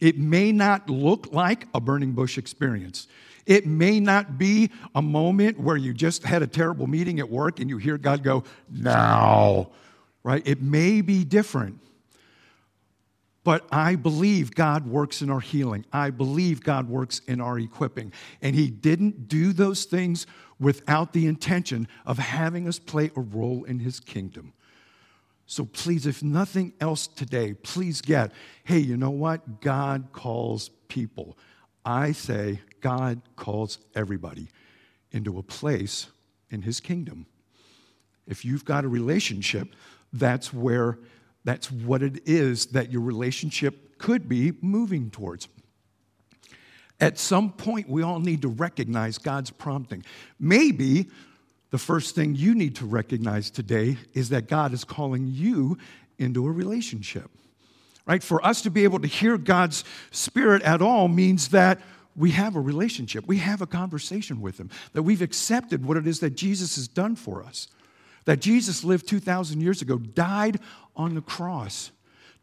It 0.01 0.17
may 0.19 0.53
not 0.53 0.89
look 0.89 1.35
like 1.35 1.67
a 1.75 1.81
burning 1.81 2.13
bush 2.13 2.39
experience. 2.39 3.07
It 3.45 3.67
may 3.67 4.01
not 4.01 4.39
be 4.39 4.71
a 4.95 5.03
moment 5.03 5.61
where 5.61 5.77
you 5.77 5.93
just 5.93 6.25
had 6.25 6.41
a 6.41 6.47
terrible 6.47 6.87
meeting 6.87 7.21
at 7.21 7.29
work 7.29 7.61
and 7.61 7.69
you 7.69 7.77
hear 7.77 7.99
God 7.99 8.23
go, 8.23 8.45
now, 8.71 9.69
right? 10.23 10.43
It 10.47 10.63
may 10.63 11.03
be 11.03 11.25
different. 11.25 11.79
But 13.42 13.66
I 13.72 13.94
believe 13.94 14.55
God 14.55 14.87
works 14.87 15.22
in 15.22 15.31
our 15.31 15.40
healing. 15.40 15.87
I 15.92 16.11
believe 16.11 16.62
God 16.62 16.88
works 16.88 17.20
in 17.26 17.40
our 17.40 17.59
equipping. 17.59 18.12
And 18.42 18.55
He 18.55 18.68
didn't 18.68 19.29
do 19.29 19.53
those 19.53 19.85
things 19.85 20.26
without 20.59 21.12
the 21.12 21.26
intention 21.26 21.88
of 22.05 22.18
having 22.18 22.68
us 22.68 22.79
play 22.79 23.11
a 23.16 23.20
role 23.20 23.64
in 23.64 23.79
His 23.79 23.98
kingdom. 23.98 24.53
So 25.46 25.64
please, 25.64 26.07
if 26.07 26.22
nothing 26.22 26.74
else 26.81 27.09
today, 27.09 27.55
please 27.55 28.00
get 28.00 28.31
hey, 28.64 28.79
you 28.79 28.96
know 28.96 29.11
what? 29.11 29.61
God 29.61 30.09
calls 30.12 30.68
people. 30.87 31.37
I 31.85 32.12
say 32.12 32.61
God 32.81 33.20
calls 33.37 33.79
everybody 33.94 34.48
into 35.12 35.38
a 35.38 35.42
place 35.42 36.09
in 36.50 36.62
his 36.62 36.81
kingdom. 36.81 37.26
If 38.26 38.44
you've 38.44 38.64
got 38.64 38.85
a 38.85 38.88
relationship, 38.88 39.74
that's 40.12 40.53
where, 40.53 40.98
that's 41.44 41.70
what 41.70 42.03
it 42.03 42.22
is 42.26 42.66
that 42.66 42.90
your 42.90 43.03
relationship 43.03 43.98
could 43.98 44.29
be 44.29 44.53
moving 44.61 45.11
towards. 45.11 45.48
At 47.00 47.18
some 47.18 47.53
point, 47.53 47.88
we 47.88 48.03
all 48.03 48.20
need 48.20 48.42
to 48.42 48.48
recognize 48.48 49.16
God's 49.16 49.50
prompting. 49.50 50.05
Maybe 50.38 51.09
the 51.70 51.79
first 51.79 52.14
thing 52.14 52.35
you 52.35 52.55
need 52.55 52.76
to 52.76 52.87
recognize 52.87 53.50
today 53.50 53.96
is 54.12 54.29
that 54.31 54.48
God 54.48 54.72
is 54.72 54.85
calling 54.85 55.26
you 55.29 55.79
into 56.18 56.46
a 56.46 56.50
relationship. 56.50 57.31
Right? 58.07 58.22
For 58.22 58.44
us 58.44 58.62
to 58.62 58.70
be 58.70 58.85
able 58.85 58.98
to 59.00 59.07
hear 59.07 59.38
God's 59.38 59.85
spirit 60.11 60.62
at 60.62 60.83
all 60.83 61.09
means 61.09 61.48
that 61.48 61.81
we 62.16 62.33
have 62.33 62.57
a 62.57 62.61
relationship. 62.61 63.26
We 63.26 63.38
have 63.38 63.62
a 63.62 63.66
conversation 63.66 64.40
with 64.40 64.59
him. 64.59 64.68
That 64.92 65.05
we've 65.05 65.22
accepted 65.22 65.87
what 65.87 65.96
it 65.96 66.07
is 66.07 66.20
that 66.20 66.31
Jesus 66.31 66.74
has 66.74 66.88
done 66.88 67.14
for 67.16 67.42
us. 67.42 67.68
That 68.31 68.38
Jesus 68.38 68.85
lived 68.85 69.09
2,000 69.09 69.61
years 69.61 69.83
ago, 69.83 69.99
died 69.99 70.61
on 70.95 71.16
the 71.16 71.21
cross 71.21 71.90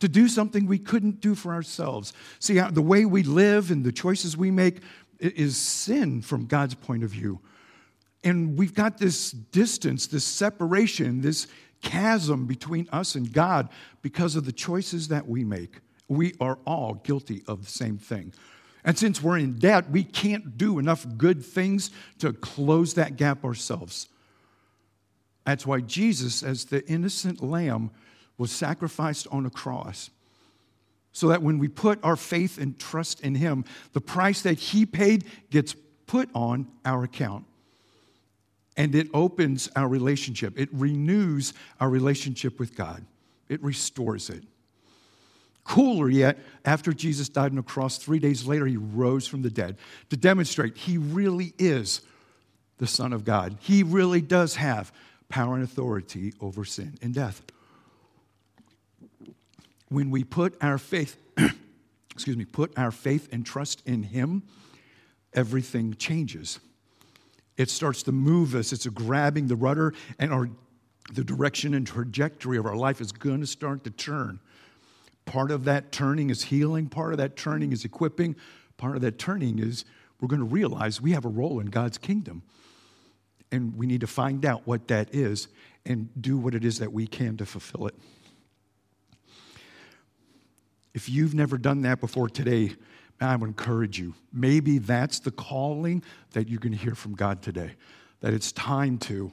to 0.01 0.09
do 0.09 0.27
something 0.27 0.67
we 0.67 0.79
couldn't 0.79 1.21
do 1.21 1.33
for 1.33 1.53
ourselves. 1.53 2.11
See, 2.39 2.59
uh, 2.59 2.71
the 2.71 2.81
way 2.81 3.05
we 3.05 3.23
live 3.23 3.71
and 3.71 3.85
the 3.85 3.93
choices 3.93 4.35
we 4.35 4.51
make 4.51 4.81
is 5.21 5.55
sin 5.55 6.21
from 6.21 6.45
God's 6.45 6.73
point 6.75 7.05
of 7.05 7.11
view. 7.11 7.39
And 8.21 8.57
we've 8.57 8.75
got 8.75 8.97
this 8.97 9.31
distance, 9.31 10.07
this 10.07 10.25
separation, 10.25 11.21
this 11.21 11.47
chasm 11.81 12.47
between 12.47 12.89
us 12.91 13.15
and 13.15 13.31
God 13.31 13.69
because 14.01 14.35
of 14.35 14.43
the 14.43 14.51
choices 14.51 15.07
that 15.07 15.25
we 15.25 15.45
make. 15.45 15.79
We 16.09 16.33
are 16.41 16.59
all 16.67 16.95
guilty 16.95 17.43
of 17.47 17.63
the 17.63 17.71
same 17.71 17.97
thing. 17.97 18.33
And 18.83 18.99
since 18.99 19.23
we're 19.23 19.37
in 19.37 19.57
debt, 19.57 19.89
we 19.89 20.03
can't 20.03 20.57
do 20.57 20.79
enough 20.79 21.05
good 21.17 21.45
things 21.45 21.91
to 22.19 22.33
close 22.33 22.95
that 22.95 23.15
gap 23.15 23.45
ourselves. 23.45 24.09
That's 25.47 25.65
why 25.65 25.79
Jesus, 25.79 26.43
as 26.43 26.65
the 26.65 26.85
innocent 26.89 27.41
lamb, 27.41 27.91
was 28.37 28.51
sacrificed 28.51 29.27
on 29.31 29.45
a 29.45 29.49
cross. 29.49 30.09
So 31.13 31.29
that 31.29 31.41
when 31.41 31.57
we 31.57 31.69
put 31.69 32.03
our 32.03 32.17
faith 32.17 32.57
and 32.57 32.77
trust 32.77 33.21
in 33.21 33.33
Him, 33.33 33.63
the 33.93 34.01
price 34.01 34.41
that 34.41 34.59
He 34.59 34.85
paid 34.85 35.23
gets 35.49 35.73
put 36.05 36.29
on 36.35 36.67
our 36.83 37.05
account 37.05 37.45
and 38.75 38.93
it 38.93 39.07
opens 39.13 39.69
our 39.73 39.87
relationship. 39.87 40.59
It 40.59 40.67
renews 40.73 41.53
our 41.79 41.89
relationship 41.89 42.59
with 42.59 42.75
God, 42.75 43.05
it 43.47 43.63
restores 43.63 44.29
it. 44.29 44.43
Cooler 45.63 46.09
yet, 46.09 46.39
after 46.65 46.91
Jesus 46.91 47.29
died 47.29 47.51
on 47.51 47.55
the 47.55 47.63
cross, 47.63 47.97
three 47.97 48.19
days 48.19 48.45
later, 48.45 48.65
he 48.65 48.75
rose 48.75 49.25
from 49.27 49.43
the 49.43 49.49
dead 49.49 49.77
to 50.09 50.17
demonstrate 50.17 50.75
he 50.75 50.97
really 50.97 51.53
is 51.57 52.01
the 52.79 52.87
Son 52.87 53.13
of 53.13 53.23
God. 53.23 53.57
He 53.61 53.83
really 53.83 54.21
does 54.21 54.57
have 54.57 54.91
power 55.29 55.55
and 55.55 55.63
authority 55.63 56.33
over 56.41 56.65
sin 56.65 56.97
and 57.01 57.13
death. 57.13 57.41
When 59.89 60.11
we 60.11 60.23
put 60.23 60.55
our 60.61 60.77
faith, 60.77 61.17
excuse 62.11 62.37
me, 62.37 62.45
put 62.45 62.77
our 62.77 62.91
faith 62.91 63.29
and 63.31 63.45
trust 63.45 63.81
in 63.85 64.03
him, 64.03 64.43
everything 65.33 65.93
changes. 65.95 66.59
It 67.57 67.69
starts 67.69 68.03
to 68.03 68.11
move 68.11 68.53
us. 68.55 68.71
It's 68.71 68.85
grabbing 68.87 69.47
the 69.47 69.55
rudder, 69.55 69.93
and 70.19 70.31
our, 70.31 70.49
the 71.13 71.23
direction 71.23 71.73
and 71.73 71.87
trajectory 71.87 72.57
of 72.57 72.65
our 72.65 72.75
life 72.75 73.01
is 73.01 73.11
going 73.11 73.41
to 73.41 73.47
start 73.47 73.83
to 73.85 73.89
turn. 73.89 74.39
Part 75.25 75.51
of 75.51 75.65
that 75.65 75.91
turning 75.91 76.29
is 76.29 76.43
healing, 76.43 76.87
part 76.87 77.13
of 77.13 77.17
that 77.17 77.35
turning 77.35 77.71
is 77.73 77.83
equipping, 77.83 78.35
part 78.77 78.95
of 78.95 79.01
that 79.01 79.17
turning 79.17 79.59
is 79.59 79.83
we're 80.21 80.27
going 80.27 80.39
to 80.39 80.45
realize 80.45 81.01
we 81.01 81.11
have 81.11 81.25
a 81.25 81.29
role 81.29 81.59
in 81.59 81.67
God's 81.67 81.97
kingdom. 81.97 82.43
And 83.51 83.75
we 83.75 83.85
need 83.85 84.01
to 84.01 84.07
find 84.07 84.45
out 84.45 84.65
what 84.65 84.87
that 84.89 85.13
is 85.13 85.47
and 85.85 86.09
do 86.21 86.37
what 86.37 86.53
it 86.53 86.65
is 86.65 86.79
that 86.79 86.91
we 86.91 87.07
can 87.07 87.37
to 87.37 87.45
fulfill 87.45 87.87
it. 87.87 87.95
If 90.93 91.07
you've 91.09 91.33
never 91.33 91.57
done 91.57 91.81
that 91.81 92.01
before 92.01 92.27
today, 92.27 92.71
I 93.21 93.35
would 93.35 93.47
encourage 93.47 93.99
you. 93.99 94.15
Maybe 94.33 94.79
that's 94.79 95.19
the 95.19 95.31
calling 95.31 96.03
that 96.31 96.49
you're 96.49 96.59
going 96.59 96.73
to 96.73 96.77
hear 96.77 96.95
from 96.95 97.15
God 97.15 97.41
today. 97.41 97.71
That 98.21 98.33
it's 98.33 98.51
time 98.51 98.97
to 98.99 99.31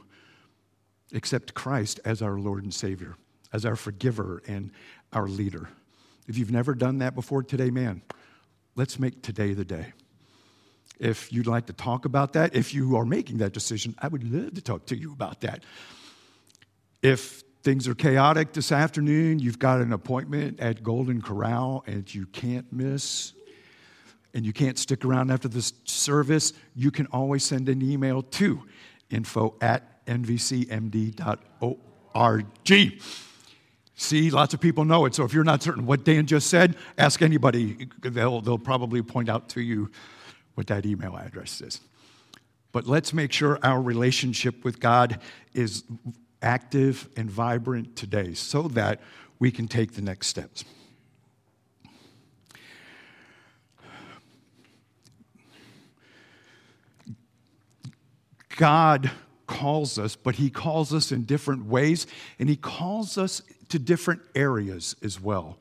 accept 1.13 1.55
Christ 1.55 2.01
as 2.05 2.23
our 2.23 2.39
Lord 2.39 2.65
and 2.65 2.73
Savior, 2.73 3.17
as 3.53 3.65
our 3.65 3.77
forgiver 3.77 4.43
and 4.47 4.71
our 5.13 5.27
leader. 5.27 5.69
If 6.27 6.39
you've 6.39 6.51
never 6.51 6.75
done 6.75 6.99
that 6.99 7.15
before 7.15 7.43
today, 7.43 7.71
man, 7.71 8.03
let's 8.75 8.99
make 8.99 9.23
today 9.23 9.53
the 9.53 9.65
day. 9.65 9.93
If 10.99 11.33
you'd 11.33 11.47
like 11.47 11.67
to 11.67 11.73
talk 11.73 12.05
about 12.05 12.33
that, 12.35 12.55
if 12.55 12.73
you 12.73 12.97
are 12.97 13.05
making 13.05 13.39
that 13.39 13.53
decision, 13.53 13.95
I 13.99 14.09
would 14.09 14.25
love 14.25 14.55
to 14.55 14.63
talk 14.63 14.87
to 14.87 14.97
you 14.97 15.13
about 15.13 15.41
that. 15.41 15.65
If 17.03 17.43
things 17.63 17.89
are 17.89 17.95
chaotic 17.95 18.53
this 18.53 18.71
afternoon, 18.71 19.39
you've 19.39 19.59
got 19.59 19.81
an 19.81 19.93
appointment 19.93 20.61
at 20.61 20.83
Golden 20.83 21.21
Corral 21.21 21.83
and 21.87 22.13
you 22.15 22.27
can't 22.27 22.71
miss, 22.73 23.33
and 24.35 24.45
you 24.45 24.53
can't 24.53 24.79
stick 24.79 25.05
around 25.05 25.31
after 25.31 25.49
this 25.49 25.73
service, 25.85 26.53
you 26.75 26.91
can 26.91 27.07
always 27.07 27.45
send 27.45 27.69
an 27.69 27.81
email 27.83 28.23
to 28.23 28.63
info 29.11 29.55
at 29.61 30.05
nvcmd.org. 30.07 31.27
See, 33.97 34.31
lots 34.31 34.53
of 34.53 34.61
people 34.61 34.85
know 34.85 35.05
it. 35.05 35.15
So 35.15 35.25
if 35.25 35.33
you're 35.33 35.45
not 35.45 35.63
certain 35.63 35.87
what 35.87 36.05
Dan 36.05 36.27
just 36.27 36.49
said, 36.49 36.77
ask 36.99 37.23
anybody. 37.23 37.89
They'll, 38.03 38.41
they'll 38.41 38.59
probably 38.59 39.03
point 39.03 39.29
out 39.29 39.49
to 39.51 39.61
you 39.61 39.91
what 40.55 40.67
that 40.69 40.87
email 40.87 41.17
address 41.17 41.61
is. 41.61 41.81
But 42.73 42.87
let's 42.87 43.13
make 43.13 43.33
sure 43.33 43.59
our 43.63 43.81
relationship 43.81 44.65
with 44.65 44.81
God 44.81 45.21
is 45.53 45.85
active 46.43 47.09
and 47.17 47.31
vibrant 47.31 47.97
today 47.97 48.35
so 48.35 48.63
that 48.69 49.01
we 49.39 49.51
can 49.51 49.69
take 49.69 49.93
the 49.95 50.03
next 50.03 50.27
steps. 50.27 50.65
God 58.57 59.11
calls 59.47 59.99
us, 59.99 60.17
but 60.17 60.37
He 60.37 60.51
calls 60.51 60.95
us 60.95 61.13
in 61.13 61.25
different 61.25 61.67
ways, 61.67 62.07
and 62.39 62.49
He 62.49 62.57
calls 62.57 63.19
us 63.19 63.43
to 63.69 63.79
different 63.79 64.23
areas 64.35 64.97
as 65.03 65.21
well, 65.21 65.59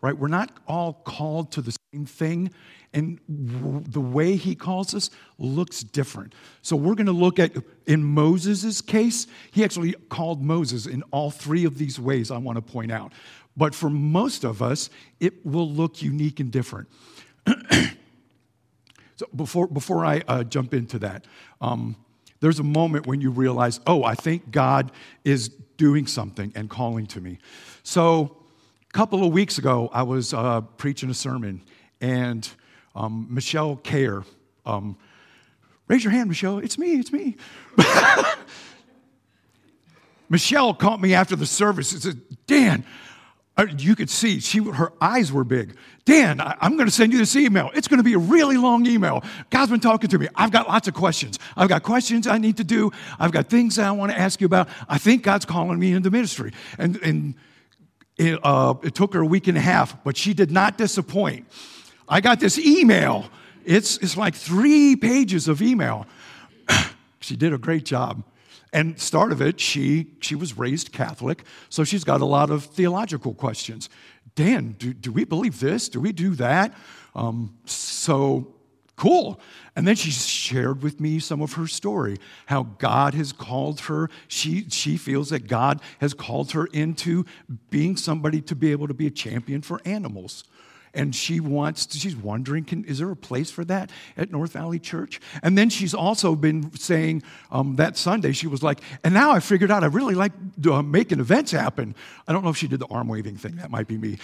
right? 0.00 0.16
We're 0.16 0.28
not 0.28 0.50
all 0.66 0.94
called 0.94 1.52
to 1.52 1.60
the 1.60 1.76
same 1.92 2.06
thing, 2.06 2.50
and 2.96 3.20
the 3.28 4.00
way 4.00 4.36
He 4.36 4.54
calls 4.54 4.94
us 4.94 5.10
looks 5.38 5.82
different. 5.82 6.34
So 6.62 6.74
we're 6.76 6.94
going 6.94 7.06
to 7.06 7.12
look 7.12 7.38
at, 7.38 7.52
in 7.86 8.02
Moses' 8.02 8.80
case, 8.80 9.26
he 9.52 9.62
actually 9.62 9.92
called 10.08 10.42
Moses 10.42 10.86
in 10.86 11.02
all 11.10 11.30
three 11.30 11.66
of 11.66 11.76
these 11.76 12.00
ways 12.00 12.30
I 12.30 12.38
want 12.38 12.56
to 12.56 12.62
point 12.62 12.90
out. 12.90 13.12
But 13.54 13.74
for 13.74 13.90
most 13.90 14.44
of 14.44 14.62
us, 14.62 14.88
it 15.20 15.44
will 15.44 15.70
look 15.70 16.00
unique 16.00 16.40
and 16.40 16.50
different. 16.50 16.88
so 19.16 19.26
before, 19.36 19.66
before 19.66 20.04
I 20.04 20.22
uh, 20.26 20.44
jump 20.44 20.72
into 20.72 20.98
that, 21.00 21.26
um, 21.60 21.96
there's 22.40 22.60
a 22.60 22.64
moment 22.64 23.06
when 23.06 23.20
you 23.20 23.30
realize, 23.30 23.78
oh, 23.86 24.04
I 24.04 24.14
think 24.14 24.50
God 24.50 24.90
is 25.22 25.50
doing 25.76 26.06
something 26.06 26.50
and 26.54 26.70
calling 26.70 27.06
to 27.08 27.20
me. 27.20 27.38
So, 27.82 28.38
a 28.88 28.92
couple 28.92 29.22
of 29.22 29.32
weeks 29.34 29.58
ago, 29.58 29.90
I 29.92 30.02
was 30.02 30.32
uh, 30.32 30.62
preaching 30.62 31.10
a 31.10 31.14
sermon, 31.14 31.62
and 32.00 32.48
um, 32.96 33.28
Michelle 33.30 33.76
Care, 33.76 34.24
um, 34.64 34.96
raise 35.86 36.02
your 36.02 36.12
hand, 36.12 36.28
Michelle. 36.28 36.58
It's 36.58 36.78
me, 36.78 36.94
it's 36.94 37.12
me. 37.12 37.36
Michelle 40.28 40.74
caught 40.74 41.00
me 41.00 41.14
after 41.14 41.36
the 41.36 41.46
service 41.46 41.92
and 41.92 42.02
said, 42.02 42.20
Dan, 42.46 42.84
uh, 43.56 43.66
you 43.78 43.94
could 43.94 44.10
see 44.10 44.40
she, 44.40 44.58
her 44.58 44.92
eyes 45.00 45.30
were 45.30 45.44
big. 45.44 45.76
Dan, 46.04 46.40
I, 46.40 46.56
am 46.60 46.76
going 46.76 46.88
to 46.88 46.94
send 46.94 47.12
you 47.12 47.18
this 47.18 47.36
email. 47.36 47.70
It's 47.74 47.86
going 47.86 47.98
to 47.98 48.04
be 48.04 48.14
a 48.14 48.18
really 48.18 48.56
long 48.56 48.86
email. 48.86 49.22
God's 49.50 49.70
been 49.70 49.80
talking 49.80 50.08
to 50.10 50.18
me. 50.18 50.28
I've 50.34 50.50
got 50.50 50.66
lots 50.66 50.88
of 50.88 50.94
questions. 50.94 51.38
I've 51.56 51.68
got 51.68 51.82
questions 51.82 52.26
I 52.26 52.38
need 52.38 52.56
to 52.56 52.64
do. 52.64 52.90
I've 53.18 53.32
got 53.32 53.48
things 53.48 53.78
I 53.78 53.90
want 53.92 54.10
to 54.12 54.18
ask 54.18 54.40
you 54.40 54.46
about. 54.46 54.68
I 54.88 54.98
think 54.98 55.22
God's 55.22 55.44
calling 55.44 55.78
me 55.78 55.92
into 55.92 56.10
ministry. 56.10 56.52
And, 56.78 56.96
and 56.96 57.34
it, 58.16 58.38
uh, 58.42 58.74
it 58.82 58.94
took 58.94 59.14
her 59.14 59.20
a 59.20 59.26
week 59.26 59.48
and 59.48 59.56
a 59.56 59.60
half, 59.60 60.02
but 60.02 60.16
she 60.16 60.34
did 60.34 60.50
not 60.50 60.78
disappoint. 60.78 61.46
I 62.08 62.20
got 62.20 62.40
this 62.40 62.58
email. 62.58 63.26
It's, 63.64 63.98
it's 63.98 64.16
like 64.16 64.34
three 64.34 64.96
pages 64.96 65.48
of 65.48 65.60
email. 65.60 66.06
she 67.20 67.36
did 67.36 67.52
a 67.52 67.58
great 67.58 67.84
job. 67.84 68.22
And 68.72 68.98
start 69.00 69.32
of 69.32 69.40
it, 69.40 69.58
she, 69.58 70.12
she 70.20 70.34
was 70.34 70.58
raised 70.58 70.92
Catholic, 70.92 71.44
so 71.68 71.82
she's 71.82 72.04
got 72.04 72.20
a 72.20 72.26
lot 72.26 72.50
of 72.50 72.64
theological 72.64 73.32
questions. 73.32 73.88
Dan, 74.34 74.76
do, 74.78 74.92
do 74.92 75.10
we 75.10 75.24
believe 75.24 75.60
this? 75.60 75.88
Do 75.88 76.00
we 76.00 76.12
do 76.12 76.34
that? 76.34 76.74
Um, 77.14 77.56
so 77.64 78.54
cool. 78.96 79.40
And 79.74 79.86
then 79.86 79.94
she 79.94 80.10
shared 80.10 80.82
with 80.82 81.00
me 81.00 81.18
some 81.20 81.40
of 81.40 81.54
her 81.54 81.66
story, 81.66 82.18
how 82.46 82.64
God 82.78 83.14
has 83.14 83.32
called 83.32 83.80
her. 83.80 84.10
She, 84.28 84.68
she 84.68 84.96
feels 84.96 85.30
that 85.30 85.46
God 85.46 85.80
has 86.00 86.12
called 86.12 86.52
her 86.52 86.66
into 86.66 87.24
being 87.70 87.96
somebody 87.96 88.40
to 88.42 88.54
be 88.54 88.72
able 88.72 88.88
to 88.88 88.94
be 88.94 89.06
a 89.06 89.10
champion 89.10 89.62
for 89.62 89.80
animals 89.84 90.44
and 90.96 91.14
she 91.14 91.38
wants 91.40 91.86
to, 91.86 91.98
she's 91.98 92.16
wondering 92.16 92.64
can, 92.64 92.84
is 92.84 92.98
there 92.98 93.10
a 93.10 93.16
place 93.16 93.50
for 93.50 93.64
that 93.66 93.90
at 94.16 94.30
north 94.30 94.52
valley 94.52 94.78
church? 94.78 95.20
And 95.42 95.56
then 95.56 95.70
she's 95.70 95.94
also 95.94 96.34
been 96.34 96.74
saying 96.76 97.22
um, 97.50 97.76
that 97.76 97.96
sunday 97.96 98.32
she 98.32 98.46
was 98.46 98.62
like 98.62 98.80
and 99.04 99.14
now 99.14 99.30
i 99.30 99.40
figured 99.40 99.70
out 99.70 99.84
i 99.84 99.86
really 99.86 100.14
like 100.14 100.32
uh, 100.70 100.82
making 100.82 101.20
events 101.20 101.52
happen. 101.52 101.94
I 102.26 102.32
don't 102.32 102.42
know 102.42 102.50
if 102.50 102.56
she 102.56 102.68
did 102.68 102.80
the 102.80 102.86
arm 102.86 103.08
waving 103.08 103.36
thing. 103.36 103.56
That 103.56 103.70
might 103.70 103.86
be 103.86 103.98
me. 103.98 104.18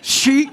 She 0.00 0.50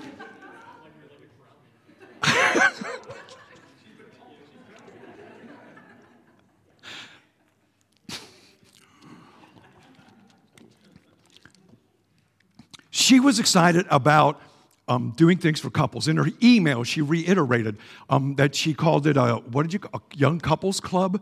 she 13.05 13.19
was 13.19 13.39
excited 13.39 13.85
about 13.89 14.41
um, 14.87 15.13
doing 15.15 15.37
things 15.37 15.59
for 15.59 15.69
couples. 15.69 16.07
In 16.07 16.17
her 16.17 16.27
email, 16.41 16.83
she 16.83 17.01
reiterated 17.01 17.77
um, 18.09 18.35
that 18.35 18.55
she 18.55 18.73
called 18.73 19.05
it 19.07 19.17
a, 19.17 19.35
what 19.51 19.63
did 19.63 19.73
you, 19.73 19.79
a 19.93 20.01
young 20.15 20.39
couples 20.39 20.79
club? 20.79 21.21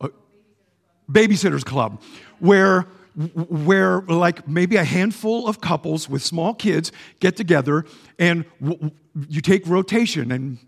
A 0.00 0.10
babysitters 1.10 1.64
club, 1.64 2.00
where 2.38 2.86
where 3.34 4.02
like 4.02 4.46
maybe 4.46 4.76
a 4.76 4.84
handful 4.84 5.48
of 5.48 5.60
couples 5.60 6.08
with 6.08 6.22
small 6.22 6.54
kids 6.54 6.92
get 7.18 7.36
together 7.36 7.84
and 8.20 8.44
w- 8.62 8.92
you 9.28 9.40
take 9.40 9.66
rotation 9.66 10.30
and 10.30 10.58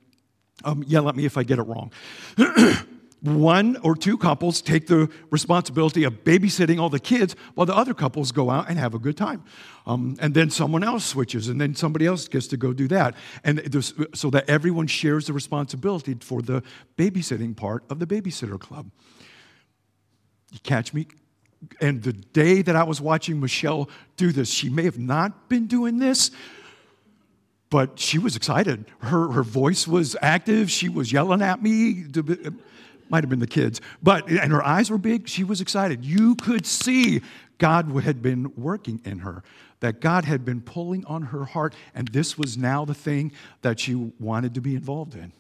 um, 0.65 0.83
yell 0.89 1.09
at 1.09 1.15
me 1.15 1.25
if 1.25 1.39
I 1.39 1.45
get 1.45 1.61
it 1.61 1.63
wrong. 1.63 1.93
one 3.23 3.77
or 3.85 3.95
two 3.95 4.19
couples 4.19 4.61
take 4.61 4.89
the 4.89 5.09
responsibility 5.31 6.03
of 6.03 6.25
babysitting 6.25 6.81
all 6.81 6.89
the 6.89 6.99
kids 6.99 7.37
while 7.55 7.67
the 7.67 7.75
other 7.75 7.95
couples 7.95 8.33
go 8.33 8.51
out 8.51 8.69
and 8.69 8.79
have 8.79 8.95
a 8.95 8.99
good 8.99 9.17
time. 9.17 9.45
Um, 9.87 10.17
and 10.21 10.35
then 10.35 10.51
someone 10.51 10.83
else 10.83 11.05
switches, 11.05 11.49
and 11.49 11.61
then 11.61 11.75
somebody 11.75 12.07
else 12.07 12.27
gets 12.27 12.49
to 12.49 12.57
go 12.57 12.73
do 12.73 12.89
that. 12.89 13.15
And 13.45 13.61
so 14.13 14.31
that 14.31 14.49
everyone 14.51 14.89
shares 14.89 15.27
the 15.27 15.33
responsibility 15.33 16.17
for 16.21 16.43
the 16.43 16.63
babysitting 16.97 17.57
part 17.57 17.85
of 17.91 18.01
the 18.01 18.07
babysitter 18.07 18.59
club. 18.59 18.91
You 20.53 20.59
catch 20.63 20.93
me? 20.93 21.07
And 21.81 22.03
the 22.03 22.13
day 22.13 22.63
that 22.63 22.75
I 22.75 22.83
was 22.83 23.01
watching 23.01 23.41
Michelle 23.41 23.89
do 24.17 24.33
this, 24.33 24.51
she 24.51 24.69
may 24.69 24.83
have 24.83 24.99
not 24.99 25.49
been 25.49 25.67
doing 25.67 26.01
this, 26.01 26.33
but 27.71 28.01
she 28.01 28.19
was 28.19 28.35
excited. 28.35 28.85
Her, 28.99 29.31
her 29.31 29.45
voice 29.45 29.87
was 29.87 30.17
active. 30.21 30.71
She 30.73 30.89
was 30.89 31.13
yelling 31.13 31.41
at 31.41 31.63
me. 31.63 32.05
Might 33.13 33.23
have 33.23 33.31
been 33.31 33.39
the 33.39 33.47
kids. 33.47 33.81
But, 34.03 34.29
and 34.29 34.51
her 34.51 34.65
eyes 34.65 34.91
were 34.91 34.99
big. 34.99 35.29
She 35.29 35.45
was 35.45 35.61
excited. 35.61 36.05
You 36.05 36.35
could 36.35 36.67
see 36.67 37.21
God 37.59 37.89
had 38.03 38.23
been 38.23 38.53
working 38.57 39.01
in 39.05 39.21
her, 39.21 39.45
that 39.81 40.01
God 40.01 40.25
had 40.25 40.45
been 40.45 40.63
pulling 40.63 41.05
on 41.05 41.23
her 41.25 41.45
heart, 41.45 41.75
and 41.95 42.09
this 42.09 42.37
was 42.37 42.57
now 42.57 42.85
the 42.85 42.95
thing 42.95 43.31
that 43.61 43.79
she 43.79 43.95
wanted 44.19 44.55
to 44.55 44.61
be 44.61 44.75
involved 44.75 45.15
in. 45.15 45.33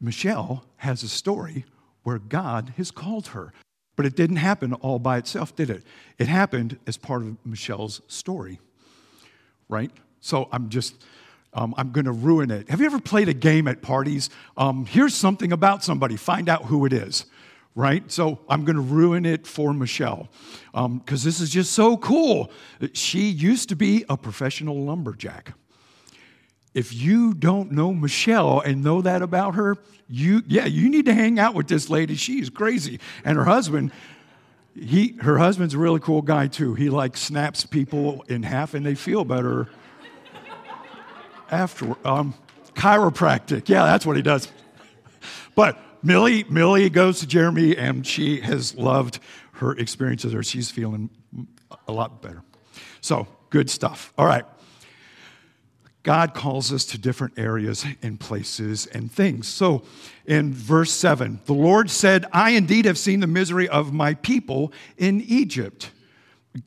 Michelle 0.00 0.64
has 0.76 1.02
a 1.02 1.08
story 1.08 1.64
where 2.04 2.18
God 2.18 2.74
has 2.76 2.90
called 2.90 3.28
her. 3.28 3.52
But 3.96 4.06
it 4.06 4.14
didn't 4.14 4.36
happen 4.36 4.74
all 4.74 4.98
by 4.98 5.16
itself, 5.16 5.56
did 5.56 5.70
it? 5.70 5.82
It 6.18 6.28
happened 6.28 6.78
as 6.86 6.96
part 6.96 7.22
of 7.22 7.36
Michelle's 7.44 8.02
story, 8.08 8.60
right? 9.68 9.90
So 10.20 10.48
I'm 10.52 10.68
just 10.68 10.94
um, 11.56 11.74
I'm 11.78 11.90
going 11.90 12.04
to 12.04 12.12
ruin 12.12 12.50
it. 12.50 12.68
Have 12.68 12.80
you 12.80 12.86
ever 12.86 13.00
played 13.00 13.28
a 13.28 13.34
game 13.34 13.66
at 13.66 13.80
parties? 13.80 14.28
Um, 14.58 14.84
here's 14.84 15.14
something 15.14 15.52
about 15.52 15.82
somebody, 15.82 16.16
find 16.16 16.50
out 16.50 16.66
who 16.66 16.84
it 16.84 16.92
is, 16.92 17.24
right? 17.74 18.08
So 18.12 18.38
I'm 18.48 18.66
going 18.66 18.76
to 18.76 18.82
ruin 18.82 19.24
it 19.24 19.46
for 19.46 19.72
Michelle 19.72 20.28
because 20.72 20.74
um, 20.74 21.02
this 21.06 21.40
is 21.40 21.48
just 21.48 21.72
so 21.72 21.96
cool. 21.96 22.52
She 22.92 23.30
used 23.30 23.70
to 23.70 23.76
be 23.76 24.04
a 24.10 24.18
professional 24.18 24.82
lumberjack. 24.82 25.54
If 26.74 26.92
you 26.92 27.32
don't 27.32 27.72
know 27.72 27.94
Michelle 27.94 28.60
and 28.60 28.84
know 28.84 29.00
that 29.00 29.22
about 29.22 29.54
her, 29.54 29.78
you 30.10 30.42
yeah, 30.46 30.66
you 30.66 30.90
need 30.90 31.06
to 31.06 31.14
hang 31.14 31.38
out 31.38 31.54
with 31.54 31.68
this 31.68 31.88
lady. 31.88 32.16
She's 32.16 32.50
crazy. 32.50 33.00
And 33.24 33.38
her 33.38 33.44
husband, 33.44 33.92
he 34.74 35.16
her 35.22 35.38
husband's 35.38 35.72
a 35.72 35.78
really 35.78 36.00
cool 36.00 36.20
guy 36.20 36.48
too. 36.48 36.74
He 36.74 36.90
like 36.90 37.16
snaps 37.16 37.64
people 37.64 38.26
in 38.28 38.42
half 38.42 38.74
and 38.74 38.84
they 38.84 38.94
feel 38.94 39.24
better 39.24 39.68
after 41.50 41.96
um, 42.06 42.34
chiropractic. 42.74 43.68
Yeah, 43.68 43.84
that's 43.84 44.04
what 44.06 44.16
he 44.16 44.22
does. 44.22 44.48
But 45.54 45.78
Millie, 46.02 46.44
Millie 46.44 46.90
goes 46.90 47.20
to 47.20 47.26
Jeremy, 47.26 47.76
and 47.76 48.06
she 48.06 48.40
has 48.40 48.74
loved 48.76 49.18
her 49.52 49.72
experiences, 49.72 50.34
or 50.34 50.42
she's 50.42 50.70
feeling 50.70 51.10
a 51.88 51.92
lot 51.92 52.22
better. 52.22 52.42
So 53.00 53.26
good 53.50 53.70
stuff. 53.70 54.12
All 54.18 54.26
right. 54.26 54.44
God 56.02 56.34
calls 56.34 56.72
us 56.72 56.84
to 56.86 56.98
different 56.98 57.36
areas 57.36 57.84
and 58.00 58.20
places 58.20 58.86
and 58.86 59.10
things. 59.10 59.48
So 59.48 59.82
in 60.24 60.54
verse 60.54 60.92
7, 60.92 61.40
the 61.46 61.52
Lord 61.52 61.90
said, 61.90 62.26
I 62.32 62.50
indeed 62.50 62.84
have 62.84 62.96
seen 62.96 63.18
the 63.18 63.26
misery 63.26 63.68
of 63.68 63.92
my 63.92 64.14
people 64.14 64.72
in 64.96 65.20
Egypt. 65.22 65.90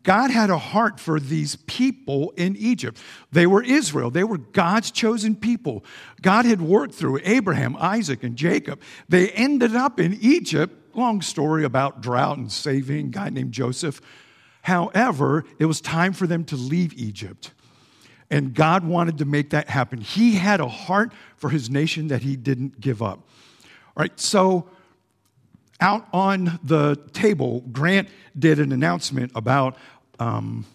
God 0.04 0.32
had 0.32 0.49
a 0.49 0.58
heart 0.58 0.99
for 0.99 1.19
these 1.19 1.56
people 1.56 2.32
in 2.38 2.56
Egypt. 2.58 2.99
They 3.32 3.47
were 3.47 3.63
Israel. 3.63 4.10
They 4.12 4.23
were 4.23 4.38
God's 4.38 4.91
chosen 4.91 5.36
people. 5.36 5.84
God 6.21 6.45
had 6.45 6.62
worked 6.62 6.93
through 6.93 7.19
Abraham, 7.23 7.75
Isaac, 7.78 8.23
and 8.23 8.36
Jacob. 8.36 8.82
They 9.08 9.30
ended 9.32 9.75
up 9.75 9.99
in 9.99 10.17
Egypt. 10.21 10.95
Long 10.95 11.21
story 11.21 11.63
about 11.63 12.02
drought 12.02 12.38
and 12.38 12.52
saving, 12.52 13.08
a 13.08 13.10
guy 13.10 13.30
named 13.30 13.52
Joseph. 13.52 14.02
However, 14.63 15.45
it 15.58 15.65
was 15.65 15.82
time 15.82 16.13
for 16.13 16.28
them 16.28 16.43
to 16.45 16.56
leave 16.56 16.93
Egypt. 16.93 17.52
And 18.30 18.54
God 18.54 18.84
wanted 18.86 19.17
to 19.19 19.25
make 19.25 19.52
that 19.52 19.69
happen. 19.69 20.02
He 20.02 20.36
had 20.36 20.60
a 20.60 20.67
heart 20.67 21.13
for 21.38 21.49
his 21.49 21.69
nation 21.69 22.10
that 22.10 22.21
he 22.21 22.36
didn't 22.36 22.80
give 22.80 23.02
up. 23.02 23.19
All 23.19 24.04
right, 24.04 24.19
so 24.19 24.69
out 25.79 26.07
on 26.13 26.59
the 26.63 26.95
table, 27.13 27.61
Grant 27.71 28.09
did 28.37 28.59
an 28.59 28.71
announcement 28.71 29.31
about 29.35 29.77
um, 30.19 30.65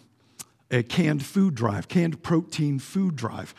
a 0.71 0.83
canned 0.83 1.25
food 1.25 1.55
drive, 1.55 1.87
canned 1.87 2.23
protein 2.23 2.79
food 2.79 3.15
drive. 3.15 3.53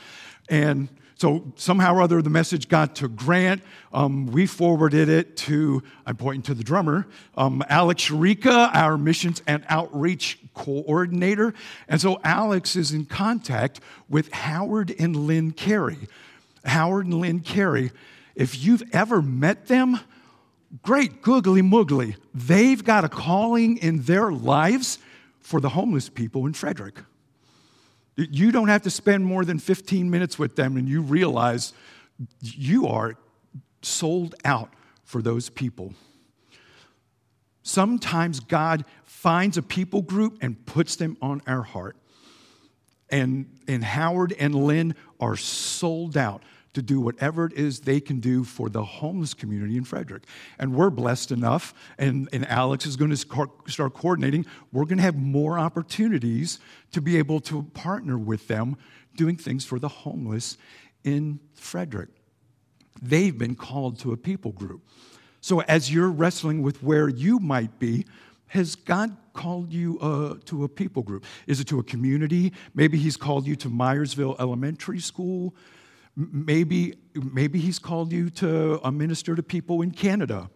And 0.48 0.88
so 1.18 1.52
somehow 1.56 1.94
or 1.94 2.02
other, 2.02 2.20
the 2.20 2.30
message 2.30 2.68
got 2.68 2.96
to 2.96 3.08
Grant. 3.08 3.62
Um, 3.92 4.26
we 4.26 4.44
forwarded 4.44 5.08
it 5.08 5.36
to, 5.38 5.82
I'm 6.04 6.16
pointing 6.16 6.42
to 6.42 6.54
the 6.54 6.62
drummer, 6.62 7.06
um, 7.36 7.62
Alex 7.70 8.08
Sharika, 8.08 8.74
our 8.74 8.98
missions 8.98 9.42
and 9.46 9.64
outreach 9.68 10.38
coordinator. 10.52 11.54
And 11.88 12.00
so 12.00 12.20
Alex 12.22 12.76
is 12.76 12.92
in 12.92 13.06
contact 13.06 13.80
with 14.10 14.30
Howard 14.32 14.94
and 14.98 15.16
Lynn 15.16 15.52
Carey. 15.52 16.08
Howard 16.66 17.06
and 17.06 17.14
Lynn 17.14 17.40
Carey, 17.40 17.92
if 18.34 18.62
you've 18.62 18.82
ever 18.92 19.22
met 19.22 19.68
them, 19.68 19.98
great 20.82 21.22
googly 21.22 21.62
moogly. 21.62 22.16
They've 22.34 22.82
got 22.82 23.04
a 23.04 23.08
calling 23.08 23.78
in 23.78 24.02
their 24.02 24.32
lives 24.32 24.98
for 25.40 25.60
the 25.60 25.70
homeless 25.70 26.08
people 26.08 26.46
in 26.46 26.52
Frederick. 26.52 26.98
You 28.16 28.50
don't 28.50 28.68
have 28.68 28.82
to 28.82 28.90
spend 28.90 29.26
more 29.26 29.44
than 29.44 29.58
15 29.58 30.10
minutes 30.10 30.38
with 30.38 30.56
them 30.56 30.76
and 30.76 30.88
you 30.88 31.02
realize 31.02 31.72
you 32.40 32.86
are 32.86 33.16
sold 33.82 34.34
out 34.44 34.72
for 35.04 35.22
those 35.22 35.50
people. 35.50 35.94
Sometimes 37.62 38.40
God 38.40 38.84
finds 39.04 39.56
a 39.56 39.62
people 39.62 40.02
group 40.02 40.38
and 40.40 40.64
puts 40.66 40.96
them 40.96 41.16
on 41.20 41.42
our 41.46 41.62
heart. 41.62 41.96
And, 43.10 43.50
and 43.68 43.84
Howard 43.84 44.34
and 44.38 44.54
Lynn 44.54 44.94
are 45.20 45.36
sold 45.36 46.16
out 46.16 46.42
to 46.76 46.82
do 46.82 47.00
whatever 47.00 47.46
it 47.46 47.54
is 47.54 47.80
they 47.80 48.00
can 48.00 48.20
do 48.20 48.44
for 48.44 48.68
the 48.68 48.84
homeless 48.84 49.32
community 49.32 49.78
in 49.78 49.84
Frederick. 49.84 50.24
And 50.58 50.74
we're 50.74 50.90
blessed 50.90 51.32
enough, 51.32 51.72
and, 51.96 52.28
and 52.34 52.46
Alex 52.48 52.84
is 52.84 52.96
going 52.96 53.10
to 53.10 53.16
start 53.16 53.94
coordinating. 53.94 54.44
We're 54.72 54.84
going 54.84 54.98
to 54.98 55.02
have 55.02 55.16
more 55.16 55.58
opportunities 55.58 56.60
to 56.92 57.00
be 57.00 57.16
able 57.16 57.40
to 57.40 57.62
partner 57.62 58.18
with 58.18 58.46
them 58.46 58.76
doing 59.16 59.36
things 59.36 59.64
for 59.64 59.78
the 59.78 59.88
homeless 59.88 60.58
in 61.02 61.40
Frederick. 61.54 62.10
They've 63.00 63.36
been 63.36 63.54
called 63.54 63.98
to 64.00 64.12
a 64.12 64.18
people 64.18 64.52
group. 64.52 64.86
So 65.40 65.62
as 65.62 65.90
you're 65.90 66.10
wrestling 66.10 66.60
with 66.60 66.82
where 66.82 67.08
you 67.08 67.38
might 67.38 67.78
be, 67.78 68.04
has 68.48 68.74
God 68.74 69.16
called 69.32 69.72
you 69.72 69.98
uh, 70.00 70.34
to 70.44 70.64
a 70.64 70.68
people 70.68 71.02
group? 71.02 71.24
Is 71.46 71.58
it 71.58 71.68
to 71.68 71.78
a 71.78 71.82
community? 71.82 72.52
Maybe 72.74 72.98
He's 72.98 73.16
called 73.16 73.46
you 73.46 73.56
to 73.56 73.70
Myersville 73.70 74.38
Elementary 74.38 75.00
School. 75.00 75.54
Maybe, 76.16 76.94
maybe 77.14 77.58
he's 77.58 77.78
called 77.78 78.10
you 78.10 78.30
to 78.30 78.80
a 78.82 78.90
minister 78.90 79.36
to 79.36 79.42
people 79.42 79.82
in 79.82 79.90
Canada. 79.90 80.48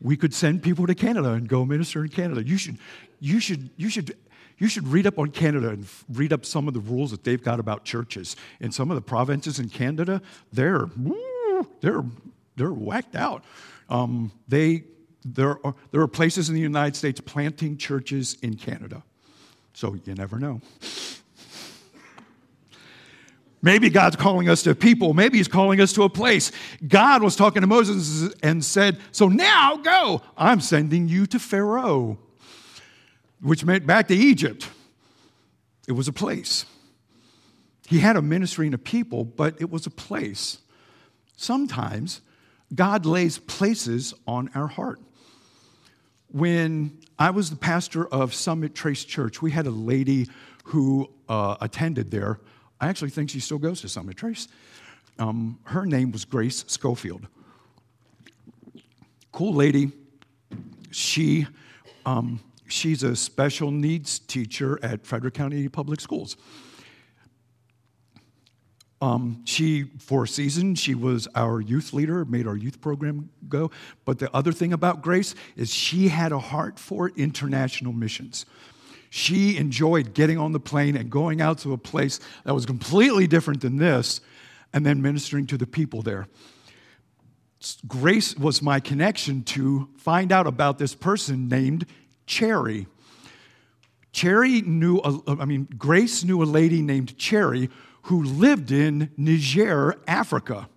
We 0.00 0.16
could 0.16 0.32
send 0.32 0.62
people 0.62 0.86
to 0.86 0.94
Canada 0.94 1.32
and 1.32 1.46
go 1.46 1.64
minister 1.64 2.02
in 2.02 2.08
Canada. 2.08 2.42
You 2.42 2.56
should, 2.56 2.78
you 3.20 3.38
should, 3.38 3.68
you 3.76 3.90
should, 3.90 4.16
you 4.58 4.68
should 4.68 4.88
read 4.88 5.06
up 5.06 5.18
on 5.18 5.30
Canada 5.30 5.68
and 5.68 5.86
read 6.08 6.32
up 6.32 6.46
some 6.46 6.68
of 6.68 6.74
the 6.74 6.80
rules 6.80 7.10
that 7.10 7.22
they've 7.22 7.42
got 7.42 7.60
about 7.60 7.84
churches. 7.84 8.34
In 8.60 8.72
some 8.72 8.90
of 8.90 8.94
the 8.94 9.02
provinces 9.02 9.58
in 9.58 9.68
Canada, 9.68 10.22
they're, 10.52 10.88
they're, 11.80 12.04
they're 12.56 12.72
whacked 12.72 13.14
out. 13.14 13.44
Um, 13.90 14.32
they, 14.48 14.84
there, 15.24 15.64
are, 15.64 15.74
there 15.90 16.00
are 16.00 16.08
places 16.08 16.48
in 16.48 16.54
the 16.54 16.60
United 16.60 16.96
States 16.96 17.20
planting 17.20 17.76
churches 17.76 18.38
in 18.42 18.56
Canada. 18.56 19.02
So 19.74 19.94
you 20.04 20.14
never 20.14 20.38
know. 20.38 20.60
Maybe 23.64 23.90
God's 23.90 24.16
calling 24.16 24.48
us 24.48 24.64
to 24.64 24.70
a 24.70 24.74
people. 24.74 25.14
Maybe 25.14 25.38
He's 25.38 25.48
calling 25.48 25.80
us 25.80 25.92
to 25.92 26.02
a 26.02 26.08
place. 26.08 26.50
God 26.86 27.22
was 27.22 27.36
talking 27.36 27.60
to 27.60 27.68
Moses 27.68 28.34
and 28.42 28.64
said, 28.64 28.98
So 29.12 29.28
now 29.28 29.76
go. 29.76 30.20
I'm 30.36 30.60
sending 30.60 31.08
you 31.08 31.26
to 31.26 31.38
Pharaoh, 31.38 32.18
which 33.40 33.64
meant 33.64 33.86
back 33.86 34.08
to 34.08 34.14
Egypt. 34.14 34.68
It 35.86 35.92
was 35.92 36.08
a 36.08 36.12
place. 36.12 36.66
He 37.86 38.00
had 38.00 38.16
a 38.16 38.22
ministry 38.22 38.66
and 38.66 38.74
a 38.74 38.78
people, 38.78 39.24
but 39.24 39.60
it 39.60 39.70
was 39.70 39.86
a 39.86 39.90
place. 39.90 40.58
Sometimes 41.36 42.20
God 42.74 43.06
lays 43.06 43.38
places 43.38 44.14
on 44.26 44.50
our 44.54 44.66
heart. 44.66 45.00
When 46.28 46.98
I 47.18 47.30
was 47.30 47.50
the 47.50 47.56
pastor 47.56 48.06
of 48.06 48.32
Summit 48.32 48.74
Trace 48.74 49.04
Church, 49.04 49.42
we 49.42 49.50
had 49.50 49.66
a 49.66 49.70
lady 49.70 50.28
who 50.64 51.10
uh, 51.28 51.56
attended 51.60 52.10
there 52.10 52.40
I 52.82 52.88
actually 52.88 53.10
think 53.10 53.30
she 53.30 53.38
still 53.38 53.58
goes 53.58 53.80
to 53.82 53.88
Summit 53.88 54.16
Trace. 54.16 54.48
Um, 55.20 55.60
her 55.64 55.86
name 55.86 56.10
was 56.10 56.24
Grace 56.24 56.64
Schofield. 56.66 57.28
Cool 59.30 59.54
lady. 59.54 59.92
She, 60.90 61.46
um, 62.04 62.40
she's 62.66 63.04
a 63.04 63.14
special 63.14 63.70
needs 63.70 64.18
teacher 64.18 64.80
at 64.82 65.06
Frederick 65.06 65.34
County 65.34 65.68
Public 65.68 66.00
Schools. 66.00 66.36
Um, 69.00 69.42
she, 69.44 69.84
for 70.00 70.24
a 70.24 70.28
season, 70.28 70.74
she 70.74 70.96
was 70.96 71.28
our 71.36 71.60
youth 71.60 71.92
leader, 71.92 72.24
made 72.24 72.48
our 72.48 72.56
youth 72.56 72.80
program 72.80 73.30
go. 73.48 73.70
But 74.04 74.18
the 74.18 74.34
other 74.34 74.52
thing 74.52 74.72
about 74.72 75.02
Grace 75.02 75.36
is 75.54 75.72
she 75.72 76.08
had 76.08 76.32
a 76.32 76.38
heart 76.40 76.80
for 76.80 77.12
international 77.16 77.92
missions. 77.92 78.44
She 79.14 79.58
enjoyed 79.58 80.14
getting 80.14 80.38
on 80.38 80.52
the 80.52 80.58
plane 80.58 80.96
and 80.96 81.10
going 81.10 81.42
out 81.42 81.58
to 81.58 81.74
a 81.74 81.76
place 81.76 82.18
that 82.44 82.54
was 82.54 82.64
completely 82.64 83.26
different 83.26 83.60
than 83.60 83.76
this 83.76 84.22
and 84.72 84.86
then 84.86 85.02
ministering 85.02 85.46
to 85.48 85.58
the 85.58 85.66
people 85.66 86.00
there. 86.00 86.28
Grace 87.86 88.34
was 88.38 88.62
my 88.62 88.80
connection 88.80 89.42
to 89.42 89.90
find 89.98 90.32
out 90.32 90.46
about 90.46 90.78
this 90.78 90.94
person 90.94 91.46
named 91.46 91.84
Cherry. 92.24 92.86
Cherry 94.12 94.62
knew, 94.62 94.96
a, 95.04 95.20
I 95.26 95.44
mean, 95.44 95.68
Grace 95.76 96.24
knew 96.24 96.42
a 96.42 96.44
lady 96.44 96.80
named 96.80 97.18
Cherry 97.18 97.68
who 98.04 98.22
lived 98.22 98.72
in 98.72 99.10
Niger, 99.18 100.00
Africa. 100.08 100.70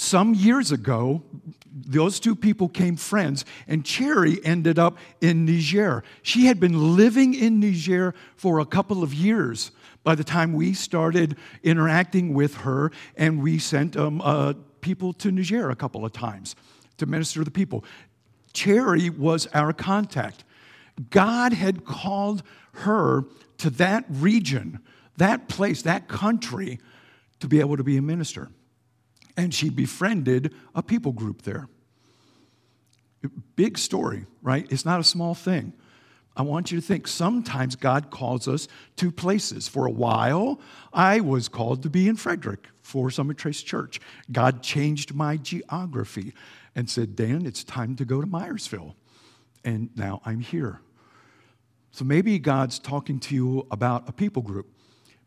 Some 0.00 0.32
years 0.32 0.70
ago, 0.70 1.24
those 1.72 2.20
two 2.20 2.36
people 2.36 2.68
came 2.68 2.94
friends, 2.94 3.44
and 3.66 3.84
Cherry 3.84 4.38
ended 4.44 4.78
up 4.78 4.96
in 5.20 5.44
Niger. 5.44 6.04
She 6.22 6.46
had 6.46 6.60
been 6.60 6.94
living 6.96 7.34
in 7.34 7.58
Niger 7.58 8.14
for 8.36 8.60
a 8.60 8.64
couple 8.64 9.02
of 9.02 9.12
years 9.12 9.72
by 10.04 10.14
the 10.14 10.22
time 10.22 10.52
we 10.52 10.72
started 10.72 11.36
interacting 11.64 12.32
with 12.32 12.58
her, 12.58 12.92
and 13.16 13.42
we 13.42 13.58
sent 13.58 13.96
um, 13.96 14.20
uh, 14.20 14.52
people 14.82 15.12
to 15.14 15.32
Niger 15.32 15.68
a 15.68 15.74
couple 15.74 16.04
of 16.04 16.12
times 16.12 16.54
to 16.98 17.04
minister 17.04 17.40
to 17.40 17.44
the 17.44 17.50
people. 17.50 17.84
Cherry 18.52 19.10
was 19.10 19.48
our 19.52 19.72
contact. 19.72 20.44
God 21.10 21.52
had 21.52 21.84
called 21.84 22.44
her 22.70 23.24
to 23.58 23.70
that 23.70 24.04
region, 24.08 24.78
that 25.16 25.48
place, 25.48 25.82
that 25.82 26.06
country, 26.06 26.78
to 27.40 27.48
be 27.48 27.58
able 27.58 27.76
to 27.76 27.84
be 27.84 27.96
a 27.96 28.02
minister. 28.02 28.48
And 29.38 29.54
she 29.54 29.70
befriended 29.70 30.52
a 30.74 30.82
people 30.82 31.12
group 31.12 31.42
there. 31.42 31.68
Big 33.56 33.78
story, 33.78 34.26
right? 34.42 34.66
It's 34.68 34.84
not 34.84 35.00
a 35.00 35.04
small 35.04 35.34
thing. 35.34 35.72
I 36.36 36.42
want 36.42 36.70
you 36.70 36.80
to 36.80 36.86
think 36.86 37.08
sometimes 37.08 37.74
God 37.74 38.10
calls 38.10 38.46
us 38.46 38.68
to 38.96 39.10
places. 39.10 39.66
For 39.66 39.86
a 39.86 39.90
while, 39.90 40.60
I 40.92 41.20
was 41.20 41.48
called 41.48 41.82
to 41.84 41.90
be 41.90 42.08
in 42.08 42.16
Frederick 42.16 42.66
for 42.82 43.10
Summit 43.10 43.38
Trace 43.38 43.62
Church. 43.62 44.00
God 44.30 44.62
changed 44.62 45.14
my 45.14 45.36
geography 45.36 46.34
and 46.74 46.90
said, 46.90 47.16
Dan, 47.16 47.46
it's 47.46 47.64
time 47.64 47.96
to 47.96 48.04
go 48.04 48.20
to 48.20 48.26
Myersville. 48.26 48.94
And 49.64 49.90
now 49.96 50.20
I'm 50.24 50.40
here. 50.40 50.80
So 51.92 52.04
maybe 52.04 52.38
God's 52.38 52.78
talking 52.78 53.18
to 53.20 53.34
you 53.34 53.66
about 53.70 54.08
a 54.08 54.12
people 54.12 54.42
group. 54.42 54.68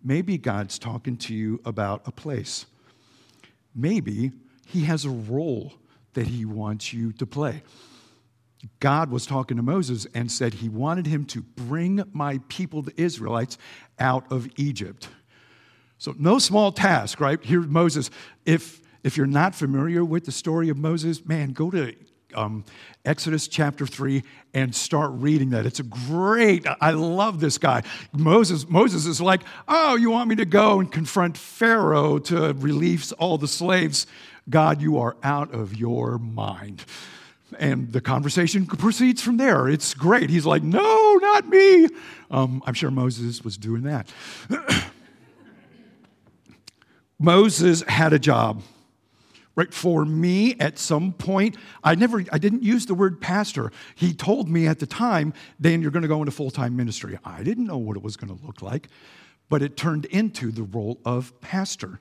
Maybe 0.03 0.37
God's 0.37 0.79
talking 0.79 1.17
to 1.17 1.33
you 1.33 1.61
about 1.65 2.01
a 2.05 2.11
place. 2.11 2.65
Maybe 3.73 4.31
He 4.65 4.81
has 4.85 5.05
a 5.05 5.09
role 5.09 5.73
that 6.13 6.27
he 6.27 6.45
wants 6.45 6.93
you 6.93 7.11
to 7.13 7.25
play. 7.25 7.63
God 8.79 9.09
was 9.09 9.25
talking 9.25 9.57
to 9.57 9.63
Moses 9.63 10.05
and 10.13 10.31
said 10.31 10.55
he 10.55 10.69
wanted 10.69 11.07
him 11.07 11.25
to 11.25 11.41
bring 11.41 12.03
my 12.13 12.39
people, 12.47 12.81
the 12.83 12.99
Israelites, 12.99 13.57
out 13.97 14.31
of 14.31 14.47
Egypt. 14.55 15.07
So, 15.97 16.13
no 16.17 16.37
small 16.37 16.71
task, 16.71 17.19
right? 17.19 17.43
Here, 17.43 17.61
Moses. 17.61 18.11
If, 18.45 18.81
if 19.03 19.17
you're 19.17 19.25
not 19.25 19.55
familiar 19.55 20.05
with 20.05 20.25
the 20.25 20.31
story 20.31 20.69
of 20.69 20.77
Moses, 20.77 21.25
man, 21.25 21.53
go 21.53 21.71
to 21.71 21.95
um, 22.35 22.63
Exodus 23.05 23.47
chapter 23.47 23.87
3 23.87 24.23
and 24.53 24.75
start 24.75 25.11
reading 25.13 25.51
that. 25.51 25.65
It's 25.65 25.79
a 25.79 25.83
great, 25.83 26.65
I 26.79 26.91
love 26.91 27.39
this 27.39 27.57
guy. 27.57 27.83
Moses, 28.13 28.69
Moses 28.69 29.05
is 29.05 29.21
like, 29.21 29.41
oh, 29.67 29.95
you 29.95 30.11
want 30.11 30.29
me 30.29 30.35
to 30.35 30.45
go 30.45 30.79
and 30.79 30.91
confront 30.91 31.37
Pharaoh 31.37 32.19
to 32.19 32.53
release 32.53 33.11
all 33.13 33.37
the 33.37 33.47
slaves? 33.47 34.07
God, 34.49 34.81
you 34.81 34.97
are 34.99 35.15
out 35.23 35.53
of 35.53 35.75
your 35.75 36.17
mind. 36.17 36.85
And 37.59 37.91
the 37.91 38.01
conversation 38.01 38.65
proceeds 38.65 39.21
from 39.21 39.37
there. 39.37 39.67
It's 39.67 39.93
great. 39.93 40.29
He's 40.29 40.45
like, 40.45 40.63
no, 40.63 41.15
not 41.15 41.47
me. 41.47 41.87
Um, 42.29 42.63
I'm 42.65 42.73
sure 42.73 42.91
Moses 42.91 43.43
was 43.43 43.57
doing 43.57 43.83
that. 43.83 44.09
Moses 47.19 47.83
had 47.83 48.13
a 48.13 48.19
job. 48.19 48.63
Right? 49.55 49.73
For 49.73 50.05
me, 50.05 50.55
at 50.59 50.79
some 50.79 51.11
point, 51.11 51.57
I 51.83 51.95
never, 51.95 52.23
I 52.31 52.37
didn't 52.37 52.63
use 52.63 52.85
the 52.85 52.93
word 52.93 53.19
pastor. 53.19 53.71
He 53.95 54.13
told 54.13 54.47
me 54.47 54.65
at 54.65 54.79
the 54.79 54.85
time, 54.85 55.33
Dan, 55.59 55.81
you're 55.81 55.91
going 55.91 56.03
to 56.03 56.07
go 56.07 56.19
into 56.19 56.31
full 56.31 56.51
time 56.51 56.75
ministry. 56.75 57.19
I 57.25 57.43
didn't 57.43 57.65
know 57.65 57.77
what 57.77 57.97
it 57.97 58.03
was 58.03 58.15
going 58.15 58.35
to 58.37 58.45
look 58.45 58.61
like, 58.61 58.87
but 59.49 59.61
it 59.61 59.75
turned 59.75 60.05
into 60.05 60.51
the 60.51 60.63
role 60.63 60.99
of 61.03 61.39
pastor. 61.41 61.99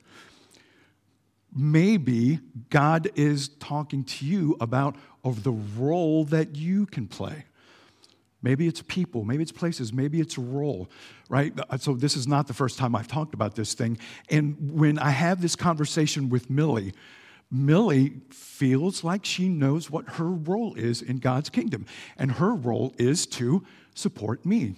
Maybe 1.55 2.39
God 2.69 3.11
is 3.17 3.49
talking 3.49 4.05
to 4.05 4.25
you 4.25 4.57
about 4.61 4.95
of 5.25 5.43
the 5.43 5.53
role 5.53 6.25
that 6.27 6.55
you 6.55 6.87
can 6.87 7.09
play. 7.09 7.47
Maybe 8.43 8.67
it's 8.67 8.83
people, 8.83 9.25
maybe 9.25 9.43
it's 9.43 9.53
places, 9.53 9.93
maybe 9.93 10.21
it's 10.21 10.39
a 10.39 10.41
role, 10.41 10.89
right? 11.29 11.53
Uh, 11.69 11.77
so, 11.77 11.95
this 11.95 12.17
is 12.17 12.27
not 12.27 12.47
the 12.47 12.55
first 12.55 12.79
time 12.79 12.95
I've 12.97 13.09
talked 13.09 13.35
about 13.35 13.55
this 13.55 13.75
thing. 13.75 13.99
And 14.31 14.57
when 14.73 14.99
I 14.99 15.11
have 15.11 15.43
this 15.43 15.57
conversation 15.57 16.31
with 16.31 16.49
Millie, 16.49 16.95
Millie 17.51 18.21
feels 18.31 19.03
like 19.03 19.25
she 19.25 19.49
knows 19.49 19.91
what 19.91 20.09
her 20.11 20.29
role 20.29 20.75
is 20.75 21.03
in 21.03 21.19
God's 21.19 21.51
kingdom. 21.51 21.87
And 22.17 22.33
her 22.33 22.55
role 22.55 22.95
is 22.97 23.27
to 23.27 23.65
support 23.95 24.47
me, 24.47 24.77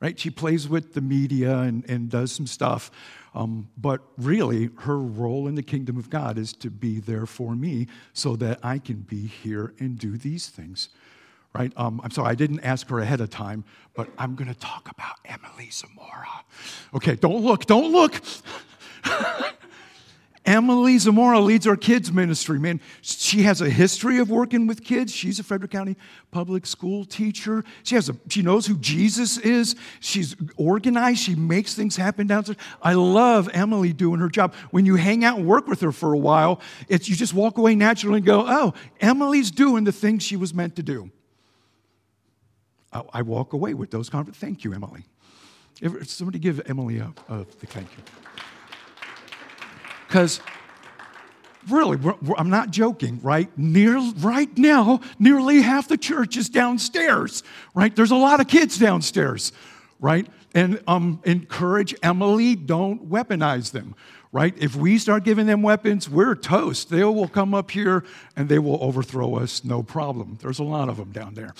right? 0.00 0.18
She 0.18 0.30
plays 0.30 0.68
with 0.68 0.92
the 0.92 1.00
media 1.00 1.58
and, 1.60 1.88
and 1.88 2.10
does 2.10 2.32
some 2.32 2.46
stuff. 2.46 2.90
Um, 3.34 3.70
but 3.78 4.02
really, 4.18 4.68
her 4.80 4.98
role 4.98 5.48
in 5.48 5.54
the 5.54 5.62
kingdom 5.62 5.96
of 5.96 6.10
God 6.10 6.36
is 6.36 6.52
to 6.54 6.70
be 6.70 7.00
there 7.00 7.24
for 7.24 7.54
me 7.54 7.86
so 8.12 8.36
that 8.36 8.58
I 8.62 8.78
can 8.78 8.96
be 8.96 9.26
here 9.26 9.72
and 9.78 9.98
do 9.98 10.18
these 10.18 10.48
things. 10.48 10.90
Right? 11.54 11.72
Um, 11.76 12.00
I'm 12.02 12.10
sorry, 12.10 12.30
I 12.30 12.34
didn't 12.34 12.60
ask 12.60 12.88
her 12.88 13.00
ahead 13.00 13.20
of 13.20 13.30
time, 13.30 13.64
but 13.94 14.08
I'm 14.18 14.34
going 14.34 14.48
to 14.48 14.58
talk 14.58 14.90
about 14.90 15.16
Emily 15.24 15.70
Zamora. 15.70 16.44
Okay, 16.94 17.14
don't 17.14 17.42
look, 17.42 17.66
don't 17.66 17.92
look. 17.92 18.20
Emily 20.44 20.98
Zamora 20.98 21.38
leads 21.38 21.68
our 21.68 21.76
kids 21.76 22.10
ministry, 22.12 22.58
man. 22.58 22.80
She 23.00 23.42
has 23.42 23.60
a 23.60 23.70
history 23.70 24.18
of 24.18 24.28
working 24.28 24.66
with 24.66 24.82
kids. 24.82 25.14
She's 25.14 25.38
a 25.38 25.44
Frederick 25.44 25.70
County 25.70 25.96
public 26.32 26.66
school 26.66 27.04
teacher. 27.04 27.62
She 27.84 27.94
has 27.94 28.08
a 28.08 28.16
she 28.28 28.42
knows 28.42 28.66
who 28.66 28.76
Jesus 28.78 29.38
is. 29.38 29.76
She's 30.00 30.34
organized. 30.56 31.20
She 31.20 31.36
makes 31.36 31.74
things 31.74 31.94
happen 31.94 32.26
downstairs. 32.26 32.58
I 32.82 32.94
love 32.94 33.48
Emily 33.52 33.92
doing 33.92 34.18
her 34.18 34.28
job. 34.28 34.52
When 34.72 34.84
you 34.84 34.96
hang 34.96 35.24
out 35.24 35.38
and 35.38 35.46
work 35.46 35.68
with 35.68 35.80
her 35.80 35.92
for 35.92 36.12
a 36.12 36.18
while, 36.18 36.60
it's 36.88 37.08
you 37.08 37.14
just 37.14 37.34
walk 37.34 37.58
away 37.58 37.76
naturally 37.76 38.16
and 38.16 38.26
go, 38.26 38.44
"Oh, 38.44 38.74
Emily's 39.00 39.52
doing 39.52 39.84
the 39.84 39.92
things 39.92 40.24
she 40.24 40.36
was 40.36 40.52
meant 40.52 40.74
to 40.74 40.82
do." 40.82 41.10
I, 42.92 43.02
I 43.12 43.22
walk 43.22 43.52
away 43.52 43.74
with 43.74 43.92
those 43.92 44.10
conversations. 44.10 44.40
Thank 44.40 44.64
you, 44.64 44.74
Emily. 44.74 45.04
If, 45.80 46.08
somebody 46.10 46.40
give 46.40 46.60
Emily 46.66 46.98
a, 46.98 47.12
a 47.28 47.44
thank 47.44 47.88
you. 47.96 48.02
Because 50.12 50.42
really, 51.70 51.96
we're, 51.96 52.14
we're, 52.20 52.34
I'm 52.36 52.50
not 52.50 52.70
joking, 52.70 53.18
right? 53.22 53.48
Near, 53.56 53.98
right 54.18 54.54
now, 54.58 55.00
nearly 55.18 55.62
half 55.62 55.88
the 55.88 55.96
church 55.96 56.36
is 56.36 56.50
downstairs, 56.50 57.42
right? 57.74 57.96
There's 57.96 58.10
a 58.10 58.16
lot 58.16 58.38
of 58.38 58.46
kids 58.46 58.76
downstairs, 58.76 59.52
right? 60.00 60.26
And 60.54 60.82
um, 60.86 61.22
encourage 61.24 61.94
Emily, 62.02 62.56
don't 62.56 63.08
weaponize 63.08 63.72
them, 63.72 63.94
right? 64.32 64.52
If 64.58 64.76
we 64.76 64.98
start 64.98 65.24
giving 65.24 65.46
them 65.46 65.62
weapons, 65.62 66.10
we're 66.10 66.34
toast. 66.34 66.90
They 66.90 67.04
will 67.04 67.26
come 67.26 67.54
up 67.54 67.70
here 67.70 68.04
and 68.36 68.50
they 68.50 68.58
will 68.58 68.84
overthrow 68.84 69.36
us, 69.36 69.64
no 69.64 69.82
problem. 69.82 70.36
There's 70.42 70.58
a 70.58 70.64
lot 70.64 70.90
of 70.90 70.98
them 70.98 71.12
down 71.12 71.32
there. 71.32 71.54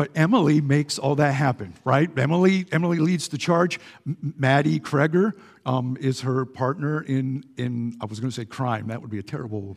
But 0.00 0.12
Emily 0.14 0.62
makes 0.62 0.98
all 0.98 1.16
that 1.16 1.32
happen, 1.32 1.74
right? 1.84 2.08
Emily, 2.18 2.64
Emily 2.72 2.96
leads 3.00 3.28
the 3.28 3.36
charge. 3.36 3.78
Maddie 4.06 4.80
Kreger 4.80 5.34
um, 5.66 5.98
is 6.00 6.22
her 6.22 6.46
partner 6.46 7.02
in, 7.02 7.44
in, 7.58 7.98
I 8.00 8.06
was 8.06 8.18
going 8.18 8.30
to 8.30 8.34
say 8.34 8.46
crime. 8.46 8.86
That 8.86 9.02
would 9.02 9.10
be 9.10 9.18
a 9.18 9.22
terrible 9.22 9.76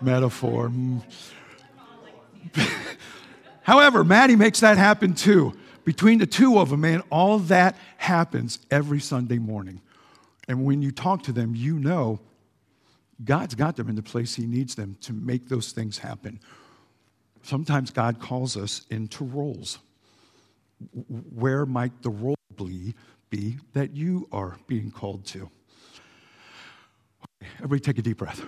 metaphor. 0.00 0.68
Mm. 0.68 1.02
However, 3.62 4.04
Maddie 4.04 4.36
makes 4.36 4.60
that 4.60 4.78
happen 4.78 5.12
too. 5.12 5.54
Between 5.84 6.20
the 6.20 6.26
two 6.28 6.60
of 6.60 6.70
them, 6.70 6.82
man, 6.82 7.02
all 7.10 7.40
that 7.40 7.74
happens 7.96 8.60
every 8.70 9.00
Sunday 9.00 9.38
morning. 9.38 9.80
And 10.46 10.64
when 10.64 10.82
you 10.82 10.92
talk 10.92 11.24
to 11.24 11.32
them, 11.32 11.56
you 11.56 11.80
know 11.80 12.20
God's 13.24 13.56
got 13.56 13.74
them 13.74 13.88
in 13.88 13.96
the 13.96 14.04
place 14.04 14.36
He 14.36 14.46
needs 14.46 14.76
them 14.76 14.96
to 15.00 15.12
make 15.12 15.48
those 15.48 15.72
things 15.72 15.98
happen. 15.98 16.38
Sometimes 17.46 17.90
God 17.92 18.18
calls 18.18 18.56
us 18.56 18.84
into 18.90 19.24
roles. 19.24 19.78
Where 21.32 21.64
might 21.64 22.02
the 22.02 22.10
role 22.10 22.34
be, 22.56 22.94
that 23.72 23.94
you 23.94 24.26
are 24.32 24.56
being 24.66 24.90
called 24.90 25.24
to? 25.26 25.48
Everybody 27.58 27.80
take 27.80 27.98
a 27.98 28.02
deep 28.02 28.16
breath. 28.16 28.42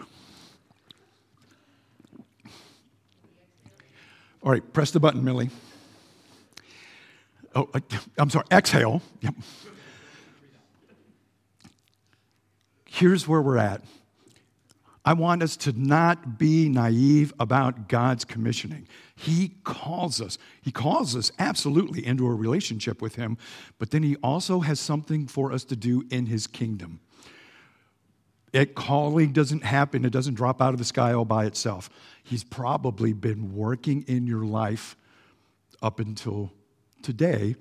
All 4.43 4.51
right, 4.51 4.73
press 4.73 4.91
the 4.91 4.99
button, 4.99 5.23
Millie. 5.23 5.51
Oh, 7.55 7.71
I'm 8.19 8.31
sorry, 8.31 8.47
exhale. 8.51 9.01
Yep. 9.21 9.35
Here's 12.87 13.29
where 13.29 13.41
we're 13.41 13.59
at. 13.59 13.83
I 15.09 15.15
want 15.15 15.43
us 15.43 15.57
to 15.59 15.73
not 15.73 16.37
be 16.37 16.69
naive 16.69 17.33
about 17.41 17.89
God's 17.89 18.27
commissioning. 18.27 18.87
He 19.17 19.55
calls 19.65 20.21
us. 20.21 20.37
He 20.61 20.71
calls 20.71 21.17
us 21.17 21.33
absolutely 21.39 22.05
into 22.05 22.27
a 22.27 22.35
relationship 22.35 23.01
with 23.01 23.15
Him, 23.15 23.39
but 23.79 23.91
then 23.91 24.03
He 24.03 24.17
also 24.17 24.61
has 24.61 24.79
something 24.79 25.27
for 25.27 25.51
us 25.51 25.65
to 25.65 25.77
do 25.77 26.05
in 26.11 26.27
His 26.27 26.47
kingdom. 26.47 27.01
That 28.53 28.75
calling 28.75 29.33
doesn't 29.33 29.65
happen, 29.65 30.05
it 30.05 30.11
doesn't 30.11 30.35
drop 30.35 30.61
out 30.61 30.75
of 30.75 30.79
the 30.79 30.85
sky 30.85 31.15
all 31.15 31.25
by 31.25 31.47
itself. 31.47 31.89
He's 32.23 32.45
probably 32.45 33.15
been 33.15 33.57
working 33.57 34.05
in 34.09 34.27
your 34.27 34.45
life 34.45 34.95
up 35.81 36.01
until 36.01 36.53
today 37.01 37.57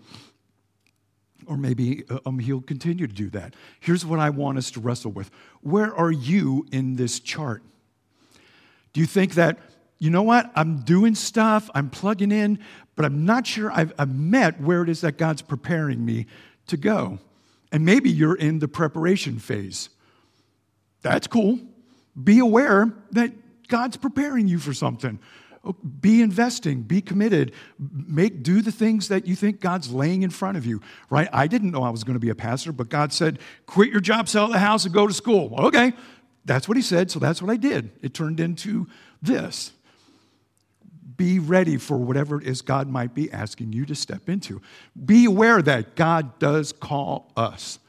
or 1.47 1.57
maybe 1.57 2.03
uh, 2.09 2.19
um, 2.25 2.39
he'll 2.39 2.61
continue 2.61 3.07
to 3.07 3.13
do 3.13 3.29
that. 3.31 3.55
Here's 3.79 4.05
what 4.05 4.19
I 4.19 4.29
want 4.29 4.57
us 4.57 4.71
to 4.71 4.79
wrestle 4.79 5.11
with 5.11 5.31
Where 5.61 5.93
are 5.95 6.11
you 6.11 6.65
in 6.71 6.95
this 6.95 7.19
chart? 7.19 7.63
Do 8.93 8.99
you 8.99 9.05
think 9.05 9.35
that, 9.35 9.59
you 9.99 10.09
know 10.09 10.23
what, 10.23 10.51
I'm 10.55 10.79
doing 10.79 11.15
stuff, 11.15 11.69
I'm 11.75 11.89
plugging 11.89 12.31
in, 12.31 12.59
but 12.95 13.05
I'm 13.05 13.25
not 13.25 13.45
sure 13.45 13.71
I've, 13.71 13.93
I've 13.99 14.13
met 14.13 14.59
where 14.59 14.81
it 14.81 14.89
is 14.89 15.01
that 15.01 15.17
God's 15.17 15.41
preparing 15.41 16.03
me 16.05 16.25
to 16.67 16.77
go? 16.77 17.19
And 17.71 17.85
maybe 17.85 18.09
you're 18.09 18.35
in 18.35 18.59
the 18.59 18.67
preparation 18.67 19.39
phase. 19.39 19.89
That's 21.01 21.27
cool. 21.27 21.59
Be 22.21 22.39
aware 22.39 22.91
that 23.11 23.67
God's 23.67 23.97
preparing 23.97 24.47
you 24.47 24.57
for 24.57 24.73
something. 24.73 25.19
Be 25.73 26.21
investing, 26.21 26.83
be 26.83 27.01
committed, 27.01 27.53
make 27.77 28.43
do 28.43 28.61
the 28.61 28.71
things 28.71 29.07
that 29.07 29.27
you 29.27 29.35
think 29.35 29.59
God's 29.59 29.91
laying 29.91 30.23
in 30.23 30.29
front 30.29 30.57
of 30.57 30.65
you, 30.65 30.81
right? 31.09 31.29
I 31.33 31.47
didn't 31.47 31.71
know 31.71 31.83
I 31.83 31.89
was 31.89 32.03
going 32.03 32.15
to 32.15 32.19
be 32.19 32.29
a 32.29 32.35
pastor, 32.35 32.71
but 32.71 32.89
God 32.89 33.11
said, 33.11 33.39
"Quit 33.65 33.89
your 33.89 34.01
job, 34.01 34.29
sell 34.29 34.47
the 34.47 34.59
house 34.59 34.85
and 34.85 34.93
go 34.93 35.07
to 35.07 35.13
school." 35.13 35.53
Okay. 35.57 35.93
That's 36.45 36.67
what 36.67 36.77
he 36.77 36.83
said, 36.83 37.11
so 37.11 37.19
that's 37.19 37.41
what 37.41 37.51
I 37.51 37.57
did. 37.57 37.91
It 38.01 38.13
turned 38.13 38.39
into 38.39 38.87
this. 39.21 39.73
Be 41.17 41.39
ready 41.39 41.77
for 41.77 41.97
whatever 41.97 42.39
it 42.39 42.47
is 42.47 42.61
God 42.61 42.87
might 42.87 43.13
be 43.13 43.29
asking 43.31 43.73
you 43.73 43.85
to 43.85 43.95
step 43.95 44.29
into. 44.29 44.61
Be 45.05 45.25
aware 45.25 45.61
that 45.61 45.95
God 45.95 46.39
does 46.39 46.71
call 46.71 47.31
us. 47.35 47.79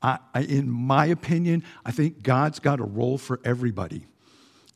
I, 0.00 0.18
I, 0.32 0.42
in 0.42 0.70
my 0.70 1.06
opinion, 1.06 1.64
I 1.84 1.90
think 1.90 2.22
God's 2.22 2.60
got 2.60 2.80
a 2.80 2.84
role 2.84 3.18
for 3.18 3.40
everybody. 3.44 4.06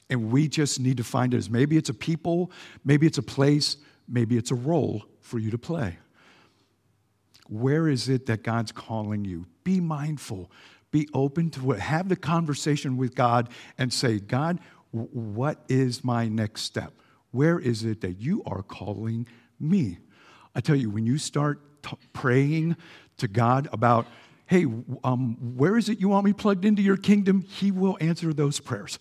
And 0.09 0.31
we 0.31 0.49
just 0.49 0.79
need 0.79 0.99
to 0.99 1.05
find 1.05 1.35
it 1.35 1.51
maybe 1.51 1.77
it's 1.77 1.89
a 1.89 1.95
people, 1.95 2.51
maybe 2.85 3.07
it's 3.07 3.19
a 3.19 3.23
place, 3.23 3.77
maybe 4.09 4.37
it's 4.37 4.51
a 4.51 4.55
role 4.55 5.05
for 5.21 5.39
you 5.39 5.51
to 5.51 5.59
play. 5.59 5.99
Where 7.49 7.89
is 7.89 8.09
it 8.09 8.27
that 8.27 8.43
God's 8.43 8.73
calling 8.73 9.25
you? 9.25 9.47
Be 9.65 9.81
mindful, 9.81 10.51
be 10.91 11.09
open 11.13 11.51
to 11.51 11.73
it. 11.73 11.81
Have 11.81 12.09
the 12.09 12.17
conversation 12.17 12.97
with 12.97 13.15
God 13.15 13.49
and 13.79 13.93
say, 13.93 14.19
God, 14.19 14.61
what 14.91 15.65
is 15.69 16.05
my 16.05 16.29
next 16.29 16.63
step? 16.63 16.93
Where 17.31 17.59
is 17.59 17.85
it 17.85 18.01
that 18.01 18.21
you 18.21 18.43
are 18.47 18.63
calling 18.63 19.27
me? 19.61 19.99
I 20.55 20.61
tell 20.61 20.77
you, 20.77 20.91
when 20.91 21.07
you 21.07 21.19
start 21.19 21.83
t- 21.83 21.97
praying 22.13 22.77
to 23.19 23.29
God 23.29 23.69
about, 23.73 24.07
hey, 24.47 24.65
um, 25.05 25.37
where 25.57 25.77
is 25.77 25.89
it 25.89 26.01
you 26.01 26.09
want 26.09 26.25
me 26.25 26.33
plugged 26.33 26.65
into 26.65 26.83
your 26.83 26.97
kingdom? 26.97 27.43
He 27.43 27.71
will 27.71 27.99
answer 28.01 28.33
those 28.33 28.59
prayers. 28.61 28.99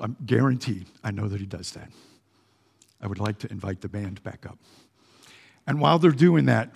I'm 0.00 0.16
guaranteed. 0.24 0.86
I 1.02 1.10
know 1.10 1.28
that 1.28 1.40
He 1.40 1.46
does 1.46 1.72
that. 1.72 1.90
I 3.00 3.06
would 3.06 3.20
like 3.20 3.38
to 3.40 3.50
invite 3.50 3.80
the 3.80 3.88
band 3.88 4.22
back 4.22 4.46
up. 4.46 4.58
And 5.66 5.80
while 5.80 5.98
they're 5.98 6.10
doing 6.10 6.46
that, 6.46 6.70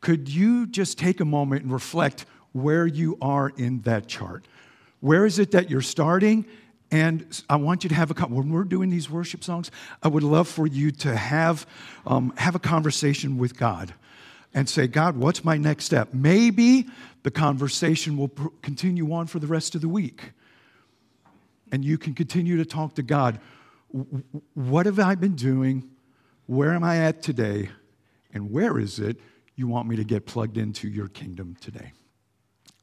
could 0.00 0.28
you 0.28 0.66
just 0.66 0.98
take 0.98 1.20
a 1.20 1.24
moment 1.24 1.62
and 1.62 1.72
reflect 1.72 2.26
where 2.52 2.86
you 2.86 3.18
are 3.20 3.50
in 3.56 3.80
that 3.82 4.08
chart? 4.08 4.46
Where 5.00 5.26
is 5.26 5.38
it 5.38 5.52
that 5.52 5.70
you're 5.70 5.80
starting? 5.80 6.46
And 6.90 7.42
I 7.50 7.56
want 7.56 7.84
you 7.84 7.88
to 7.88 7.94
have 7.94 8.10
a 8.10 8.14
when 8.26 8.50
we're 8.50 8.64
doing 8.64 8.90
these 8.90 9.10
worship 9.10 9.44
songs, 9.44 9.70
I 10.02 10.08
would 10.08 10.22
love 10.22 10.48
for 10.48 10.66
you 10.66 10.90
to 10.92 11.14
have 11.14 11.66
um, 12.06 12.32
have 12.36 12.54
a 12.54 12.58
conversation 12.58 13.36
with 13.36 13.58
God 13.58 13.92
and 14.54 14.68
say, 14.68 14.86
God, 14.86 15.16
what's 15.16 15.44
my 15.44 15.58
next 15.58 15.84
step? 15.84 16.14
Maybe 16.14 16.86
the 17.22 17.30
conversation 17.30 18.16
will 18.16 18.28
pr- 18.28 18.48
continue 18.62 19.12
on 19.12 19.26
for 19.26 19.38
the 19.38 19.46
rest 19.46 19.74
of 19.74 19.82
the 19.82 19.88
week, 19.88 20.32
and 21.72 21.84
you 21.84 21.98
can 21.98 22.14
continue 22.14 22.56
to 22.56 22.64
talk 22.64 22.94
to 22.94 23.02
God. 23.02 23.40
What 24.54 24.86
have 24.86 24.98
I 24.98 25.14
been 25.14 25.34
doing? 25.34 25.90
Where 26.46 26.72
am 26.72 26.84
I 26.84 26.98
at 26.98 27.22
today? 27.22 27.70
And 28.32 28.50
where 28.50 28.78
is 28.78 28.98
it 28.98 29.18
you 29.56 29.66
want 29.66 29.88
me 29.88 29.96
to 29.96 30.04
get 30.04 30.26
plugged 30.26 30.56
into 30.56 30.88
your 30.88 31.08
kingdom 31.08 31.56
today? 31.60 31.92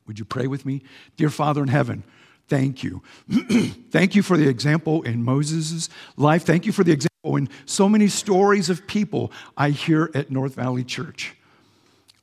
Would 0.08 0.20
you 0.20 0.26
pray 0.26 0.48
with 0.48 0.66
me? 0.66 0.84
Dear 1.18 1.30
Father 1.30 1.62
in 1.62 1.68
heaven, 1.68 2.04
thank 2.48 2.84
you. 2.84 3.02
thank 3.92 4.16
you 4.16 4.22
for 4.22 4.38
the 4.38 4.48
example 4.48 5.02
in 5.04 5.24
Moses' 5.24 5.90
life. 6.16 6.44
Thank 6.44 6.66
you 6.66 6.72
for 6.72 6.84
the 6.84 6.92
example 6.92 7.36
in 7.38 7.50
so 7.66 7.90
many 7.90 8.08
stories 8.08 8.70
of 8.70 8.86
people 8.88 9.32
I 9.58 9.72
hear 9.72 10.12
at 10.14 10.30
North 10.30 10.56
Valley 10.56 10.84
Church. 10.84 11.36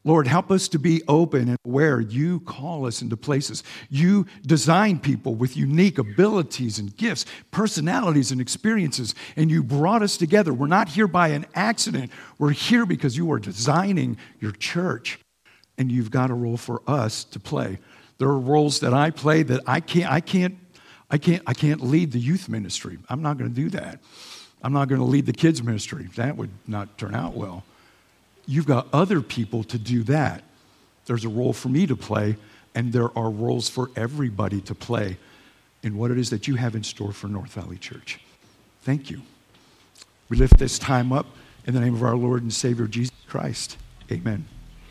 Lord, 0.05 0.27
help 0.27 0.51
us 0.51 0.67
to 0.69 0.79
be 0.79 1.03
open 1.07 1.49
and 1.49 1.59
aware. 1.65 2.01
You 2.01 2.41
call 2.41 2.87
us 2.87 3.03
into 3.03 3.17
places. 3.17 3.63
You 3.89 4.27
design 4.45 4.99
people 4.99 5.37
with 5.37 5.57
unique 5.57 5.99
abilities 5.99 6.81
and 6.81 6.97
gifts, 6.97 7.25
personalities 7.53 8.33
and 8.33 8.41
experiences, 8.41 9.15
and 9.37 9.49
you 9.49 9.63
brought 9.63 10.03
us 10.03 10.17
together. 10.17 10.53
We're 10.53 10.67
not 10.67 10.89
here 10.89 11.07
by 11.07 11.29
an 11.29 11.47
accident. 11.55 12.11
We're 12.39 12.51
here 12.51 12.85
because 12.85 13.17
you 13.17 13.31
are 13.31 13.39
designing 13.39 14.17
your 14.41 14.53
church, 14.53 15.21
and 15.79 15.91
you've 15.91 16.11
got 16.11 16.31
a 16.31 16.35
role 16.35 16.57
for 16.57 16.83
us 16.89 17.23
to 17.25 17.39
play. 17.39 17.79
There 18.19 18.29
are 18.29 18.39
roles 18.39 18.81
that 18.81 18.93
I 18.93 19.11
play 19.11 19.45
that 19.45 19.63
I 19.69 19.79
can't, 19.79 20.11
I 20.11 20.21
can't, 20.21 20.59
I 21.11 21.19
can't, 21.19 21.43
I 21.47 21.55
can't 21.55 21.81
lead 21.81 22.11
the 22.11 22.19
youth 22.19 22.49
ministry. 22.49 22.99
I'm 23.09 23.23
not 23.23 23.39
going 23.39 23.51
to 23.51 23.55
do 23.55 23.71
that. 23.71 24.01
I'm 24.65 24.73
not 24.73 24.89
going 24.89 25.01
to 25.01 25.07
lead 25.07 25.27
the 25.27 25.33
kids 25.33 25.63
ministry. 25.63 26.09
That 26.17 26.37
would 26.37 26.51
not 26.67 26.99
turn 26.99 27.15
out 27.15 27.35
well 27.35 27.63
you've 28.47 28.67
got 28.67 28.87
other 28.93 29.21
people 29.21 29.65
to 29.65 29.79
do 29.79 30.03
that. 30.05 30.43
There's 31.07 31.25
a 31.25 31.29
role 31.29 31.53
for 31.53 31.69
me 31.69 31.87
to 31.87 31.97
play, 31.97 32.37
and 32.75 32.93
there 32.93 33.17
are 33.17 33.31
roles 33.31 33.69
for 33.69 33.91
everybody 33.97 34.61
to 34.63 34.75
play 34.75 35.19
in 35.83 35.97
what 35.97 36.11
it 36.11 36.19
is 36.19 36.31
that 36.31 36.47
you 36.47 36.55
have 36.57 36.75
in 36.75 36.85
store 36.85 37.13
for 37.13 37.29
North 37.29 37.53
Valley 37.53 37.77
Church. 37.77 38.21
Thank 38.83 39.11
you. 39.11 39.23
We 40.29 40.37
lift 40.37 40.59
this 40.59 40.79
time 40.79 41.13
up 41.13 41.27
in 41.67 41.75
the 41.75 41.81
name 41.81 41.95
of 41.95 42.03
our 42.03 42.17
Lord 42.17 42.43
and 42.43 42.53
Savior 42.53 42.87
Jesus 42.87 43.15
Christ. 43.27 43.77
Amen. 44.11 44.47